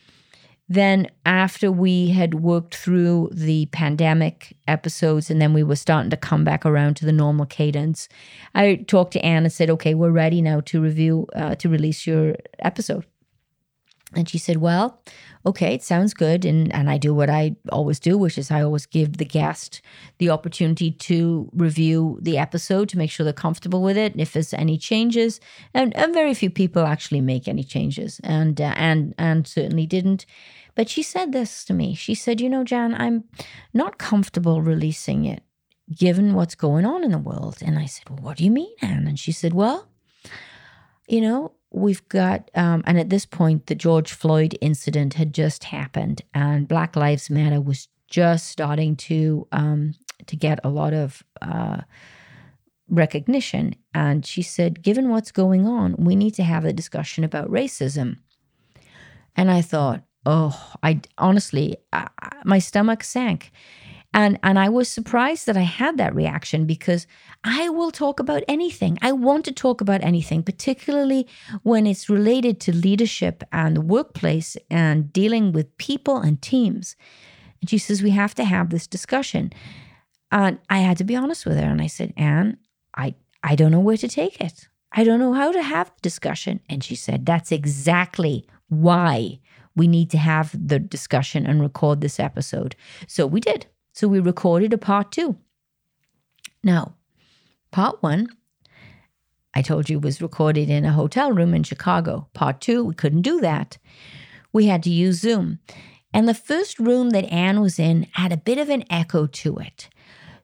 Then, 0.69 1.09
after 1.27 1.71
we 1.71 2.09
had 2.09 2.35
worked 2.35 2.75
through 2.75 3.29
the 3.33 3.67
pandemic 3.67 4.57
episodes 4.67 5.31
and 5.31 5.41
then 5.41 5.53
we 5.53 5.63
were 5.63 5.77
starting 5.77 6.09
to 6.11 6.17
come 6.17 6.43
back 6.43 6.65
around 6.65 6.97
to 6.97 7.05
the 7.05 7.13
normal 7.13 7.45
cadence, 7.45 8.09
I 8.55 8.77
talked 8.77 9.13
to 9.13 9.25
Anne 9.25 9.45
and 9.45 9.53
said, 9.53 9.69
Okay, 9.69 9.95
we're 9.95 10.11
ready 10.11 10.41
now 10.41 10.61
to 10.61 10.81
review, 10.81 11.27
uh, 11.37 11.55
to 11.57 11.69
release 11.69 12.07
your 12.07 12.37
episode. 12.61 13.05
And 14.17 14.29
she 14.29 14.39
said, 14.39 14.59
Well, 14.59 15.01
okay, 15.47 15.75
it 15.75 15.83
sounds 15.83 16.15
good. 16.15 16.45
And, 16.45 16.73
and 16.75 16.89
I 16.89 16.99
do 16.99 17.15
what 17.15 17.31
I 17.31 17.57
always 17.71 17.99
do, 18.01 18.17
which 18.17 18.39
is 18.39 18.51
I 18.51 18.63
always 18.63 18.87
give 18.87 19.17
the 19.17 19.25
guest 19.25 19.83
the 20.19 20.31
opportunity 20.31 20.91
to 20.91 21.51
review 21.53 22.19
the 22.23 22.39
episode 22.39 22.89
to 22.91 22.99
make 22.99 23.11
sure 23.11 23.25
they're 23.25 23.33
comfortable 23.33 23.83
with 23.83 23.97
it. 23.97 24.13
And 24.13 24.21
If 24.21 24.33
there's 24.33 24.55
any 24.55 24.79
changes, 24.79 25.41
and, 25.73 25.95
and 25.97 26.15
very 26.15 26.35
few 26.35 26.51
people 26.51 26.85
actually 26.85 27.21
make 27.21 27.49
any 27.49 27.65
changes, 27.65 28.21
and, 28.25 28.61
uh, 28.61 28.75
and, 28.77 29.15
and 29.19 29.47
certainly 29.47 29.87
didn't. 29.87 30.27
But 30.75 30.89
she 30.89 31.03
said 31.03 31.33
this 31.33 31.65
to 31.67 31.75
me. 31.75 31.95
She 31.95 32.15
said, 32.15 32.41
You 32.41 32.49
know, 32.49 32.65
Jan, 32.65 32.95
I'm 32.95 33.25
not 33.73 33.99
comfortable 33.99 34.63
releasing 34.63 35.25
it 35.25 35.43
given 35.95 36.35
what's 36.35 36.55
going 36.55 36.87
on 36.87 37.05
in 37.05 37.13
the 37.13 37.19
world. 37.19 37.59
And 37.61 37.79
I 37.79 37.87
said, 37.87 38.09
Well, 38.09 38.21
what 38.21 38.39
do 38.39 38.45
you 38.45 38.51
mean, 38.51 38.75
Anne? 38.81 39.07
And 39.07 39.19
she 39.19 39.33
said, 39.33 39.53
Well, 39.53 39.89
you 41.07 41.21
know, 41.21 41.53
we've 41.75 42.09
got, 42.09 42.51
um, 42.55 42.83
and 42.87 42.99
at 42.99 43.11
this 43.11 43.27
point, 43.27 43.67
the 43.67 43.75
George 43.75 44.13
Floyd 44.13 44.57
incident 44.61 45.15
had 45.15 45.35
just 45.35 45.65
happened, 45.65 46.23
and 46.33 46.69
Black 46.69 46.97
Lives 46.97 47.29
Matter 47.29 47.61
was 47.61 47.89
just 48.09 48.49
starting 48.49 48.97
to 48.97 49.47
um, 49.53 49.95
to 50.27 50.37
get 50.37 50.61
a 50.63 50.69
lot 50.69 50.95
of 50.95 51.23
uh, 51.43 51.81
recognition. 52.89 53.75
And 53.93 54.25
she 54.25 54.43
said, 54.43 54.83
given 54.83 55.11
what's 55.11 55.33
going 55.33 55.67
on, 55.67 55.97
we 55.99 56.15
need 56.17 56.35
to 56.35 56.45
have 56.45 56.65
a 56.65 56.73
discussion 56.73 57.25
about 57.25 57.51
racism. 57.51 58.19
And 59.37 59.51
I 59.51 59.61
thought, 59.61 60.03
oh, 60.25 60.73
I 60.83 61.01
honestly, 61.19 61.77
I, 61.93 62.09
my 62.45 62.61
stomach 62.61 63.03
sank. 63.03 63.51
And, 64.15 64.39
and 64.45 64.61
I 64.61 64.69
was 64.69 64.89
surprised 64.89 65.47
that 65.47 65.57
I 65.57 65.63
had 65.63 65.99
that 65.99 66.15
reaction 66.15 66.67
because 66.67 67.09
I 67.43 67.69
will 67.69 67.91
talk 67.91 68.21
about 68.21 68.45
anything. 68.47 68.97
I 69.03 69.11
want 69.11 69.45
to 69.47 69.53
talk 69.53 69.81
about 69.81 70.05
anything, 70.05 70.45
particularly 70.45 71.27
when 71.65 71.85
it's 71.85 72.09
related 72.09 72.61
to 72.61 72.73
leadership 72.73 73.43
and 73.51 73.77
the 73.77 73.81
workplace 73.81 74.57
and 74.71 75.13
dealing 75.13 75.51
with 75.51 75.77
people 75.79 76.19
and 76.19 76.41
teams. 76.41 76.95
And 77.61 77.69
she 77.69 77.77
says, 77.77 78.05
We 78.05 78.11
have 78.11 78.37
to 78.37 78.45
have 78.45 78.71
this 78.71 78.87
discussion. 78.87 79.53
And 80.31 80.59
I 80.71 80.79
had 80.79 80.97
to 80.99 81.05
be 81.05 81.17
honest 81.17 81.45
with 81.45 81.57
her. 81.57 81.65
And 81.65 81.83
I 81.83 81.89
said, 81.89 82.15
Anne, 82.17 82.59
I, 82.97 83.17
I 83.43 83.57
don't 83.57 83.73
know 83.73 83.81
where 83.81 83.97
to 83.97 84.09
take 84.09 84.41
it. 84.41 84.69
I 84.93 85.03
don't 85.03 85.19
know 85.19 85.33
how 85.33 85.51
to 85.51 85.63
have 85.63 85.89
the 85.89 86.01
discussion. 86.03 86.61
And 86.69 86.85
she 86.85 86.95
said, 86.95 87.27
That's 87.27 87.51
exactly 87.51 88.47
why 88.69 89.41
we 89.75 89.89
need 89.89 90.09
to 90.11 90.19
have 90.19 90.53
the 90.53 90.79
discussion 90.79 91.47
and 91.47 91.61
record 91.61 92.01
this 92.01 92.21
episode. 92.21 92.77
So 93.09 93.27
we 93.27 93.41
did. 93.41 93.67
So 93.95 94.09
we 94.09 94.19
recorded 94.19 94.73
a 94.73 94.79
part 94.79 95.13
two. 95.13 95.37
Now, 96.65 96.97
part 97.71 98.03
one, 98.03 98.29
I 99.55 99.63
told 99.63 99.89
you 99.89 100.01
was 100.01 100.21
recorded 100.21 100.69
in 100.69 100.85
a 100.85 100.93
hotel 100.93 101.31
room 101.31 101.55
in 101.55 101.63
Chicago. 101.63 102.27
Part 102.35 102.61
two, 102.61 102.83
we 102.85 102.95
couldn't 102.95 103.23
do 103.23 103.41
that. 103.41 103.79
We 104.53 104.67
had 104.67 104.83
to 104.83 104.91
use 104.91 105.21
Zoom. 105.21 105.61
And 106.13 106.29
the 106.29 106.35
first 106.35 106.81
room 106.81 107.11
that 107.11 107.33
Anne 107.33 107.61
was 107.61 107.79
in 107.79 108.09
had 108.13 108.33
a 108.33 108.37
bit 108.37 108.59
of 108.59 108.69
an 108.69 108.85
echo 108.91 109.27
to 109.27 109.59
it. 109.59 109.89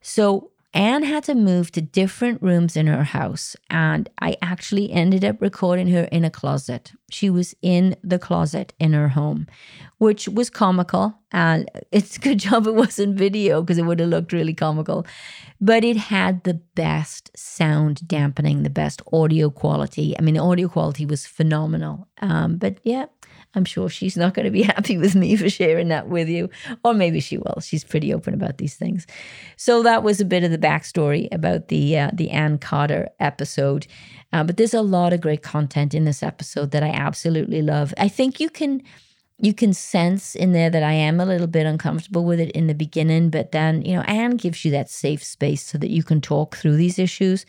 So 0.01 0.53
Anne 0.73 1.03
had 1.03 1.25
to 1.25 1.35
move 1.35 1.73
to 1.73 1.81
different 1.81 2.41
rooms 2.41 2.77
in 2.77 2.87
her 2.87 3.03
house, 3.03 3.57
and 3.69 4.09
I 4.21 4.37
actually 4.41 4.93
ended 4.93 5.25
up 5.25 5.43
recording 5.43 5.89
her 5.89 6.05
in 6.05 6.25
a 6.25 6.31
closet. 6.31 6.93
She 7.11 7.29
was 7.29 7.57
in 7.61 7.97
the 8.05 8.21
closet 8.21 8.73
in 8.79 8.93
her 8.93 9.09
home, 9.09 9.49
which 9.99 10.29
was 10.29 10.49
comical. 10.49 11.15
And 11.33 11.69
it's 11.91 12.17
a 12.17 12.21
good 12.21 12.39
job 12.47 12.69
it 12.69 12.75
wasn't 12.75 13.17
video 13.17 13.63
because 13.63 13.79
it 13.79 13.83
would 13.83 13.99
have 13.99 14.09
looked 14.09 14.33
really 14.33 14.55
comical. 14.55 15.07
But 15.61 15.85
it 15.85 15.97
had 15.97 16.45
the 16.45 16.55
best 16.75 17.31
sound 17.37 18.07
dampening, 18.07 18.63
the 18.63 18.71
best 18.71 19.03
audio 19.13 19.51
quality. 19.51 20.17
I 20.17 20.23
mean, 20.23 20.35
the 20.35 20.43
audio 20.43 20.69
quality 20.69 21.05
was 21.05 21.27
phenomenal. 21.27 22.07
Um, 22.23 22.59
but 22.59 22.79
yeah, 22.85 23.07
I'm 23.55 23.65
sure 23.65 23.89
she's 23.89 24.17
not 24.17 24.35
going 24.35 24.45
to 24.45 24.51
be 24.51 24.63
happy 24.75 24.97
with 24.97 25.15
me 25.15 25.37
for 25.37 25.51
sharing 25.51 25.89
that 25.89 26.09
with 26.09 26.29
you, 26.29 26.51
or 26.85 26.95
maybe 26.95 27.21
she 27.21 27.39
will. 27.39 27.61
She's 27.61 27.85
pretty 27.85 28.15
open 28.15 28.35
about 28.35 28.59
these 28.59 28.75
things. 28.75 29.07
So 29.57 29.83
that 29.83 30.03
was 30.03 30.21
a 30.21 30.25
bit 30.25 30.45
of 30.45 30.51
the 30.51 30.59
backstory 30.59 31.29
about 31.33 31.69
the 31.69 31.99
uh, 31.99 32.11
the 32.13 32.31
Anne 32.31 32.59
Carter 32.59 33.09
episode. 33.19 33.87
Uh, 34.33 34.45
but 34.45 34.57
there's 34.57 34.75
a 34.75 34.83
lot 34.83 35.13
of 35.13 35.21
great 35.21 35.43
content 35.43 35.95
in 35.95 36.05
this 36.05 36.23
episode 36.23 36.71
that 36.71 36.83
I 36.83 36.91
absolutely 36.91 37.63
love. 37.63 37.93
I 37.99 38.09
think 38.09 38.39
you 38.39 38.49
can 38.49 38.83
you 39.43 39.55
can 39.55 39.73
sense 39.73 40.35
in 40.35 40.53
there 40.53 40.69
that 40.71 40.83
I 40.83 40.93
am 40.93 41.19
a 41.19 41.25
little 41.25 41.47
bit 41.47 41.67
uncomfortable 41.67 42.25
with 42.25 42.41
it 42.41 42.51
in 42.51 42.67
the 42.67 42.75
beginning, 42.75 43.31
but 43.31 43.53
then, 43.53 43.83
you 43.83 43.95
know, 43.95 44.03
Anne 44.03 44.37
gives 44.37 44.65
you 44.65 44.71
that 44.73 44.91
safe 44.91 45.25
space 45.25 45.65
so 45.65 45.79
that 45.79 45.91
you 45.91 46.03
can 46.03 46.21
talk 46.21 46.57
through 46.57 46.77
these 46.77 46.99
issues. 46.99 47.47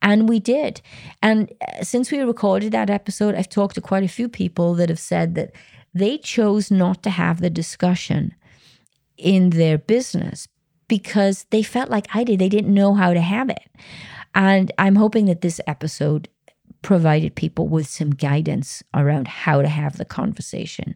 And 0.00 0.28
we 0.28 0.38
did. 0.38 0.80
And 1.20 1.52
uh, 1.60 1.82
since 1.82 2.10
we 2.10 2.20
recorded 2.20 2.72
that 2.72 2.90
episode, 2.90 3.34
I've 3.34 3.48
talked 3.48 3.74
to 3.74 3.80
quite 3.80 4.04
a 4.04 4.08
few 4.08 4.28
people 4.28 4.74
that 4.74 4.88
have 4.88 5.00
said 5.00 5.34
that 5.34 5.52
they 5.92 6.16
chose 6.16 6.70
not 6.70 7.02
to 7.02 7.10
have 7.10 7.40
the 7.40 7.50
discussion 7.50 8.34
in 9.16 9.50
their 9.50 9.78
business 9.78 10.48
because 10.86 11.46
they 11.50 11.62
felt 11.62 11.90
like 11.90 12.06
I 12.14 12.24
did. 12.24 12.38
They 12.38 12.48
didn't 12.48 12.72
know 12.72 12.94
how 12.94 13.12
to 13.14 13.20
have 13.20 13.50
it. 13.50 13.68
And 14.34 14.70
I'm 14.78 14.96
hoping 14.96 15.26
that 15.26 15.40
this 15.40 15.60
episode 15.66 16.28
provided 16.82 17.34
people 17.34 17.68
with 17.68 17.86
some 17.86 18.10
guidance 18.10 18.82
around 18.94 19.28
how 19.28 19.62
to 19.62 19.68
have 19.68 19.96
the 19.96 20.04
conversation. 20.04 20.94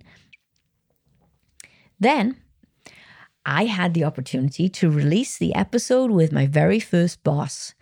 Then 1.99 2.37
I 3.45 3.67
had 3.67 3.95
the 3.95 4.05
opportunity 4.05 4.69
to 4.69 4.91
release 4.91 5.39
the 5.39 5.55
episode 5.55 6.11
with 6.11 6.33
my 6.33 6.47
very 6.47 6.81
first 6.81 7.23
boss, 7.23 7.75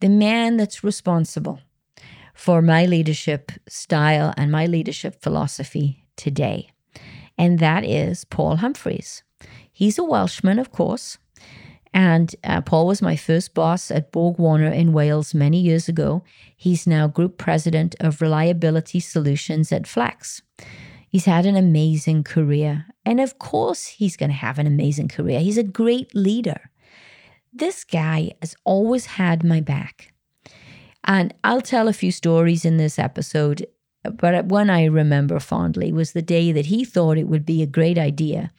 the 0.00 0.08
man 0.08 0.56
that's 0.56 0.82
responsible 0.82 1.60
for 2.34 2.62
my 2.62 2.86
leadership 2.86 3.52
style 3.68 4.32
and 4.36 4.50
my 4.50 4.66
leadership 4.66 5.20
philosophy 5.20 6.04
today. 6.16 6.70
And 7.36 7.58
that 7.58 7.84
is 7.84 8.24
Paul 8.24 8.56
Humphreys. 8.56 9.22
He's 9.70 9.98
a 9.98 10.04
Welshman, 10.04 10.58
of 10.58 10.72
course. 10.72 11.18
And 11.92 12.34
uh, 12.44 12.60
Paul 12.60 12.86
was 12.86 13.02
my 13.02 13.16
first 13.16 13.52
boss 13.52 13.90
at 13.90 14.12
Borg 14.12 14.38
Warner 14.38 14.70
in 14.70 14.92
Wales 14.92 15.34
many 15.34 15.60
years 15.60 15.88
ago. 15.88 16.22
He's 16.56 16.86
now 16.86 17.08
group 17.08 17.36
president 17.36 17.94
of 18.00 18.20
reliability 18.20 19.00
solutions 19.00 19.72
at 19.72 19.86
Flex. 19.86 20.40
He's 21.08 21.24
had 21.24 21.46
an 21.46 21.56
amazing 21.56 22.22
career. 22.22 22.86
And 23.04 23.20
of 23.20 23.38
course, 23.38 23.86
he's 23.86 24.16
going 24.16 24.30
to 24.30 24.36
have 24.36 24.58
an 24.58 24.66
amazing 24.66 25.08
career. 25.08 25.40
He's 25.40 25.58
a 25.58 25.62
great 25.62 26.14
leader. 26.14 26.70
This 27.52 27.84
guy 27.84 28.32
has 28.40 28.54
always 28.64 29.06
had 29.06 29.44
my 29.44 29.60
back. 29.60 30.12
And 31.04 31.34
I'll 31.42 31.62
tell 31.62 31.88
a 31.88 31.92
few 31.92 32.12
stories 32.12 32.64
in 32.64 32.76
this 32.76 32.98
episode, 32.98 33.66
but 34.02 34.46
one 34.46 34.70
I 34.70 34.84
remember 34.84 35.40
fondly 35.40 35.92
was 35.92 36.12
the 36.12 36.22
day 36.22 36.52
that 36.52 36.66
he 36.66 36.84
thought 36.84 37.18
it 37.18 37.28
would 37.28 37.46
be 37.46 37.62
a 37.62 37.66
great 37.66 37.98
idea 37.98 38.50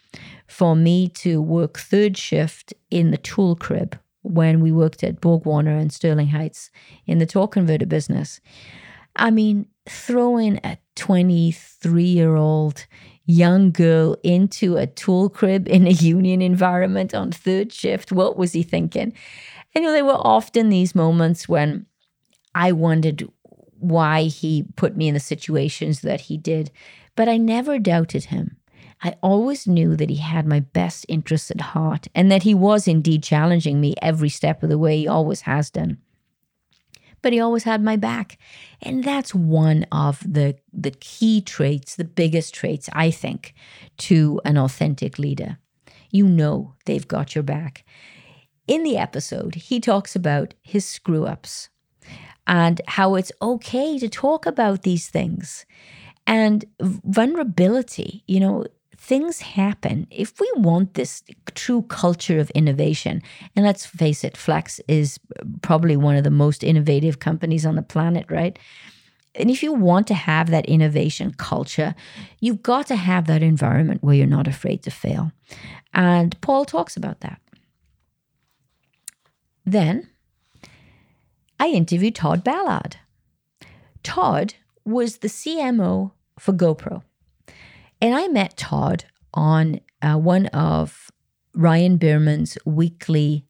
for 0.47 0.75
me 0.75 1.07
to 1.07 1.41
work 1.41 1.77
third 1.77 2.17
shift 2.17 2.73
in 2.89 3.11
the 3.11 3.17
tool 3.17 3.55
crib 3.55 3.97
when 4.23 4.59
we 4.59 4.71
worked 4.71 5.03
at 5.03 5.21
Borg 5.21 5.45
Warner 5.45 5.77
and 5.77 5.91
Sterling 5.91 6.27
Heights 6.27 6.69
in 7.05 7.19
the 7.19 7.25
torque 7.25 7.53
converter 7.53 7.85
business. 7.85 8.41
I 9.15 9.31
mean, 9.31 9.67
throwing 9.87 10.59
a 10.63 10.77
23 10.95 12.03
year 12.03 12.35
old 12.35 12.85
young 13.25 13.71
girl 13.71 14.15
into 14.23 14.77
a 14.77 14.87
tool 14.87 15.29
crib 15.29 15.67
in 15.67 15.87
a 15.87 15.91
union 16.11 16.41
environment 16.41 17.13
on 17.13 17.31
third 17.31 17.71
shift. 17.71 18.11
What 18.11 18.37
was 18.37 18.53
he 18.53 18.63
thinking? 18.63 19.13
And 19.73 19.83
you 19.83 19.89
know, 19.89 19.91
there 19.91 20.05
were 20.05 20.13
often 20.13 20.69
these 20.69 20.95
moments 20.95 21.47
when 21.47 21.85
I 22.53 22.71
wondered 22.71 23.27
why 23.79 24.23
he 24.23 24.65
put 24.75 24.95
me 24.95 25.07
in 25.07 25.13
the 25.13 25.19
situations 25.19 26.01
that 26.01 26.21
he 26.21 26.37
did, 26.37 26.71
but 27.15 27.29
I 27.29 27.37
never 27.37 27.79
doubted 27.79 28.25
him. 28.25 28.57
I 29.03 29.15
always 29.23 29.65
knew 29.65 29.95
that 29.95 30.11
he 30.11 30.17
had 30.17 30.45
my 30.45 30.59
best 30.59 31.05
interests 31.09 31.49
at 31.49 31.61
heart 31.61 32.07
and 32.13 32.31
that 32.31 32.43
he 32.43 32.53
was 32.53 32.87
indeed 32.87 33.23
challenging 33.23 33.81
me 33.81 33.95
every 34.01 34.29
step 34.29 34.61
of 34.61 34.69
the 34.69 34.77
way. 34.77 34.99
He 34.99 35.07
always 35.07 35.41
has 35.41 35.71
done 35.71 35.97
but 37.21 37.33
he 37.33 37.39
always 37.39 37.63
had 37.63 37.83
my 37.83 37.95
back. 37.95 38.37
And 38.81 39.03
that's 39.03 39.35
one 39.35 39.85
of 39.91 40.19
the, 40.21 40.57
the 40.73 40.91
key 40.91 41.41
traits, 41.41 41.95
the 41.95 42.03
biggest 42.03 42.53
traits, 42.53 42.89
I 42.93 43.11
think, 43.11 43.53
to 43.99 44.41
an 44.45 44.57
authentic 44.57 45.19
leader. 45.19 45.57
You 46.09 46.27
know 46.27 46.75
they've 46.85 47.07
got 47.07 47.35
your 47.35 47.43
back. 47.43 47.85
In 48.67 48.83
the 48.83 48.97
episode, 48.97 49.55
he 49.55 49.79
talks 49.79 50.15
about 50.15 50.53
his 50.61 50.85
screw 50.85 51.25
ups 51.25 51.69
and 52.47 52.81
how 52.87 53.15
it's 53.15 53.31
okay 53.41 53.97
to 53.99 54.09
talk 54.09 54.45
about 54.45 54.83
these 54.83 55.09
things 55.09 55.65
and 56.27 56.65
vulnerability. 56.79 58.23
You 58.27 58.39
know, 58.39 58.65
things 59.01 59.41
happen. 59.41 60.05
If 60.11 60.39
we 60.39 60.49
want 60.55 60.93
this 60.93 61.23
true 61.55 61.81
culture 61.81 62.39
of 62.39 62.51
innovation, 62.51 63.21
and 63.55 63.65
let's 63.65 63.85
face 63.85 64.23
it, 64.23 64.37
Flex 64.37 64.79
is 64.87 65.19
probably 65.61 65.97
one 65.97 66.15
of 66.15 66.23
the 66.23 66.29
most 66.29 66.63
innovative 66.63 67.19
companies 67.19 67.65
on 67.65 67.75
the 67.75 67.81
planet, 67.81 68.25
right? 68.29 68.57
and 69.35 69.49
if 69.49 69.63
you 69.63 69.73
want 69.73 70.07
to 70.07 70.13
have 70.13 70.49
that 70.49 70.65
innovation 70.65 71.33
culture, 71.37 71.95
you've 72.39 72.61
got 72.61 72.87
to 72.87 72.95
have 72.95 73.27
that 73.27 73.41
environment 73.41 74.03
where 74.03 74.15
you're 74.15 74.27
not 74.27 74.47
afraid 74.47 74.83
to 74.83 74.91
fail. 74.91 75.31
And 75.93 76.39
Paul 76.41 76.65
talks 76.65 76.97
about 76.97 77.21
that. 77.21 77.39
Then 79.65 80.09
I 81.59 81.69
interviewed 81.69 82.15
Todd 82.15 82.43
Ballard. 82.43 82.97
Todd 84.03 84.55
was 84.83 85.19
the 85.19 85.27
CMO 85.27 86.11
for 86.37 86.53
GoPro. 86.53 87.03
And 88.01 88.15
I 88.15 88.27
met 88.27 88.57
Todd 88.57 89.05
on 89.33 89.79
uh, 90.01 90.17
one 90.17 90.47
of 90.47 91.11
Ryan 91.53 91.97
Berman's 91.97 92.57
weekly 92.65 93.45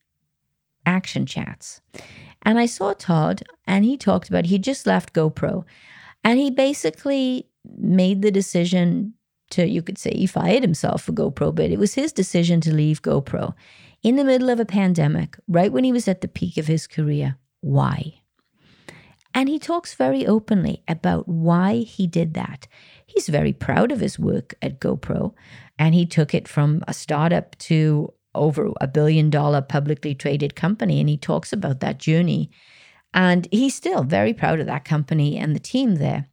action 0.85 1.25
chats. 1.25 1.81
And 2.43 2.59
I 2.59 2.65
saw 2.65 2.93
Todd, 2.93 3.43
and 3.65 3.85
he 3.85 3.97
talked 3.97 4.27
about 4.27 4.47
he 4.47 4.57
just 4.59 4.85
left 4.85 5.13
GoPro, 5.13 5.63
and 6.23 6.39
he 6.39 6.49
basically 6.49 7.47
made 7.77 8.21
the 8.21 8.31
decision 8.31 9.13
to, 9.51 9.67
you 9.67 9.81
could 9.81 9.97
say, 9.97 10.11
he 10.11 10.25
fired 10.25 10.63
himself 10.63 11.03
for 11.03 11.11
GoPro, 11.11 11.53
but 11.53 11.71
it 11.71 11.79
was 11.79 11.93
his 11.93 12.11
decision 12.11 12.61
to 12.61 12.73
leave 12.73 13.01
GoPro 13.01 13.53
in 14.01 14.15
the 14.15 14.23
middle 14.23 14.49
of 14.49 14.59
a 14.59 14.65
pandemic, 14.65 15.37
right 15.47 15.71
when 15.71 15.83
he 15.83 15.91
was 15.91 16.07
at 16.07 16.21
the 16.21 16.27
peak 16.27 16.57
of 16.57 16.67
his 16.67 16.87
career. 16.87 17.37
Why? 17.59 18.21
And 19.33 19.47
he 19.47 19.59
talks 19.59 19.93
very 19.93 20.25
openly 20.25 20.83
about 20.87 21.27
why 21.27 21.77
he 21.77 22.07
did 22.07 22.33
that. 22.33 22.67
He's 23.13 23.27
very 23.27 23.53
proud 23.53 23.91
of 23.91 23.99
his 23.99 24.17
work 24.17 24.55
at 24.61 24.79
GoPro, 24.79 25.33
and 25.77 25.93
he 25.93 26.05
took 26.05 26.33
it 26.33 26.47
from 26.47 26.83
a 26.87 26.93
startup 26.93 27.57
to 27.59 28.13
over 28.33 28.71
a 28.79 28.87
billion 28.87 29.29
dollar 29.29 29.61
publicly 29.61 30.15
traded 30.15 30.55
company. 30.55 30.99
And 30.99 31.09
he 31.09 31.17
talks 31.17 31.51
about 31.51 31.79
that 31.81 31.97
journey. 31.97 32.49
And 33.13 33.47
he's 33.51 33.75
still 33.75 34.03
very 34.03 34.33
proud 34.33 34.59
of 34.59 34.67
that 34.67 34.85
company 34.85 35.37
and 35.37 35.53
the 35.53 35.59
team 35.59 35.95
there. 35.95 36.27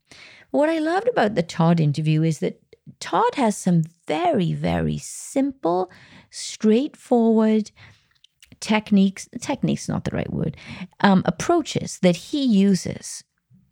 What 0.50 0.68
I 0.68 0.78
loved 0.78 1.08
about 1.08 1.34
the 1.34 1.42
Todd 1.42 1.80
interview 1.80 2.22
is 2.22 2.38
that 2.38 2.62
Todd 3.00 3.34
has 3.34 3.56
some 3.56 3.82
very, 4.06 4.52
very 4.52 4.98
simple, 4.98 5.90
straightforward 6.30 7.70
techniques, 8.60 9.28
techniques 9.40 9.88
not 9.88 10.04
the 10.04 10.16
right 10.16 10.32
word, 10.32 10.56
um, 11.00 11.22
approaches 11.26 11.98
that 12.00 12.16
he 12.16 12.44
uses 12.44 13.24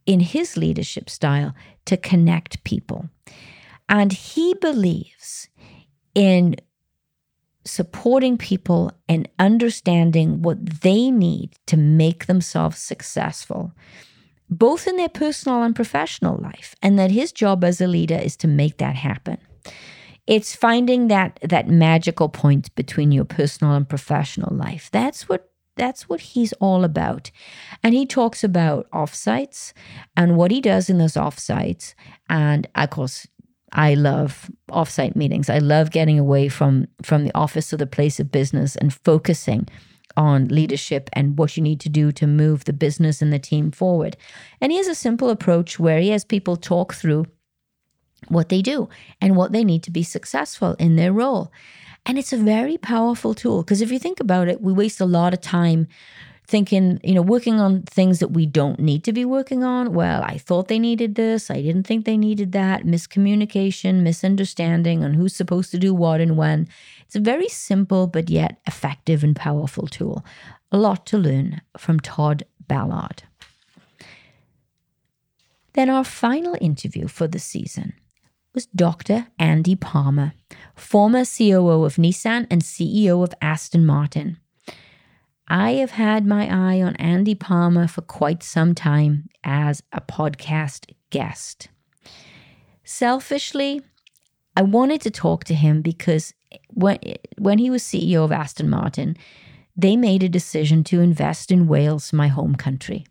in 0.07 0.21
his 0.21 0.57
leadership 0.57 1.11
style 1.11 1.55
to 1.85 1.97
connect 1.97 2.63
people. 2.65 3.11
And 3.89 4.13
he 4.13 4.55
believes 4.55 5.49
in 6.15 6.57
supporting 7.65 8.39
people 8.39 8.93
and 9.09 9.29
understanding 9.39 10.43
what 10.43 10.81
they 10.83 11.11
need 11.11 11.57
to 11.67 11.77
make 11.77 12.27
themselves 12.27 12.79
successful, 12.79 13.73
both 14.49 14.87
in 14.87 14.97
their 14.97 15.09
personal 15.09 15.63
and 15.63 15.75
professional 15.75 16.37
life, 16.37 16.75
and 16.81 16.99
that 16.99 17.11
his 17.11 17.33
job 17.33 17.65
as 17.65 17.81
a 17.81 17.87
leader 17.87 18.15
is 18.15 18.37
to 18.37 18.49
make 18.49 18.79
that 18.79 18.95
happen. 18.95 19.39
It's 20.27 20.57
finding 20.57 21.09
that 21.09 21.39
that 21.43 21.69
magical 21.69 22.29
point 22.29 22.75
between 22.75 23.13
your 23.13 23.25
personal 23.25 23.75
and 23.75 23.89
professional 23.89 24.55
life. 24.57 24.89
That's 24.93 25.29
what 25.29 25.51
that's 25.77 26.09
what 26.09 26.21
he's 26.21 26.53
all 26.55 26.85
about. 26.85 27.31
And 27.83 27.95
he 27.95 28.07
talks 28.07 28.43
about 28.43 28.91
offsites 28.91 29.73
and 30.17 30.37
what 30.37 30.51
he 30.51 30.61
does 30.61 30.91
in 30.91 30.99
those 30.99 31.15
offsites. 31.15 31.95
And 32.29 32.67
of 32.75 32.91
course, 32.91 33.27
I 33.73 33.95
love 33.95 34.51
offsite 34.71 35.17
meetings. 35.17 35.51
I 35.51 35.59
love 35.59 35.91
getting 35.91 36.19
away 36.19 36.49
from 36.49 36.87
from 37.03 37.25
the 37.25 37.35
office 37.35 37.73
or 37.73 37.77
the 37.77 37.87
place 37.87 38.19
of 38.19 38.33
business 38.33 38.77
and 38.77 38.93
focusing 38.93 39.69
on 40.17 40.49
leadership 40.49 41.11
and 41.13 41.39
what 41.39 41.57
you 41.57 41.63
need 41.63 41.81
to 41.81 41.91
do 41.91 42.11
to 42.11 42.27
move 42.27 42.65
the 42.65 42.73
business 42.73 43.21
and 43.21 43.33
the 43.33 43.39
team 43.39 43.71
forward. 43.71 44.17
And 44.61 44.73
he 44.73 44.79
has 44.79 44.89
a 44.89 44.95
simple 44.95 45.29
approach 45.29 45.79
where 45.79 46.01
he 46.01 46.09
has 46.09 46.25
people 46.25 46.57
talk 46.57 46.95
through 46.95 47.27
what 48.29 48.49
they 48.49 48.63
do 48.63 48.89
and 49.21 49.37
what 49.37 49.53
they 49.53 49.63
need 49.63 49.83
to 49.83 49.91
be 49.91 50.03
successful 50.03 50.75
in 50.79 50.97
their 50.97 51.13
role. 51.13 51.53
And 52.07 52.19
it's 52.19 52.33
a 52.33 52.39
very 52.39 52.79
powerful 52.79 53.35
tool 53.35 53.63
because 53.63 53.83
if 53.83 53.91
you 53.91 53.99
think 53.99 54.21
about 54.21 54.47
it, 54.47 54.63
we 54.63 54.73
waste 54.73 55.01
a 55.01 55.05
lot 55.05 55.35
of 55.35 55.41
time 55.41 55.89
thinking, 56.47 57.01
you 57.03 57.15
know, 57.15 57.23
working 57.23 57.59
on 57.59 57.83
things 57.83 58.21
that 58.21 58.29
we 58.29 58.47
don't 58.47 58.79
need 58.79 59.03
to 59.03 59.13
be 59.13 59.25
working 59.25 59.65
on. 59.65 59.93
Well, 59.93 60.23
I 60.23 60.39
thought 60.39 60.69
they 60.69 60.79
needed 60.79 61.17
this. 61.17 61.51
I 61.51 61.61
didn't 61.61 61.83
think 61.83 62.05
they 62.05 62.17
needed 62.17 62.53
that. 62.53 62.85
Miscommunication, 62.85 64.03
misunderstanding 64.03 65.03
on 65.03 65.15
who's 65.15 65.35
supposed 65.35 65.73
to 65.73 65.79
do 65.79 65.93
what 65.93 66.21
and 66.21 66.37
when. 66.37 66.69
It's 67.05 67.17
a 67.17 67.21
very 67.21 67.49
simple 67.49 68.07
but 68.07 68.31
yet 68.31 68.61
effective 68.67 69.25
and 69.25 69.35
powerful 69.35 69.89
tool. 69.89 70.25
A 70.71 70.79
lot 70.79 71.07
to 71.07 71.19
learn 71.19 71.61
from 71.77 71.99
Todd 71.99 72.45
Ballard. 72.69 73.25
Then 75.73 75.91
our 75.91 76.05
final 76.05 76.57
interview 76.61 77.09
for 77.09 77.27
the 77.27 77.41
season 77.41 77.95
was 78.55 78.67
Dr. 78.67 79.27
Andy 79.39 79.75
Palmer, 79.75 80.33
former 80.77 81.25
COO 81.25 81.85
of 81.85 81.97
Nissan 81.97 82.47
and 82.51 82.63
CEO 82.63 83.23
of 83.23 83.35
Aston 83.41 83.85
Martin. 83.85 84.39
I 85.49 85.73
have 85.73 85.93
had 85.93 86.27
my 86.27 86.47
eye 86.47 86.83
on 86.83 86.97
Andy 86.97 87.35
Palmer 87.35 87.87
for 87.87 88.03
quite 88.03 88.43
some 88.43 88.75
time 88.75 89.29
as 89.45 89.83
a 89.93 90.01
podcast 90.01 90.93
guest. 91.11 91.69
Selfishly, 92.85 93.83
I 94.57 94.63
wanted 94.63 95.01
to 95.03 95.11
talk 95.11 95.45
to 95.45 95.55
him 95.55 95.83
because 95.83 96.35
when, 96.69 96.99
when 97.39 97.59
he 97.59 97.71
was 97.71 97.83
CEO 97.83 98.25
of 98.25 98.33
Aston 98.33 98.69
Martin, 98.69 99.17
they 99.77 99.97
made 99.97 100.23
a 100.23 100.29
decision 100.29 100.83
to 100.85 101.01
invest 101.01 101.51
in 101.53 101.69
Wales, 101.69 102.13
my 102.13 102.29
home 102.29 102.55
country. 102.55 103.07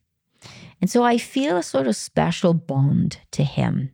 And 0.81 0.89
so 0.89 1.03
I 1.03 1.17
feel 1.17 1.57
a 1.57 1.63
sort 1.63 1.87
of 1.87 1.95
special 1.95 2.53
bond 2.53 3.19
to 3.31 3.43
him. 3.43 3.91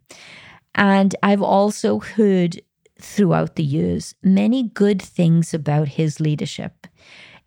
And 0.74 1.16
I've 1.22 1.42
also 1.42 2.00
heard 2.00 2.62
throughout 3.04 3.56
the 3.56 3.64
years 3.64 4.16
many 4.24 4.64
good 4.64 5.02
things 5.02 5.54
about 5.54 5.90
his 5.90 6.20
leadership. 6.20 6.88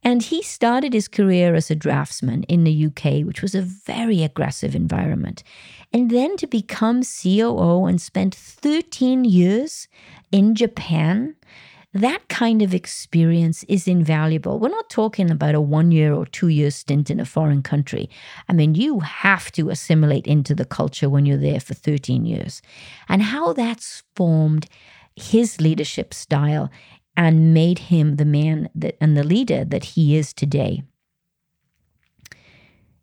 And 0.04 0.22
he 0.22 0.42
started 0.42 0.92
his 0.92 1.08
career 1.08 1.54
as 1.54 1.70
a 1.70 1.74
draftsman 1.74 2.42
in 2.42 2.64
the 2.64 2.86
UK, 2.86 3.26
which 3.26 3.40
was 3.40 3.54
a 3.54 3.62
very 3.62 4.22
aggressive 4.22 4.74
environment. 4.74 5.42
And 5.94 6.10
then 6.10 6.36
to 6.36 6.46
become 6.46 7.02
COO 7.02 7.86
and 7.86 8.00
spend 8.00 8.34
13 8.34 9.24
years 9.24 9.88
in 10.30 10.54
Japan, 10.54 11.34
that 11.94 12.28
kind 12.28 12.60
of 12.60 12.74
experience 12.74 13.64
is 13.64 13.86
invaluable. 13.86 14.58
We're 14.58 14.68
not 14.68 14.90
talking 14.90 15.30
about 15.30 15.54
a 15.54 15.60
one 15.60 15.92
year 15.92 16.12
or 16.12 16.26
two 16.26 16.48
year 16.48 16.72
stint 16.72 17.08
in 17.08 17.20
a 17.20 17.24
foreign 17.24 17.62
country. 17.62 18.10
I 18.48 18.52
mean, 18.52 18.74
you 18.74 19.00
have 19.00 19.52
to 19.52 19.70
assimilate 19.70 20.26
into 20.26 20.54
the 20.54 20.64
culture 20.64 21.08
when 21.08 21.24
you're 21.24 21.38
there 21.38 21.60
for 21.60 21.72
13 21.72 22.26
years. 22.26 22.60
And 23.08 23.22
how 23.22 23.52
that's 23.52 24.02
formed 24.16 24.66
his 25.16 25.60
leadership 25.60 26.12
style 26.12 26.70
and 27.16 27.54
made 27.54 27.78
him 27.78 28.16
the 28.16 28.24
man 28.24 28.68
that 28.74 28.96
and 29.00 29.16
the 29.16 29.24
leader 29.24 29.64
that 29.64 29.84
he 29.84 30.16
is 30.16 30.32
today. 30.32 30.82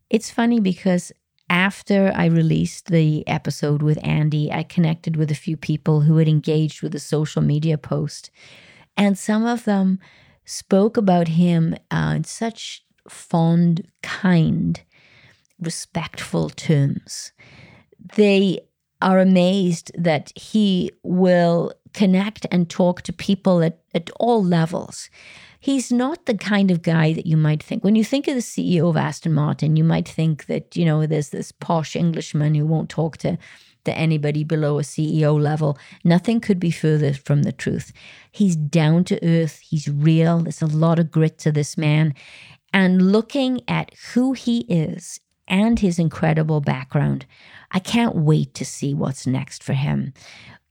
It's 0.10 0.30
funny 0.30 0.60
because 0.60 1.14
after 1.50 2.12
I 2.16 2.26
released 2.26 2.88
the 2.88 3.28
episode 3.28 3.82
with 3.82 4.00
Andy, 4.06 4.52
I 4.52 4.64
connected 4.64 5.16
with 5.16 5.32
a 5.32 5.36
few 5.36 5.58
people 5.58 6.02
who 6.02 6.18
had 6.18 6.28
engaged 6.28 6.82
with 6.82 6.96
a 6.96 7.00
social 7.00 7.42
media 7.42 7.78
post. 7.78 8.32
And 8.98 9.18
some 9.18 9.46
of 9.46 9.66
them 9.66 10.00
spoke 10.46 10.98
about 10.98 11.30
him 11.30 11.76
uh, 11.90 12.14
in 12.16 12.24
such 12.24 12.86
fond, 13.10 13.88
kind, 14.02 14.82
respectful 15.60 16.50
terms. 16.50 17.32
They 18.16 18.60
are 19.02 19.20
amazed 19.20 19.92
that 19.96 20.32
he 20.36 20.92
will 21.04 21.74
connect 21.94 22.46
and 22.52 22.70
talk 22.70 23.02
to 23.04 23.14
people 23.14 23.62
at, 23.62 23.80
at 23.94 24.10
all 24.20 24.44
levels. 24.44 25.10
He's 25.60 25.92
not 25.92 26.26
the 26.26 26.38
kind 26.38 26.72
of 26.72 26.82
guy 26.82 27.14
that 27.14 27.28
you 27.28 27.38
might 27.38 27.62
think. 27.62 27.84
When 27.84 27.96
you 27.96 28.04
think 28.04 28.28
of 28.28 28.34
the 28.34 28.42
CEO 28.42 28.90
of 28.90 28.98
Aston 28.98 29.34
Martin, 29.34 29.76
you 29.76 29.84
might 29.84 30.10
think 30.10 30.48
that, 30.48 30.76
you 30.76 30.86
know, 30.86 31.06
there's 31.06 31.30
this 31.30 31.52
posh 31.52 31.96
Englishman 31.96 32.56
who 32.56 32.66
won't 32.66 32.90
talk 32.90 33.18
to, 33.18 33.38
to 33.86 33.96
anybody 33.96 34.44
below 34.44 34.80
a 34.80 34.84
CEO 34.84 35.40
level. 35.40 35.78
Nothing 36.04 36.40
could 36.40 36.60
be 36.60 36.72
further 36.72 37.14
from 37.14 37.44
the 37.44 37.52
truth. 37.52 37.94
He's 38.32 38.56
down 38.56 39.04
to 39.06 39.24
earth, 39.24 39.60
he's 39.60 39.88
real. 39.88 40.40
There's 40.40 40.64
a 40.64 40.66
lot 40.66 40.98
of 40.98 41.12
grit 41.12 41.38
to 41.40 41.52
this 41.52 41.78
man. 41.78 42.16
And 42.74 43.12
looking 43.12 43.62
at 43.68 43.94
who 44.14 44.34
he 44.34 44.62
is 44.62 45.20
and 45.48 45.80
his 45.80 46.00
incredible 46.00 46.62
background, 46.62 47.26
I 47.72 47.80
can't 47.80 48.16
wait 48.16 48.54
to 48.56 48.66
see 48.66 48.94
what's 48.94 49.28
next 49.28 49.64
for 49.64 49.74
him 49.74 50.14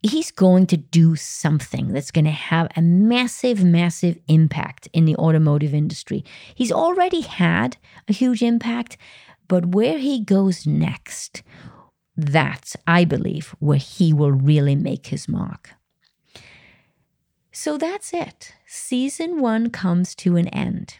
he's 0.02 0.30
going 0.30 0.66
to 0.66 0.76
do 0.76 1.14
something 1.16 1.92
that's 1.92 2.10
going 2.10 2.24
to 2.24 2.30
have 2.30 2.68
a 2.76 2.82
massive, 2.82 3.62
massive 3.62 4.18
impact 4.28 4.88
in 4.92 5.04
the 5.04 5.16
automotive 5.16 5.74
industry. 5.74 6.24
He's 6.54 6.72
already 6.72 7.20
had 7.20 7.76
a 8.08 8.12
huge 8.12 8.42
impact, 8.42 8.96
but 9.48 9.66
where 9.66 9.98
he 9.98 10.24
goes 10.24 10.66
next, 10.66 11.42
that's, 12.16 12.76
I 12.86 13.04
believe, 13.04 13.54
where 13.58 13.78
he 13.78 14.12
will 14.12 14.32
really 14.32 14.76
make 14.76 15.08
his 15.08 15.28
mark. 15.28 15.70
So 17.52 17.76
that's 17.76 18.14
it. 18.14 18.54
Season 18.66 19.40
one 19.40 19.70
comes 19.70 20.14
to 20.16 20.36
an 20.36 20.48
end. 20.48 20.98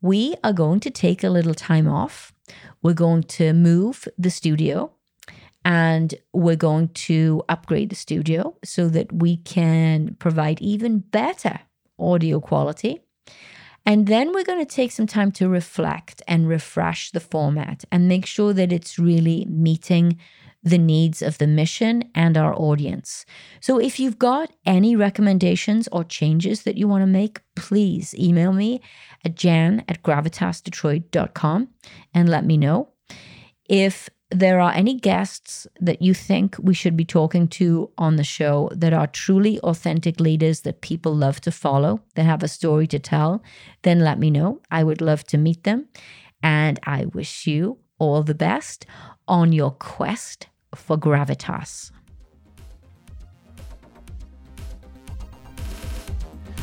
We 0.00 0.34
are 0.42 0.52
going 0.52 0.80
to 0.80 0.90
take 0.90 1.22
a 1.22 1.30
little 1.30 1.54
time 1.54 1.86
off. 1.86 2.32
We're 2.82 2.94
going 2.94 3.24
to 3.24 3.52
move 3.52 4.08
the 4.18 4.30
studio 4.30 4.92
And 5.64 6.14
we're 6.32 6.56
going 6.56 6.88
to 6.88 7.42
upgrade 7.48 7.90
the 7.90 7.96
studio 7.96 8.56
so 8.64 8.88
that 8.88 9.12
we 9.12 9.36
can 9.38 10.16
provide 10.18 10.60
even 10.60 11.00
better 11.00 11.60
audio 11.98 12.40
quality. 12.40 13.00
And 13.86 14.06
then 14.06 14.32
we're 14.32 14.44
going 14.44 14.64
to 14.64 14.74
take 14.74 14.92
some 14.92 15.06
time 15.06 15.32
to 15.32 15.48
reflect 15.48 16.22
and 16.28 16.48
refresh 16.48 17.10
the 17.10 17.20
format 17.20 17.84
and 17.90 18.08
make 18.08 18.26
sure 18.26 18.52
that 18.52 18.72
it's 18.72 18.98
really 18.98 19.46
meeting 19.48 20.18
the 20.62 20.78
needs 20.78 21.22
of 21.22 21.38
the 21.38 21.46
mission 21.46 22.04
and 22.14 22.36
our 22.36 22.54
audience. 22.54 23.24
So 23.60 23.78
if 23.78 23.98
you've 23.98 24.18
got 24.18 24.52
any 24.64 24.94
recommendations 24.94 25.88
or 25.90 26.04
changes 26.04 26.62
that 26.62 26.76
you 26.76 26.86
want 26.86 27.02
to 27.02 27.06
make, 27.06 27.40
please 27.56 28.14
email 28.14 28.52
me 28.52 28.80
at 29.24 29.34
jan 29.34 29.84
at 29.88 30.02
gravitasdetroit.com 30.02 31.68
and 32.14 32.28
let 32.28 32.44
me 32.44 32.56
know. 32.56 32.90
If 33.68 34.08
there 34.30 34.60
are 34.60 34.72
any 34.72 34.94
guests 34.94 35.66
that 35.80 36.00
you 36.00 36.14
think 36.14 36.56
we 36.58 36.74
should 36.74 36.96
be 36.96 37.04
talking 37.04 37.46
to 37.48 37.90
on 37.98 38.16
the 38.16 38.24
show 38.24 38.70
that 38.72 38.92
are 38.92 39.06
truly 39.06 39.60
authentic 39.60 40.20
leaders 40.20 40.62
that 40.62 40.80
people 40.80 41.14
love 41.14 41.40
to 41.42 41.50
follow, 41.50 42.00
that 42.14 42.24
have 42.24 42.42
a 42.42 42.48
story 42.48 42.86
to 42.86 42.98
tell, 42.98 43.42
then 43.82 44.00
let 44.00 44.18
me 44.18 44.30
know. 44.30 44.60
I 44.70 44.84
would 44.84 45.02
love 45.02 45.24
to 45.24 45.38
meet 45.38 45.64
them. 45.64 45.88
And 46.42 46.80
I 46.84 47.06
wish 47.06 47.46
you 47.46 47.78
all 47.98 48.22
the 48.22 48.34
best 48.34 48.86
on 49.28 49.52
your 49.52 49.70
quest 49.70 50.48
for 50.74 50.96
gravitas. 50.96 51.90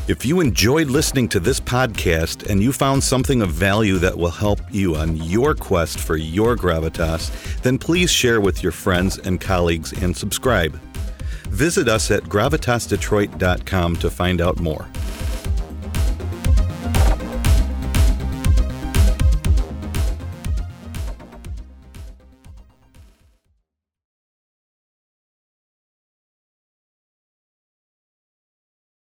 If 0.10 0.26
you 0.26 0.39
enjoyed 0.39 0.88
listening 0.88 1.30
to 1.30 1.39
this 1.39 1.60
podcast 1.60 2.49
and 2.49 2.64
you 2.64 2.72
found 2.72 3.03
something 3.03 3.43
of 3.43 3.51
value 3.51 3.99
that 3.99 4.18
will 4.18 4.32
help 4.32 4.60
you 4.72 4.95
on 4.95 5.18
your 5.18 5.53
quest 5.53 5.99
for 5.99 6.18
your 6.18 6.55
gravitas, 6.55 7.30
then 7.62 7.78
please 7.78 8.10
share 8.10 8.41
with 8.41 8.64
your 8.64 8.72
friends 8.72 9.20
and 9.20 9.39
colleagues 9.39 9.93
and 10.01 10.18
subscribe. 10.18 10.74
Visit 11.49 11.88
us 11.88 12.10
at 12.10 12.24
gravitasdetroit.com 12.24 13.95
to 13.97 14.10
find 14.10 14.41
out 14.41 14.60
more. 14.60 14.88